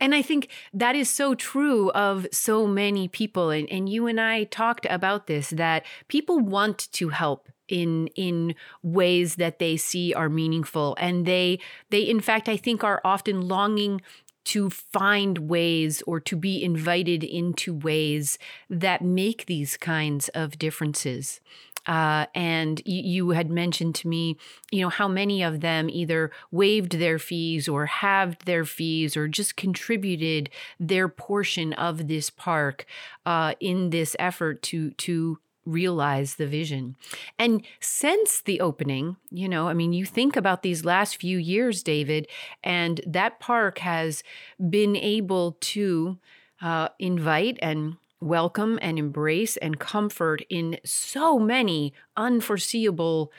And 0.00 0.14
I 0.14 0.22
think 0.22 0.48
that 0.72 0.96
is 0.96 1.10
so 1.10 1.34
true 1.34 1.90
of 1.90 2.26
so 2.32 2.66
many 2.66 3.08
people. 3.08 3.50
And, 3.50 3.70
and 3.70 3.90
you 3.90 4.06
and 4.06 4.18
I 4.18 4.44
talked 4.44 4.86
about 4.88 5.26
this 5.26 5.50
that 5.50 5.84
people 6.08 6.38
want 6.38 6.90
to 6.92 7.10
help 7.10 7.48
in 7.68 8.08
in 8.08 8.54
ways 8.82 9.36
that 9.36 9.58
they 9.58 9.76
see 9.76 10.14
are 10.14 10.28
meaningful. 10.28 10.96
And 10.98 11.26
they 11.26 11.58
they 11.90 12.00
in 12.00 12.20
fact 12.20 12.48
i 12.48 12.56
think 12.56 12.82
are 12.84 13.00
often 13.04 13.48
longing 13.48 14.00
to 14.48 14.70
find 14.70 15.36
ways 15.36 16.02
or 16.06 16.20
to 16.20 16.34
be 16.34 16.64
invited 16.64 17.22
into 17.22 17.74
ways 17.74 18.38
that 18.70 19.02
make 19.02 19.44
these 19.44 19.76
kinds 19.76 20.30
of 20.30 20.58
differences. 20.58 21.40
Uh, 21.86 22.26
and 22.34 22.80
you, 22.86 23.30
had 23.30 23.50
mentioned 23.50 23.94
to 23.94 24.08
me, 24.08 24.36
you 24.70 24.80
know, 24.80 24.88
how 24.88 25.08
many 25.08 25.42
of 25.42 25.60
them 25.60 25.88
either 25.90 26.30
waived 26.50 26.92
their 26.92 27.18
fees 27.18 27.68
or 27.68 27.86
halved 27.86 28.46
their 28.46 28.64
fees 28.64 29.16
or 29.16 29.28
just 29.28 29.56
contributed 29.56 30.48
their 30.80 31.08
portion 31.08 31.74
of 31.74 32.08
this 32.08 32.30
park 32.30 32.86
uh, 33.26 33.54
in 33.60 33.90
this 33.90 34.14
effort 34.18 34.62
to 34.62 34.90
to 34.92 35.38
realize 35.68 36.36
the 36.36 36.46
vision. 36.46 36.96
And 37.38 37.64
since 37.80 38.40
the 38.40 38.60
opening, 38.60 39.16
you 39.30 39.48
know, 39.48 39.68
I 39.68 39.74
mean, 39.74 39.92
you 39.92 40.04
think 40.04 40.36
about 40.36 40.62
these 40.62 40.84
last 40.84 41.16
few 41.16 41.38
years, 41.38 41.82
David, 41.82 42.26
and 42.64 43.00
that 43.06 43.38
park 43.38 43.78
has 43.78 44.22
been 44.70 44.96
able 44.96 45.58
to 45.60 46.18
uh, 46.62 46.88
invite 46.98 47.58
and 47.60 47.96
welcome 48.20 48.78
and 48.82 48.98
embrace 48.98 49.56
and 49.58 49.78
comfort 49.78 50.42
in 50.48 50.78
so 50.84 51.38
many 51.38 51.92
unforeseeable 52.16 53.30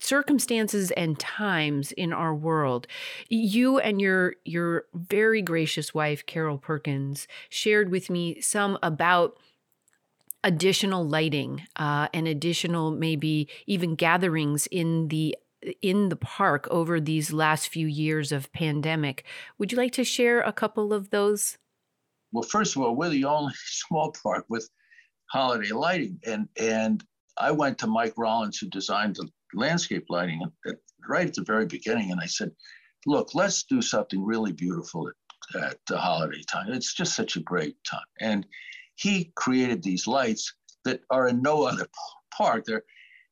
circumstances 0.00 0.90
and 0.92 1.18
times 1.18 1.92
in 1.92 2.12
our 2.12 2.34
world. 2.34 2.86
You 3.28 3.78
and 3.78 4.00
your 4.00 4.34
your 4.44 4.86
very 4.94 5.42
gracious 5.42 5.94
wife 5.94 6.26
Carol 6.26 6.58
Perkins 6.58 7.28
shared 7.48 7.90
with 7.90 8.10
me 8.10 8.40
some 8.40 8.78
about 8.82 9.38
additional 10.44 11.06
lighting 11.06 11.62
uh, 11.76 12.08
and 12.12 12.26
additional 12.26 12.90
maybe 12.90 13.48
even 13.66 13.94
gatherings 13.94 14.66
in 14.68 15.08
the 15.08 15.36
in 15.80 16.08
the 16.08 16.16
park 16.16 16.66
over 16.70 17.00
these 17.00 17.32
last 17.32 17.68
few 17.68 17.86
years 17.86 18.32
of 18.32 18.52
pandemic. 18.52 19.24
Would 19.58 19.70
you 19.70 19.78
like 19.78 19.92
to 19.92 20.04
share 20.04 20.40
a 20.40 20.52
couple 20.52 20.92
of 20.92 21.10
those? 21.10 21.56
Well, 22.32 22.42
first 22.42 22.74
of 22.74 22.82
all, 22.82 22.96
we're 22.96 23.10
the 23.10 23.24
only 23.24 23.54
small 23.66 24.12
park 24.22 24.44
with 24.48 24.68
holiday 25.30 25.72
lighting, 25.72 26.18
and 26.26 26.48
and 26.58 27.04
I 27.38 27.52
went 27.52 27.78
to 27.78 27.86
Mike 27.86 28.14
Rollins, 28.16 28.58
who 28.58 28.68
designed 28.68 29.16
the 29.16 29.28
landscape 29.54 30.06
lighting, 30.08 30.42
at, 30.66 30.76
right 31.08 31.26
at 31.26 31.34
the 31.34 31.44
very 31.44 31.66
beginning, 31.66 32.10
and 32.10 32.20
I 32.20 32.26
said, 32.26 32.50
"Look, 33.06 33.34
let's 33.34 33.64
do 33.64 33.80
something 33.82 34.24
really 34.24 34.52
beautiful 34.52 35.08
at, 35.08 35.62
at 35.62 35.78
the 35.86 35.98
holiday 35.98 36.42
time. 36.42 36.72
It's 36.72 36.94
just 36.94 37.14
such 37.14 37.36
a 37.36 37.40
great 37.40 37.76
time." 37.84 38.00
And 38.20 38.46
he 39.02 39.32
created 39.36 39.82
these 39.82 40.06
lights 40.06 40.54
that 40.84 41.00
are 41.10 41.28
in 41.28 41.42
no 41.42 41.64
other 41.64 41.86
park. 42.36 42.64
They're, 42.64 42.84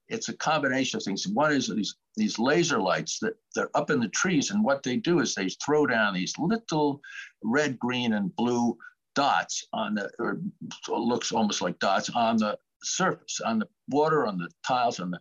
it's 0.09 0.29
a 0.29 0.37
combination 0.37 0.97
of 0.97 1.05
things. 1.05 1.27
One 1.29 1.53
is 1.53 1.69
these 1.69 1.97
these 2.17 2.39
laser 2.39 2.81
lights 2.81 3.21
that 3.21 3.35
they're 3.55 3.75
up 3.77 3.91
in 3.91 4.01
the 4.01 4.09
trees, 4.09 4.51
and 4.51 4.65
what 4.65 4.83
they 4.83 4.97
do 4.97 5.21
is 5.21 5.35
they 5.35 5.49
throw 5.65 5.87
down 5.87 6.15
these 6.15 6.35
little 6.39 7.01
red, 7.45 7.79
green, 7.79 8.15
and 8.15 8.35
blue 8.35 8.77
dots 9.15 9.65
on 9.73 9.95
the, 9.95 10.11
or 10.19 10.41
looks 10.89 11.31
almost 11.31 11.63
like 11.63 11.79
dots 11.79 12.11
on 12.11 12.39
the 12.39 12.59
surface, 12.83 13.41
on 13.47 13.61
the 13.61 13.69
water, 13.89 14.27
on 14.27 14.39
the 14.39 14.49
tiles, 14.67 14.99
on 14.99 15.13
the 15.13 15.21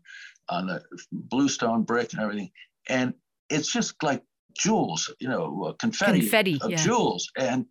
on 0.49 0.65
the 0.65 0.81
bluestone 1.11 1.83
brick 1.83 2.11
and 2.13 2.21
everything, 2.21 2.49
and 2.89 3.13
it's 3.51 3.71
just 3.71 4.01
like 4.01 4.23
jewels, 4.57 5.13
you 5.19 5.29
know, 5.29 5.65
uh, 5.67 5.73
confetti, 5.73 6.21
confetti 6.21 6.57
of 6.61 6.71
yeah. 6.71 6.77
jewels, 6.77 7.29
and 7.37 7.65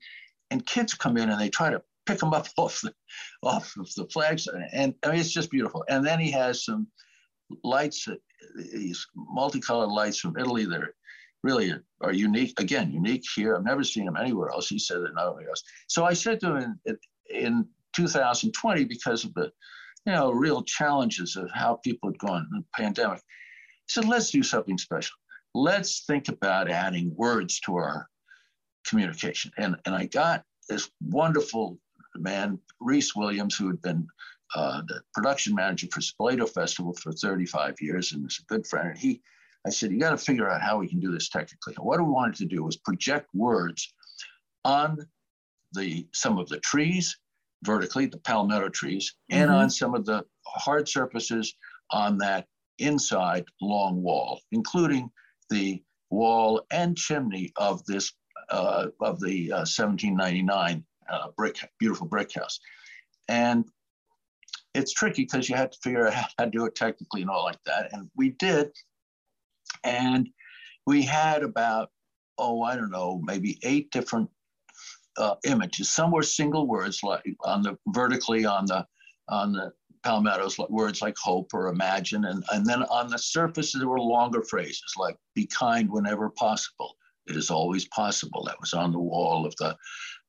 and 0.52 0.64
kids 0.64 0.94
come 0.94 1.16
in 1.16 1.28
and 1.28 1.40
they 1.40 1.50
try 1.50 1.70
to 1.70 1.82
pick 2.08 2.18
them 2.18 2.32
up 2.32 2.48
off 2.56 2.80
the 2.80 2.92
off 3.42 3.74
of 3.78 3.92
the 3.94 4.06
flags, 4.06 4.48
and 4.48 4.94
I 5.04 5.10
mean 5.10 5.20
it's 5.20 5.32
just 5.32 5.50
beautiful. 5.50 5.84
And 5.88 6.04
then 6.04 6.18
he 6.18 6.30
has 6.32 6.64
some 6.64 6.88
lights, 7.62 8.08
these 8.56 9.06
multicolored 9.14 9.90
lights 9.90 10.18
from 10.18 10.36
Italy 10.38 10.64
that 10.64 10.82
are 10.82 10.94
really 11.44 11.72
are 12.00 12.12
unique. 12.12 12.58
Again, 12.58 12.90
unique 12.90 13.24
here. 13.34 13.54
I've 13.54 13.64
never 13.64 13.84
seen 13.84 14.06
them 14.06 14.16
anywhere 14.16 14.50
else. 14.50 14.68
He 14.68 14.78
said 14.78 15.02
that 15.02 15.14
nowhere 15.14 15.48
else. 15.48 15.62
So 15.86 16.04
I 16.04 16.14
said 16.14 16.40
to 16.40 16.56
him 16.56 16.80
in, 16.86 16.98
in 17.30 17.66
2020 17.94 18.84
because 18.84 19.24
of 19.24 19.34
the 19.34 19.52
you 20.06 20.12
know 20.12 20.32
real 20.32 20.62
challenges 20.62 21.36
of 21.36 21.48
how 21.54 21.76
people 21.84 22.08
had 22.08 22.18
gone 22.18 22.46
in 22.50 22.58
the 22.58 22.64
pandemic. 22.74 23.20
He 23.86 23.92
said, 23.92 24.04
let's 24.06 24.30
do 24.30 24.42
something 24.42 24.78
special. 24.78 25.16
Let's 25.54 26.04
think 26.06 26.28
about 26.28 26.70
adding 26.70 27.14
words 27.16 27.58
to 27.60 27.76
our 27.76 28.06
communication. 28.86 29.50
And, 29.56 29.76
and 29.86 29.94
I 29.94 30.06
got 30.06 30.44
this 30.68 30.90
wonderful 31.00 31.78
man, 32.22 32.58
Reese 32.80 33.14
Williams, 33.14 33.56
who 33.56 33.68
had 33.68 33.80
been 33.82 34.06
uh, 34.54 34.82
the 34.88 35.00
production 35.14 35.54
manager 35.54 35.88
for 35.92 36.00
Spoleto 36.00 36.48
Festival 36.48 36.94
for 36.94 37.12
35 37.12 37.76
years 37.80 38.12
and 38.12 38.24
was 38.24 38.40
a 38.40 38.52
good 38.52 38.66
friend. 38.66 38.90
And 38.90 38.98
he, 38.98 39.20
I 39.66 39.70
said, 39.70 39.92
you 39.92 40.00
got 40.00 40.10
to 40.10 40.18
figure 40.18 40.48
out 40.48 40.62
how 40.62 40.78
we 40.78 40.88
can 40.88 41.00
do 41.00 41.12
this 41.12 41.28
technically. 41.28 41.74
And 41.76 41.84
what 41.84 42.00
we 42.00 42.06
wanted 42.06 42.36
to 42.36 42.46
do 42.46 42.64
was 42.64 42.76
project 42.76 43.28
words 43.34 43.92
on 44.64 44.98
the 45.72 46.06
some 46.14 46.38
of 46.38 46.48
the 46.48 46.60
trees 46.60 47.16
vertically, 47.64 48.06
the 48.06 48.18
palmetto 48.18 48.68
trees, 48.68 49.14
mm-hmm. 49.30 49.42
and 49.42 49.50
on 49.50 49.70
some 49.70 49.94
of 49.94 50.04
the 50.04 50.24
hard 50.46 50.88
surfaces 50.88 51.54
on 51.90 52.18
that 52.18 52.46
inside 52.78 53.44
long 53.60 54.02
wall, 54.02 54.40
including 54.52 55.10
the 55.50 55.82
wall 56.10 56.62
and 56.70 56.96
chimney 56.96 57.52
of 57.56 57.84
this 57.86 58.12
uh, 58.50 58.86
of 59.00 59.20
the 59.20 59.52
uh, 59.52 59.66
1799 59.66 60.84
uh, 61.10 61.28
brick, 61.36 61.58
beautiful 61.78 62.06
brick 62.06 62.32
house. 62.34 62.60
And 63.28 63.64
it's 64.74 64.92
tricky 64.92 65.22
because 65.24 65.48
you 65.48 65.56
had 65.56 65.72
to 65.72 65.78
figure 65.82 66.08
out 66.08 66.14
how 66.38 66.44
to 66.44 66.50
do 66.50 66.64
it 66.66 66.74
technically 66.74 67.22
and 67.22 67.30
all 67.30 67.44
like 67.44 67.62
that. 67.66 67.92
And 67.92 68.10
we 68.16 68.30
did. 68.30 68.70
And 69.84 70.28
we 70.86 71.02
had 71.02 71.42
about, 71.42 71.90
oh, 72.38 72.62
I 72.62 72.76
don't 72.76 72.90
know, 72.90 73.20
maybe 73.24 73.58
eight 73.62 73.90
different 73.90 74.30
uh, 75.18 75.34
images. 75.44 75.90
Some 75.90 76.10
were 76.10 76.22
single 76.22 76.66
words, 76.66 77.02
like 77.02 77.24
on 77.44 77.62
the 77.62 77.76
vertically 77.88 78.46
on 78.46 78.66
the 78.66 78.86
on 79.28 79.52
the 79.52 79.72
palmettos, 80.02 80.58
words 80.70 81.02
like 81.02 81.16
hope 81.18 81.52
or 81.52 81.68
imagine, 81.68 82.24
and, 82.24 82.44
and 82.52 82.64
then 82.64 82.84
on 82.84 83.08
the 83.08 83.18
surface 83.18 83.72
there 83.72 83.88
were 83.88 84.00
longer 84.00 84.42
phrases 84.42 84.94
like 84.96 85.16
be 85.34 85.46
kind 85.46 85.90
whenever 85.90 86.30
possible. 86.30 86.96
It 87.26 87.36
is 87.36 87.50
always 87.50 87.86
possible. 87.88 88.44
That 88.44 88.60
was 88.60 88.72
on 88.72 88.92
the 88.92 88.98
wall 88.98 89.44
of 89.44 89.54
the 89.56 89.76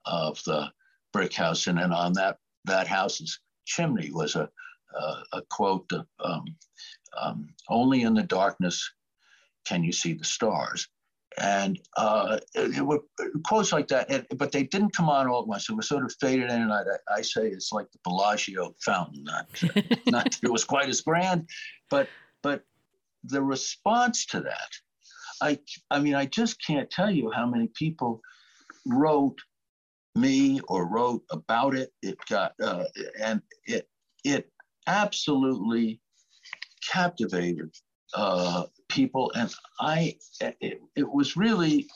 of 0.06 0.42
the 0.46 0.72
brick 1.14 1.34
house, 1.34 1.68
and 1.68 1.78
then 1.78 1.92
on 1.92 2.14
that 2.14 2.38
that 2.66 2.88
house's 2.88 3.40
chimney 3.66 4.12
was 4.12 4.36
a 4.36 4.50
a, 4.96 5.24
a 5.34 5.42
quote: 5.50 5.92
um, 6.24 6.46
um, 7.20 7.50
"Only 7.70 8.02
in 8.02 8.14
the 8.14 8.24
darkness 8.24 8.90
can 9.66 9.84
you 9.84 9.92
see 9.92 10.14
the 10.14 10.26
stars." 10.26 10.88
And 11.38 11.80
uh, 11.96 12.40
it, 12.56 12.78
it 12.78 12.82
were 12.82 13.00
quotes 13.46 13.72
like 13.72 13.88
that, 13.90 14.10
and, 14.10 14.26
but 14.38 14.52
they 14.52 14.64
didn't 14.64 14.96
come 14.96 15.10
on 15.10 15.28
all 15.28 15.42
at 15.42 15.48
once. 15.48 15.70
It 15.70 15.76
was 15.76 15.88
sort 15.88 16.04
of 16.04 16.14
faded 16.20 16.50
in, 16.50 16.62
and 16.64 16.74
I, 16.74 16.82
I 17.10 17.22
say 17.22 17.48
it's 17.48 17.72
like 17.72 17.90
the 17.92 18.00
Bellagio 18.04 18.76
fountain. 18.84 19.24
Not, 19.24 19.48
not 20.08 20.24
that 20.26 20.40
it 20.44 20.52
was 20.52 20.66
quite 20.66 20.90
as 20.90 21.02
grand, 21.02 21.48
but 21.90 22.10
but 22.42 22.64
the 23.24 23.42
response 23.42 24.26
to 24.28 24.42
that, 24.42 24.70
I 25.42 25.60
I 25.92 26.00
mean, 26.00 26.16
I 26.16 26.26
just 26.26 26.66
can't 26.66 26.90
tell 26.90 27.12
you 27.12 27.32
how 27.32 27.46
many 27.46 27.70
people 27.76 28.22
wrote 28.86 29.40
me 30.20 30.60
or 30.68 30.88
wrote 30.88 31.24
about 31.32 31.76
it. 31.76 31.92
It 32.02 32.18
got 32.30 32.54
uh, 32.62 32.86
and 33.20 33.42
it 33.66 33.88
it 34.24 34.50
absolutely 34.88 36.02
captivated 36.92 37.72
uh, 38.14 38.64
people. 38.90 39.32
And 39.36 39.54
I, 39.80 40.16
it, 40.42 40.82
it, 40.96 41.10
was 41.10 41.38
really, 41.38 41.88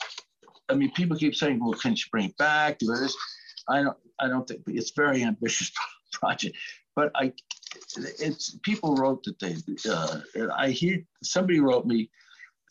I 0.68 0.74
mean, 0.74 0.92
people 0.92 1.16
keep 1.16 1.34
saying, 1.34 1.60
well, 1.60 1.78
can 1.78 1.92
you 1.92 2.02
bring 2.10 2.26
it 2.26 2.36
back? 2.36 2.78
Do 2.78 2.86
this? 2.86 3.16
I 3.68 3.82
don't, 3.82 3.96
I 4.20 4.28
don't 4.28 4.46
think 4.46 4.62
it's 4.66 4.92
very 4.94 5.22
ambitious 5.22 5.72
project, 6.12 6.56
but 6.94 7.10
I, 7.14 7.32
it's 8.20 8.56
people 8.62 8.94
wrote 8.94 9.24
that 9.24 9.38
they, 9.40 9.56
uh, 9.90 10.20
I 10.56 10.70
hear 10.70 11.02
somebody 11.22 11.60
wrote 11.60 11.86
me 11.86 12.10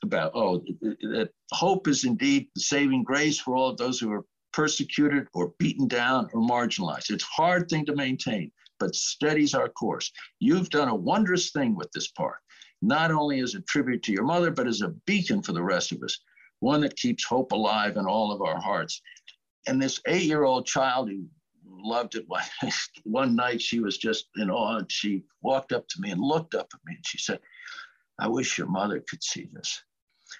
about, 0.03 0.31
oh, 0.33 0.63
that 0.81 1.29
hope 1.51 1.87
is 1.87 2.05
indeed 2.05 2.47
the 2.55 2.61
saving 2.61 3.03
grace 3.03 3.39
for 3.39 3.55
all 3.55 3.75
those 3.75 3.99
who 3.99 4.11
are 4.11 4.25
persecuted 4.53 5.27
or 5.33 5.53
beaten 5.59 5.87
down 5.87 6.29
or 6.33 6.41
marginalized. 6.41 7.09
It's 7.09 7.23
a 7.23 7.41
hard 7.41 7.69
thing 7.69 7.85
to 7.87 7.95
maintain, 7.95 8.51
but 8.79 8.95
steadies 8.95 9.53
our 9.53 9.69
course. 9.69 10.11
You've 10.39 10.69
done 10.69 10.87
a 10.87 10.95
wondrous 10.95 11.51
thing 11.51 11.75
with 11.75 11.91
this 11.91 12.09
park, 12.09 12.39
not 12.81 13.11
only 13.11 13.39
as 13.39 13.55
a 13.55 13.61
tribute 13.61 14.03
to 14.03 14.11
your 14.11 14.23
mother, 14.23 14.51
but 14.51 14.67
as 14.67 14.81
a 14.81 14.95
beacon 15.05 15.41
for 15.41 15.53
the 15.53 15.63
rest 15.63 15.91
of 15.91 16.01
us, 16.03 16.19
one 16.59 16.81
that 16.81 16.95
keeps 16.95 17.25
hope 17.25 17.51
alive 17.51 17.97
in 17.97 18.05
all 18.05 18.31
of 18.31 18.41
our 18.41 18.59
hearts. 18.59 19.01
And 19.67 19.81
this 19.81 19.99
eight 20.07 20.23
year 20.23 20.43
old 20.43 20.65
child 20.65 21.09
who 21.09 21.25
loved 21.67 22.15
it, 22.15 22.25
one 23.03 23.35
night 23.35 23.61
she 23.61 23.79
was 23.79 23.97
just 23.97 24.27
in 24.37 24.49
awe 24.49 24.77
and 24.77 24.91
she 24.91 25.23
walked 25.41 25.73
up 25.73 25.87
to 25.89 26.01
me 26.01 26.11
and 26.11 26.21
looked 26.21 26.55
up 26.55 26.67
at 26.73 26.79
me 26.85 26.95
and 26.95 27.05
she 27.05 27.17
said, 27.17 27.39
I 28.19 28.27
wish 28.27 28.57
your 28.57 28.67
mother 28.67 29.03
could 29.09 29.23
see 29.23 29.49
this. 29.51 29.83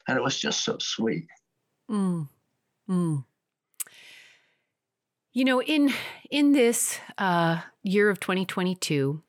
And 0.07 0.17
it 0.17 0.23
was 0.23 0.39
just 0.39 0.63
so 0.63 0.77
sweet. 0.79 1.27
Mm. 1.89 2.27
Mm. 2.89 3.25
You 5.35 5.45
know, 5.45 5.63
in 5.63 5.91
in 6.29 6.51
this 6.51 6.99
uh, 7.17 7.61
year 7.81 8.11
of 8.11 8.19
2022, 8.19 9.23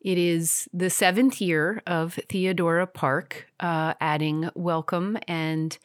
it 0.00 0.16
is 0.16 0.66
the 0.72 0.88
seventh 0.88 1.38
year 1.38 1.82
of 1.86 2.18
Theodora 2.30 2.86
Park, 2.86 3.46
uh, 3.60 3.92
adding 4.00 4.48
welcome 4.54 5.18
and 5.28 5.76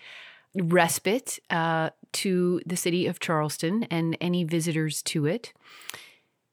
respite 0.56 1.40
uh, 1.50 1.90
to 2.14 2.62
the 2.66 2.78
city 2.78 3.06
of 3.06 3.20
Charleston 3.20 3.84
and 3.92 4.18
any 4.22 4.46
visitors 4.46 5.04
to 5.04 5.26
it. 5.26 5.52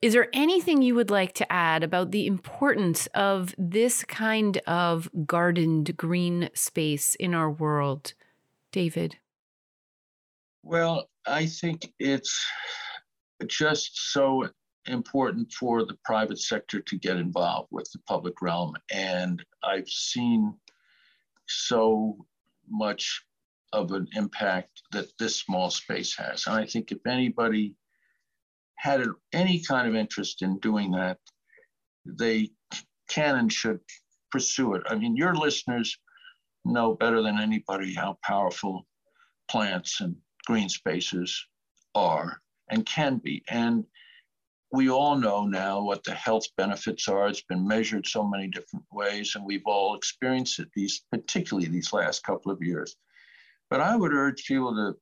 Is 0.02 0.12
there 0.12 0.28
anything 0.32 0.82
you 0.82 0.96
would 0.96 1.11
like 1.11 1.32
to 1.34 1.52
add 1.52 1.84
about 1.84 2.11
the 2.11 2.26
importance 2.26 3.07
of 3.14 3.54
this 3.57 4.02
kind 4.02 4.59
of 4.66 5.09
gardened 5.24 5.96
green 5.96 6.50
space 6.54 7.14
in 7.14 7.34
our 7.34 7.52
world, 7.52 8.14
David? 8.72 9.16
Well, 10.64 11.09
I 11.24 11.46
think 11.46 11.92
it's 12.00 12.44
just 13.47 14.12
so 14.12 14.49
important 14.87 15.53
for 15.53 15.84
the 15.84 15.99
private 16.05 16.39
sector 16.39 16.80
to 16.80 16.99
get 16.99 17.16
involved 17.16 17.68
with 17.70 17.91
the 17.93 17.99
public 18.07 18.41
realm. 18.41 18.74
And 18.93 19.45
I've 19.62 19.89
seen 19.89 20.55
so 21.49 22.16
much 22.68 23.22
of 23.72 23.93
an 23.93 24.07
impact 24.14 24.82
that 24.93 25.07
this 25.18 25.41
small 25.41 25.70
space 25.70 26.16
has. 26.16 26.47
And 26.47 26.57
I 26.57 26.66
think 26.66 26.93
if 26.93 27.05
anybody 27.07 27.74
had 28.76 29.03
any 29.32 29.61
kind 29.61 29.89
of 29.89 29.95
interest 29.95 30.43
in 30.43 30.59
doing 30.59 30.93
that, 30.93 31.18
they 32.05 32.51
can 33.09 33.37
and 33.37 33.53
should 33.53 33.80
pursue 34.30 34.74
it. 34.74 34.82
I 34.87 34.95
mean, 34.95 35.16
your 35.16 35.34
listeners 35.34 35.97
know 36.64 36.95
better 36.95 37.22
than 37.22 37.39
anybody 37.39 37.95
how 37.95 38.18
powerful 38.22 38.87
plants 39.49 40.01
and 40.01 40.16
green 40.47 40.68
spaces 40.68 41.47
are 41.95 42.41
and 42.70 42.86
can 42.86 43.18
be. 43.18 43.42
And 43.48 43.84
we 44.72 44.90
all 44.90 45.16
know 45.16 45.46
now 45.46 45.80
what 45.82 46.04
the 46.04 46.14
health 46.14 46.44
benefits 46.56 47.08
are. 47.08 47.28
It's 47.28 47.42
been 47.42 47.66
measured 47.66 48.06
so 48.06 48.26
many 48.26 48.48
different 48.48 48.84
ways, 48.92 49.34
and 49.34 49.44
we've 49.44 49.66
all 49.66 49.94
experienced 49.94 50.58
it 50.58 50.68
these, 50.74 51.02
particularly 51.10 51.68
these 51.68 51.92
last 51.92 52.24
couple 52.24 52.50
of 52.50 52.62
years. 52.62 52.96
But 53.70 53.80
I 53.80 53.96
would 53.96 54.12
urge 54.12 54.44
people 54.46 54.74
to, 54.74 54.96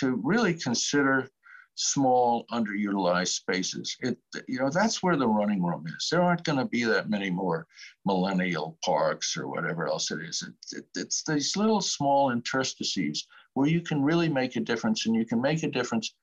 to 0.00 0.20
really 0.22 0.54
consider 0.54 1.28
small, 1.74 2.44
underutilized 2.52 3.28
spaces. 3.28 3.96
It, 4.00 4.18
you 4.46 4.58
know, 4.58 4.70
that's 4.70 5.02
where 5.02 5.16
the 5.16 5.28
running 5.28 5.62
room 5.62 5.86
is. 5.86 6.08
There 6.10 6.20
aren't 6.22 6.44
going 6.44 6.58
to 6.58 6.66
be 6.66 6.84
that 6.84 7.08
many 7.08 7.30
more 7.30 7.66
millennial 8.04 8.78
parks 8.84 9.36
or 9.36 9.48
whatever 9.48 9.88
else 9.88 10.10
it 10.10 10.20
is. 10.20 10.42
It, 10.46 10.78
it, 10.78 10.84
it's 10.94 11.24
these 11.24 11.56
little 11.56 11.80
small 11.80 12.32
interstices 12.32 13.26
where 13.54 13.66
you 13.68 13.80
can 13.80 14.02
really 14.02 14.28
make 14.28 14.56
a 14.56 14.60
difference, 14.60 15.06
and 15.06 15.16
you 15.16 15.24
can 15.24 15.40
make 15.40 15.62
a 15.62 15.70
difference 15.70 16.14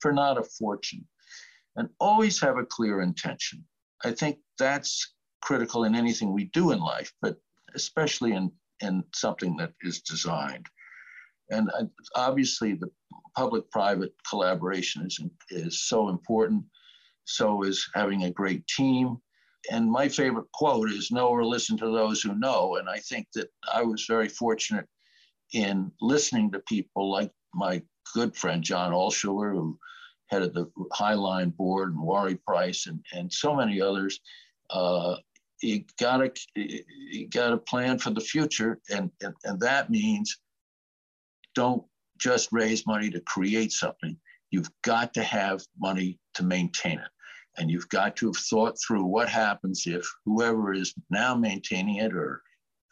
for 0.00 0.12
not 0.12 0.38
a 0.38 0.42
fortune. 0.42 1.06
And 1.76 1.88
always 2.00 2.40
have 2.40 2.56
a 2.56 2.64
clear 2.64 3.00
intention. 3.00 3.64
I 4.04 4.12
think 4.12 4.38
that's 4.58 5.14
critical 5.42 5.84
in 5.84 5.94
anything 5.94 6.32
we 6.32 6.44
do 6.44 6.72
in 6.72 6.80
life, 6.80 7.12
but 7.20 7.36
especially 7.74 8.32
in, 8.32 8.50
in 8.80 9.04
something 9.14 9.56
that 9.58 9.72
is 9.82 10.00
designed. 10.00 10.66
And 11.50 11.70
obviously, 12.14 12.74
the 12.74 12.90
public 13.36 13.70
private 13.70 14.12
collaboration 14.28 15.06
is, 15.06 15.20
is 15.50 15.86
so 15.86 16.08
important. 16.08 16.64
So 17.24 17.62
is 17.62 17.88
having 17.94 18.24
a 18.24 18.30
great 18.30 18.66
team. 18.66 19.18
And 19.70 19.90
my 19.90 20.08
favorite 20.08 20.50
quote 20.52 20.90
is 20.90 21.10
know 21.10 21.28
or 21.28 21.44
listen 21.44 21.76
to 21.78 21.90
those 21.90 22.22
who 22.22 22.38
know. 22.38 22.76
And 22.76 22.88
I 22.88 22.98
think 22.98 23.26
that 23.34 23.48
I 23.72 23.82
was 23.82 24.06
very 24.08 24.28
fortunate 24.28 24.86
in 25.52 25.90
listening 26.00 26.50
to 26.52 26.60
people 26.60 27.10
like 27.10 27.30
my 27.54 27.82
good 28.14 28.36
friend 28.36 28.62
John 28.62 28.92
Alschuler, 28.92 29.52
who 29.52 29.78
headed 30.28 30.54
the 30.54 30.66
Highline 30.92 31.56
board, 31.56 31.92
and 31.92 32.02
Warrie 32.02 32.40
Price, 32.46 32.86
and, 32.86 33.04
and 33.12 33.32
so 33.32 33.54
many 33.54 33.80
others. 33.80 34.20
Uh, 34.70 35.16
you 35.62 35.84
got 35.98 36.18
to 36.18 36.32
you 36.54 37.28
got 37.28 37.50
to 37.50 37.56
plan 37.56 37.98
for 37.98 38.10
the 38.10 38.20
future, 38.20 38.80
and, 38.90 39.10
and 39.22 39.34
and 39.44 39.60
that 39.60 39.90
means 39.90 40.38
don't 41.54 41.84
just 42.18 42.48
raise 42.52 42.86
money 42.86 43.10
to 43.10 43.20
create 43.20 43.72
something. 43.72 44.16
You've 44.50 44.70
got 44.82 45.12
to 45.14 45.22
have 45.22 45.62
money 45.78 46.18
to 46.34 46.44
maintain 46.44 46.98
it. 46.98 47.08
And 47.58 47.70
you've 47.70 47.88
got 47.88 48.16
to 48.16 48.26
have 48.26 48.36
thought 48.36 48.76
through 48.78 49.04
what 49.04 49.28
happens 49.28 49.84
if 49.86 50.06
whoever 50.24 50.74
is 50.74 50.94
now 51.10 51.34
maintaining 51.34 51.96
it 51.96 52.14
or 52.14 52.42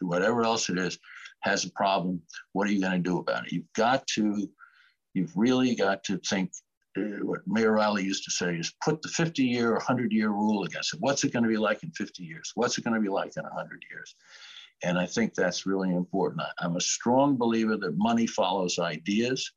whatever 0.01 0.43
else 0.43 0.71
it 0.71 0.79
is 0.79 0.99
has 1.43 1.65
a 1.65 1.71
problem. 1.73 2.21
What 2.53 2.67
are 2.67 2.73
you 2.73 2.81
going 2.81 3.03
to 3.03 3.11
do 3.11 3.19
about 3.19 3.47
it? 3.47 3.53
You've 3.53 3.73
got 3.77 4.07
to 4.15 4.49
You've 5.15 5.33
really 5.37 5.75
got 5.75 6.05
to 6.05 6.19
think 6.19 6.53
uh, 6.97 7.23
what 7.23 7.41
Mayor 7.47 7.73
Riley 7.73 8.05
used 8.05 8.25
to 8.25 8.31
say 8.31 8.57
is 8.57 8.75
put 8.85 9.03
the 9.03 9.09
50 9.09 9.43
year 9.43 9.71
or 9.71 9.77
100 9.77 10.13
year 10.13 10.29
rule 10.29 10.65
against 10.65 10.95
it. 10.95 11.01
What's 11.01 11.25
it 11.25 11.33
going 11.33 11.43
to 11.43 11.49
be 11.49 11.57
like 11.57 11.83
in 11.83 11.91
50 11.93 12.23
years? 12.23 12.53
What's 12.55 12.79
it 12.79 12.85
going 12.85 12.95
to 12.95 13.01
be 13.01 13.09
like 13.09 13.33
in 13.37 13.43
100 13.43 13.85
years? 13.91 14.15
And 14.83 14.99
I 14.99 15.07
think 15.07 15.35
that's 15.35 15.67
really 15.67 15.95
important. 15.95 16.43
I'm 16.59 16.77
a 16.77 16.81
strong 16.81 17.37
believer 17.37 17.77
that 17.77 17.97
money 17.97 18.27
follows 18.27 18.79
ideas 18.79 19.51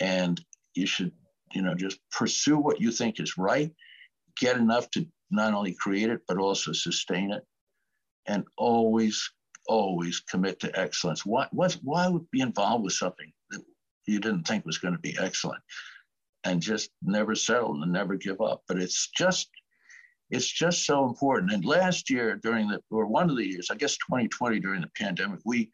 and 0.00 0.40
you 0.74 0.86
should, 0.86 1.12
you 1.52 1.62
know, 1.62 1.74
just 1.74 1.98
pursue 2.12 2.58
what 2.58 2.80
you 2.80 2.92
think 2.92 3.20
is 3.20 3.38
right, 3.38 3.72
get 4.38 4.56
enough 4.56 4.90
to 4.92 5.06
not 5.30 5.54
only 5.54 5.74
create 5.74 6.10
it, 6.10 6.20
but 6.28 6.38
also 6.38 6.72
sustain 6.72 7.32
it. 7.32 7.42
And 8.26 8.44
always, 8.56 9.28
always 9.66 10.20
commit 10.20 10.60
to 10.60 10.78
excellence. 10.78 11.24
Why, 11.24 11.48
why, 11.50 11.68
why 11.82 12.08
would 12.08 12.30
be 12.30 12.42
involved 12.42 12.84
with 12.84 12.92
something 12.92 13.32
that 13.50 13.62
you 14.08 14.20
didn't 14.20 14.46
think 14.46 14.64
was 14.64 14.78
going 14.78 14.94
to 14.94 15.00
be 15.00 15.16
excellent 15.20 15.62
and 16.44 16.62
just 16.62 16.90
never 17.02 17.34
settle 17.34 17.82
and 17.82 17.92
never 17.92 18.16
give 18.16 18.40
up. 18.40 18.62
But 18.68 18.78
it's 18.78 19.08
just 19.16 19.48
it's 20.30 20.50
just 20.50 20.84
so 20.84 21.06
important. 21.06 21.52
And 21.52 21.64
last 21.64 22.10
year 22.10 22.36
during 22.36 22.68
the 22.68 22.80
or 22.90 23.06
one 23.06 23.30
of 23.30 23.36
the 23.36 23.48
years, 23.48 23.68
I 23.70 23.76
guess 23.76 23.96
2020 23.98 24.60
during 24.60 24.82
the 24.82 24.90
pandemic, 24.96 25.40
we 25.44 25.70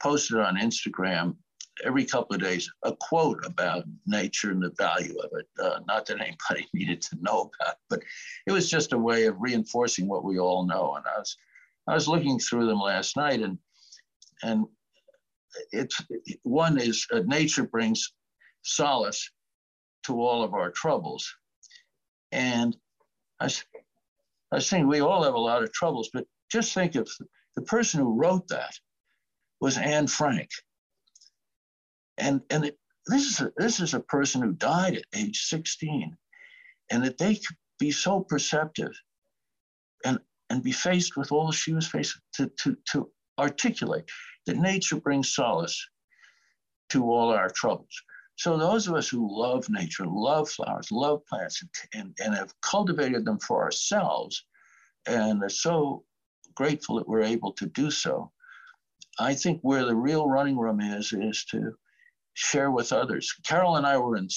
posted 0.00 0.38
on 0.38 0.56
Instagram 0.56 1.36
every 1.84 2.04
couple 2.04 2.34
of 2.34 2.42
days 2.42 2.68
a 2.82 2.94
quote 2.96 3.44
about 3.44 3.84
nature 4.06 4.50
and 4.50 4.62
the 4.62 4.72
value 4.78 5.16
of 5.20 5.30
it. 5.38 5.46
Uh, 5.62 5.80
not 5.86 6.06
that 6.06 6.20
anybody 6.20 6.68
needed 6.74 7.00
to 7.02 7.16
know 7.20 7.50
about, 7.60 7.74
it, 7.74 7.78
but 7.88 8.00
it 8.46 8.52
was 8.52 8.70
just 8.70 8.92
a 8.92 8.98
way 8.98 9.26
of 9.26 9.36
reinforcing 9.38 10.08
what 10.08 10.24
we 10.24 10.38
all 10.38 10.66
know. 10.66 10.94
And 10.96 11.04
I 11.06 11.18
was 11.18 11.36
I 11.88 11.94
was 11.94 12.08
looking 12.08 12.38
through 12.38 12.66
them 12.66 12.80
last 12.80 13.16
night, 13.16 13.40
and 13.40 13.58
and 14.42 14.66
it's 15.72 16.00
one 16.42 16.78
is 16.78 17.06
uh, 17.12 17.20
nature 17.26 17.64
brings 17.64 18.12
solace 18.62 19.30
to 20.04 20.20
all 20.20 20.42
of 20.42 20.54
our 20.54 20.70
troubles. 20.70 21.28
And 22.32 22.76
I, 23.40 23.50
was 24.52 24.66
saying 24.66 24.86
we 24.86 25.00
all 25.00 25.22
have 25.24 25.34
a 25.34 25.38
lot 25.38 25.62
of 25.62 25.72
troubles, 25.72 26.10
but 26.12 26.24
just 26.50 26.74
think 26.74 26.94
of 26.94 27.08
the 27.56 27.62
person 27.62 28.00
who 28.00 28.18
wrote 28.18 28.48
that 28.48 28.74
was 29.60 29.76
Anne 29.76 30.06
Frank. 30.06 30.48
And, 32.16 32.40
and 32.50 32.64
it, 32.66 32.78
this, 33.06 33.26
is 33.26 33.40
a, 33.40 33.52
this 33.56 33.80
is 33.80 33.94
a 33.94 34.00
person 34.00 34.42
who 34.42 34.52
died 34.52 34.96
at 34.96 35.04
age 35.14 35.42
16, 35.44 36.16
and 36.90 37.04
that 37.04 37.18
they 37.18 37.34
could 37.34 37.56
be 37.78 37.90
so 37.90 38.20
perceptive 38.20 38.92
and, 40.04 40.18
and 40.50 40.62
be 40.62 40.72
faced 40.72 41.16
with 41.16 41.32
all 41.32 41.52
she 41.52 41.72
was 41.72 41.86
faced 41.86 42.18
to, 42.34 42.50
to, 42.62 42.76
to 42.92 43.10
articulate 43.38 44.08
that 44.48 44.56
nature 44.56 44.96
brings 44.96 45.34
solace 45.34 45.88
to 46.90 47.04
all 47.04 47.30
our 47.30 47.50
troubles. 47.50 47.94
So 48.36 48.56
those 48.56 48.88
of 48.88 48.94
us 48.94 49.08
who 49.08 49.28
love 49.30 49.66
nature, 49.68 50.06
love 50.06 50.48
flowers, 50.48 50.90
love 50.90 51.24
plants, 51.26 51.62
and, 51.94 52.14
and 52.22 52.34
have 52.34 52.52
cultivated 52.60 53.24
them 53.24 53.38
for 53.38 53.62
ourselves, 53.62 54.44
and 55.06 55.42
are 55.42 55.48
so 55.48 56.04
grateful 56.54 56.96
that 56.96 57.08
we're 57.08 57.22
able 57.22 57.52
to 57.52 57.66
do 57.66 57.90
so, 57.90 58.30
I 59.18 59.34
think 59.34 59.60
where 59.62 59.84
the 59.84 59.94
real 59.94 60.28
running 60.28 60.56
room 60.56 60.80
is, 60.80 61.12
is 61.12 61.44
to 61.46 61.72
share 62.34 62.70
with 62.70 62.92
others. 62.92 63.34
Carol 63.44 63.76
and 63.76 63.86
I 63.86 63.98
were 63.98 64.16
in, 64.16 64.28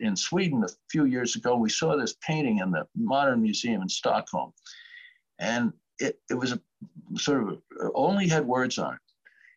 in 0.00 0.16
Sweden 0.16 0.64
a 0.64 0.68
few 0.90 1.04
years 1.04 1.36
ago. 1.36 1.56
We 1.56 1.68
saw 1.68 1.96
this 1.96 2.16
painting 2.26 2.58
in 2.58 2.70
the 2.70 2.86
Modern 2.96 3.42
Museum 3.42 3.82
in 3.82 3.88
Stockholm. 3.88 4.52
And 5.38 5.72
it, 5.98 6.18
it 6.30 6.34
was 6.34 6.52
a 6.52 6.60
sort 7.16 7.46
of 7.46 7.58
only 7.94 8.28
had 8.28 8.46
words 8.46 8.78
on 8.78 8.94
it. 8.94 9.00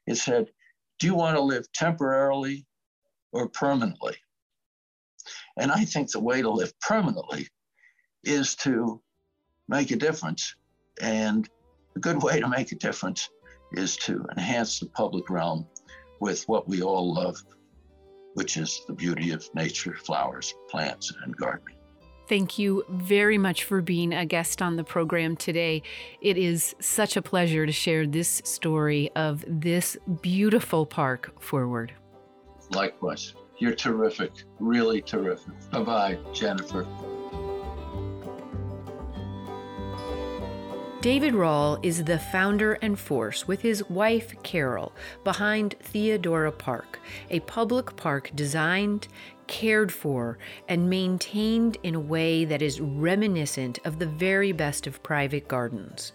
It 0.07 0.15
said, 0.15 0.51
Do 0.99 1.07
you 1.07 1.15
want 1.15 1.37
to 1.37 1.41
live 1.41 1.71
temporarily 1.71 2.65
or 3.31 3.49
permanently? 3.49 4.15
And 5.57 5.71
I 5.71 5.85
think 5.85 6.11
the 6.11 6.19
way 6.19 6.41
to 6.41 6.49
live 6.49 6.77
permanently 6.79 7.47
is 8.23 8.55
to 8.57 9.01
make 9.67 9.91
a 9.91 9.95
difference. 9.95 10.55
And 11.01 11.49
a 11.95 11.99
good 11.99 12.21
way 12.21 12.39
to 12.39 12.47
make 12.47 12.71
a 12.71 12.75
difference 12.75 13.29
is 13.73 13.97
to 13.97 14.25
enhance 14.35 14.79
the 14.79 14.87
public 14.87 15.29
realm 15.29 15.67
with 16.19 16.47
what 16.47 16.67
we 16.67 16.81
all 16.81 17.13
love, 17.13 17.43
which 18.33 18.57
is 18.57 18.81
the 18.87 18.93
beauty 18.93 19.31
of 19.31 19.47
nature, 19.53 19.95
flowers, 19.95 20.53
plants, 20.69 21.11
and 21.23 21.35
gardening. 21.35 21.77
Thank 22.27 22.57
you 22.57 22.83
very 22.89 23.37
much 23.37 23.63
for 23.65 23.81
being 23.81 24.13
a 24.13 24.25
guest 24.25 24.61
on 24.61 24.77
the 24.77 24.83
program 24.83 25.35
today. 25.35 25.83
It 26.21 26.37
is 26.37 26.75
such 26.79 27.17
a 27.17 27.21
pleasure 27.21 27.65
to 27.65 27.71
share 27.71 28.07
this 28.07 28.41
story 28.45 29.11
of 29.15 29.43
this 29.47 29.97
beautiful 30.21 30.85
park 30.85 31.41
forward. 31.41 31.93
Likewise. 32.71 33.33
You're 33.59 33.75
terrific, 33.75 34.31
really 34.59 35.01
terrific. 35.01 35.53
Bye 35.71 35.83
bye, 35.83 36.17
Jennifer. 36.33 36.87
David 41.01 41.33
Rawle 41.33 41.79
is 41.83 42.05
the 42.05 42.17
founder 42.17 42.73
and 42.81 42.97
force, 42.97 43.45
with 43.45 43.61
his 43.61 43.87
wife 43.89 44.33
Carol, 44.41 44.93
behind 45.25 45.75
Theodora 45.81 46.51
Park, 46.51 46.99
a 47.29 47.41
public 47.41 47.97
park 47.97 48.31
designed, 48.35 49.09
cared 49.47 49.91
for, 49.91 50.37
and 50.67 50.89
maintained 50.89 51.77
in 51.83 51.95
a 51.95 51.99
way 51.99 52.45
that 52.45 52.61
is 52.61 52.81
reminiscent 52.81 53.79
of 53.85 53.99
the 53.99 54.05
very 54.05 54.51
best 54.51 54.87
of 54.87 55.03
private 55.03 55.47
gardens. 55.47 56.13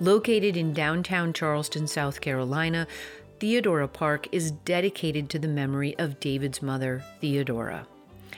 Located 0.00 0.56
in 0.56 0.72
downtown 0.72 1.32
Charleston, 1.32 1.86
South 1.86 2.20
Carolina, 2.20 2.86
Theodora 3.40 3.88
Park 3.88 4.26
is 4.32 4.50
dedicated 4.50 5.28
to 5.30 5.38
the 5.38 5.48
memory 5.48 5.96
of 5.98 6.20
David's 6.20 6.62
mother, 6.62 7.04
Theodora. 7.20 7.86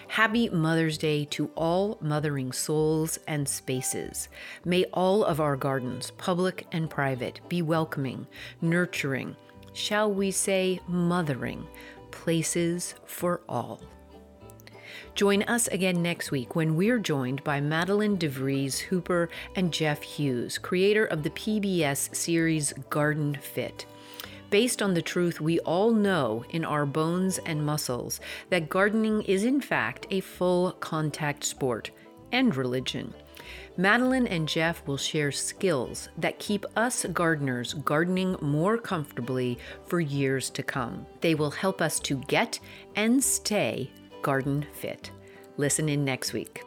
Happy 0.08 0.48
Mother's 0.48 0.98
Day 0.98 1.24
to 1.26 1.50
all 1.54 1.96
mothering 2.00 2.50
souls 2.50 3.18
and 3.28 3.48
spaces. 3.48 4.28
May 4.64 4.84
all 4.86 5.24
of 5.24 5.40
our 5.40 5.56
gardens, 5.56 6.10
public 6.18 6.66
and 6.72 6.90
private, 6.90 7.40
be 7.48 7.62
welcoming, 7.62 8.26
nurturing, 8.60 9.36
shall 9.72 10.12
we 10.12 10.32
say 10.32 10.80
mothering, 10.88 11.64
places 12.10 12.94
for 13.04 13.40
all. 13.48 13.80
Join 15.14 15.42
us 15.42 15.66
again 15.68 16.02
next 16.02 16.30
week 16.30 16.54
when 16.54 16.76
we're 16.76 16.98
joined 16.98 17.44
by 17.44 17.60
Madeline 17.60 18.16
DeVries 18.16 18.78
Hooper 18.78 19.28
and 19.54 19.72
Jeff 19.72 20.02
Hughes, 20.02 20.56
creator 20.56 21.04
of 21.04 21.22
the 21.22 21.30
PBS 21.30 22.14
series 22.14 22.72
Garden 22.88 23.34
Fit 23.34 23.86
based 24.50 24.82
on 24.82 24.94
the 24.94 25.02
truth 25.02 25.40
we 25.40 25.60
all 25.60 25.92
know 25.92 26.44
in 26.50 26.64
our 26.64 26.84
bones 26.84 27.38
and 27.46 27.64
muscles 27.64 28.20
that 28.48 28.68
gardening 28.68 29.22
is, 29.22 29.44
in 29.44 29.60
fact, 29.60 30.06
a 30.10 30.20
full 30.20 30.72
contact 30.72 31.44
sport 31.44 31.90
and 32.32 32.56
religion. 32.56 33.14
Madeline 33.76 34.26
and 34.26 34.48
Jeff 34.48 34.86
will 34.86 34.96
share 34.96 35.32
skills 35.32 36.08
that 36.18 36.38
keep 36.38 36.66
us 36.76 37.04
gardeners 37.06 37.74
gardening 37.74 38.36
more 38.40 38.76
comfortably 38.76 39.58
for 39.86 40.00
years 40.00 40.50
to 40.50 40.62
come. 40.62 41.06
They 41.20 41.34
will 41.34 41.50
help 41.50 41.80
us 41.80 42.00
to 42.00 42.16
get 42.26 42.58
and 42.96 43.22
stay 43.22 43.90
garden 44.22 44.66
fit. 44.72 45.10
Listen 45.56 45.88
in 45.88 46.04
next 46.04 46.32
week. 46.32 46.62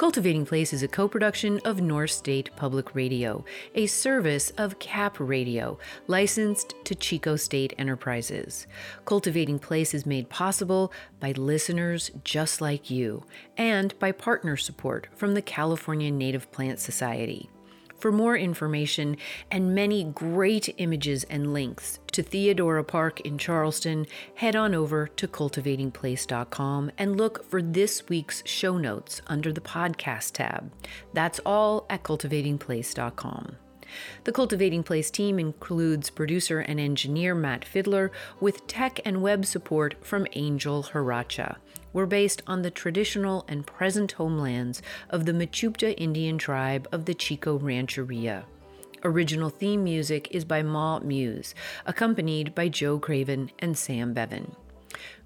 Cultivating 0.00 0.46
Place 0.46 0.72
is 0.72 0.82
a 0.82 0.88
co 0.88 1.06
production 1.06 1.60
of 1.66 1.82
North 1.82 2.10
State 2.10 2.48
Public 2.56 2.94
Radio, 2.94 3.44
a 3.74 3.86
service 3.86 4.48
of 4.56 4.78
CAP 4.78 5.20
Radio, 5.20 5.78
licensed 6.06 6.74
to 6.84 6.94
Chico 6.94 7.36
State 7.36 7.74
Enterprises. 7.76 8.66
Cultivating 9.04 9.58
Place 9.58 9.92
is 9.92 10.06
made 10.06 10.30
possible 10.30 10.90
by 11.20 11.32
listeners 11.32 12.10
just 12.24 12.62
like 12.62 12.88
you 12.88 13.24
and 13.58 13.98
by 13.98 14.10
partner 14.10 14.56
support 14.56 15.06
from 15.14 15.34
the 15.34 15.42
California 15.42 16.10
Native 16.10 16.50
Plant 16.50 16.78
Society. 16.78 17.50
For 18.00 18.10
more 18.10 18.34
information 18.34 19.18
and 19.50 19.74
many 19.74 20.04
great 20.04 20.74
images 20.78 21.24
and 21.24 21.52
links 21.52 21.98
to 22.12 22.22
Theodora 22.22 22.82
Park 22.82 23.20
in 23.20 23.36
Charleston, 23.36 24.06
head 24.36 24.56
on 24.56 24.74
over 24.74 25.06
to 25.06 25.28
cultivatingplace.com 25.28 26.92
and 26.96 27.18
look 27.18 27.44
for 27.44 27.60
this 27.60 28.08
week's 28.08 28.42
show 28.46 28.78
notes 28.78 29.20
under 29.26 29.52
the 29.52 29.60
podcast 29.60 30.32
tab. 30.32 30.72
That's 31.12 31.40
all 31.44 31.84
at 31.90 32.02
cultivatingplace.com. 32.02 33.56
The 34.24 34.32
Cultivating 34.32 34.82
Place 34.82 35.10
team 35.10 35.38
includes 35.38 36.10
producer 36.10 36.60
and 36.60 36.80
engineer 36.80 37.34
Matt 37.34 37.66
Fiddler 37.66 38.12
with 38.40 38.66
tech 38.66 39.00
and 39.04 39.20
web 39.20 39.44
support 39.44 39.96
from 40.00 40.26
Angel 40.32 40.84
Haracha. 40.84 41.56
We're 41.92 42.06
based 42.06 42.42
on 42.46 42.62
the 42.62 42.70
traditional 42.70 43.44
and 43.48 43.66
present 43.66 44.12
homelands 44.12 44.80
of 45.08 45.26
the 45.26 45.32
Mechoopda 45.32 45.94
Indian 45.98 46.38
tribe 46.38 46.86
of 46.92 47.04
the 47.04 47.14
Chico 47.14 47.58
Rancheria. 47.58 48.44
Original 49.02 49.50
theme 49.50 49.82
music 49.82 50.28
is 50.30 50.44
by 50.44 50.62
Ma 50.62 51.00
Muse, 51.00 51.54
accompanied 51.86 52.54
by 52.54 52.68
Joe 52.68 52.98
Craven 52.98 53.50
and 53.58 53.76
Sam 53.76 54.12
Bevan. 54.12 54.54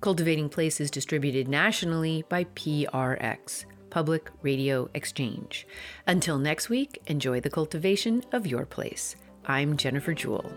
Cultivating 0.01 0.49
Place 0.49 0.81
is 0.81 0.91
distributed 0.91 1.49
nationally 1.49 2.25
by 2.29 2.45
PRX. 2.45 3.65
Public 3.91 4.31
Radio 4.43 4.89
Exchange. 4.95 5.67
Until 6.07 6.39
next 6.39 6.69
week, 6.69 7.01
enjoy 7.07 7.41
the 7.41 7.51
cultivation 7.51 8.25
of 8.33 8.47
your 8.47 8.67
place. 8.67 9.15
I'm 9.47 9.77
Jennifer 9.77 10.15
Jewell. 10.15 10.51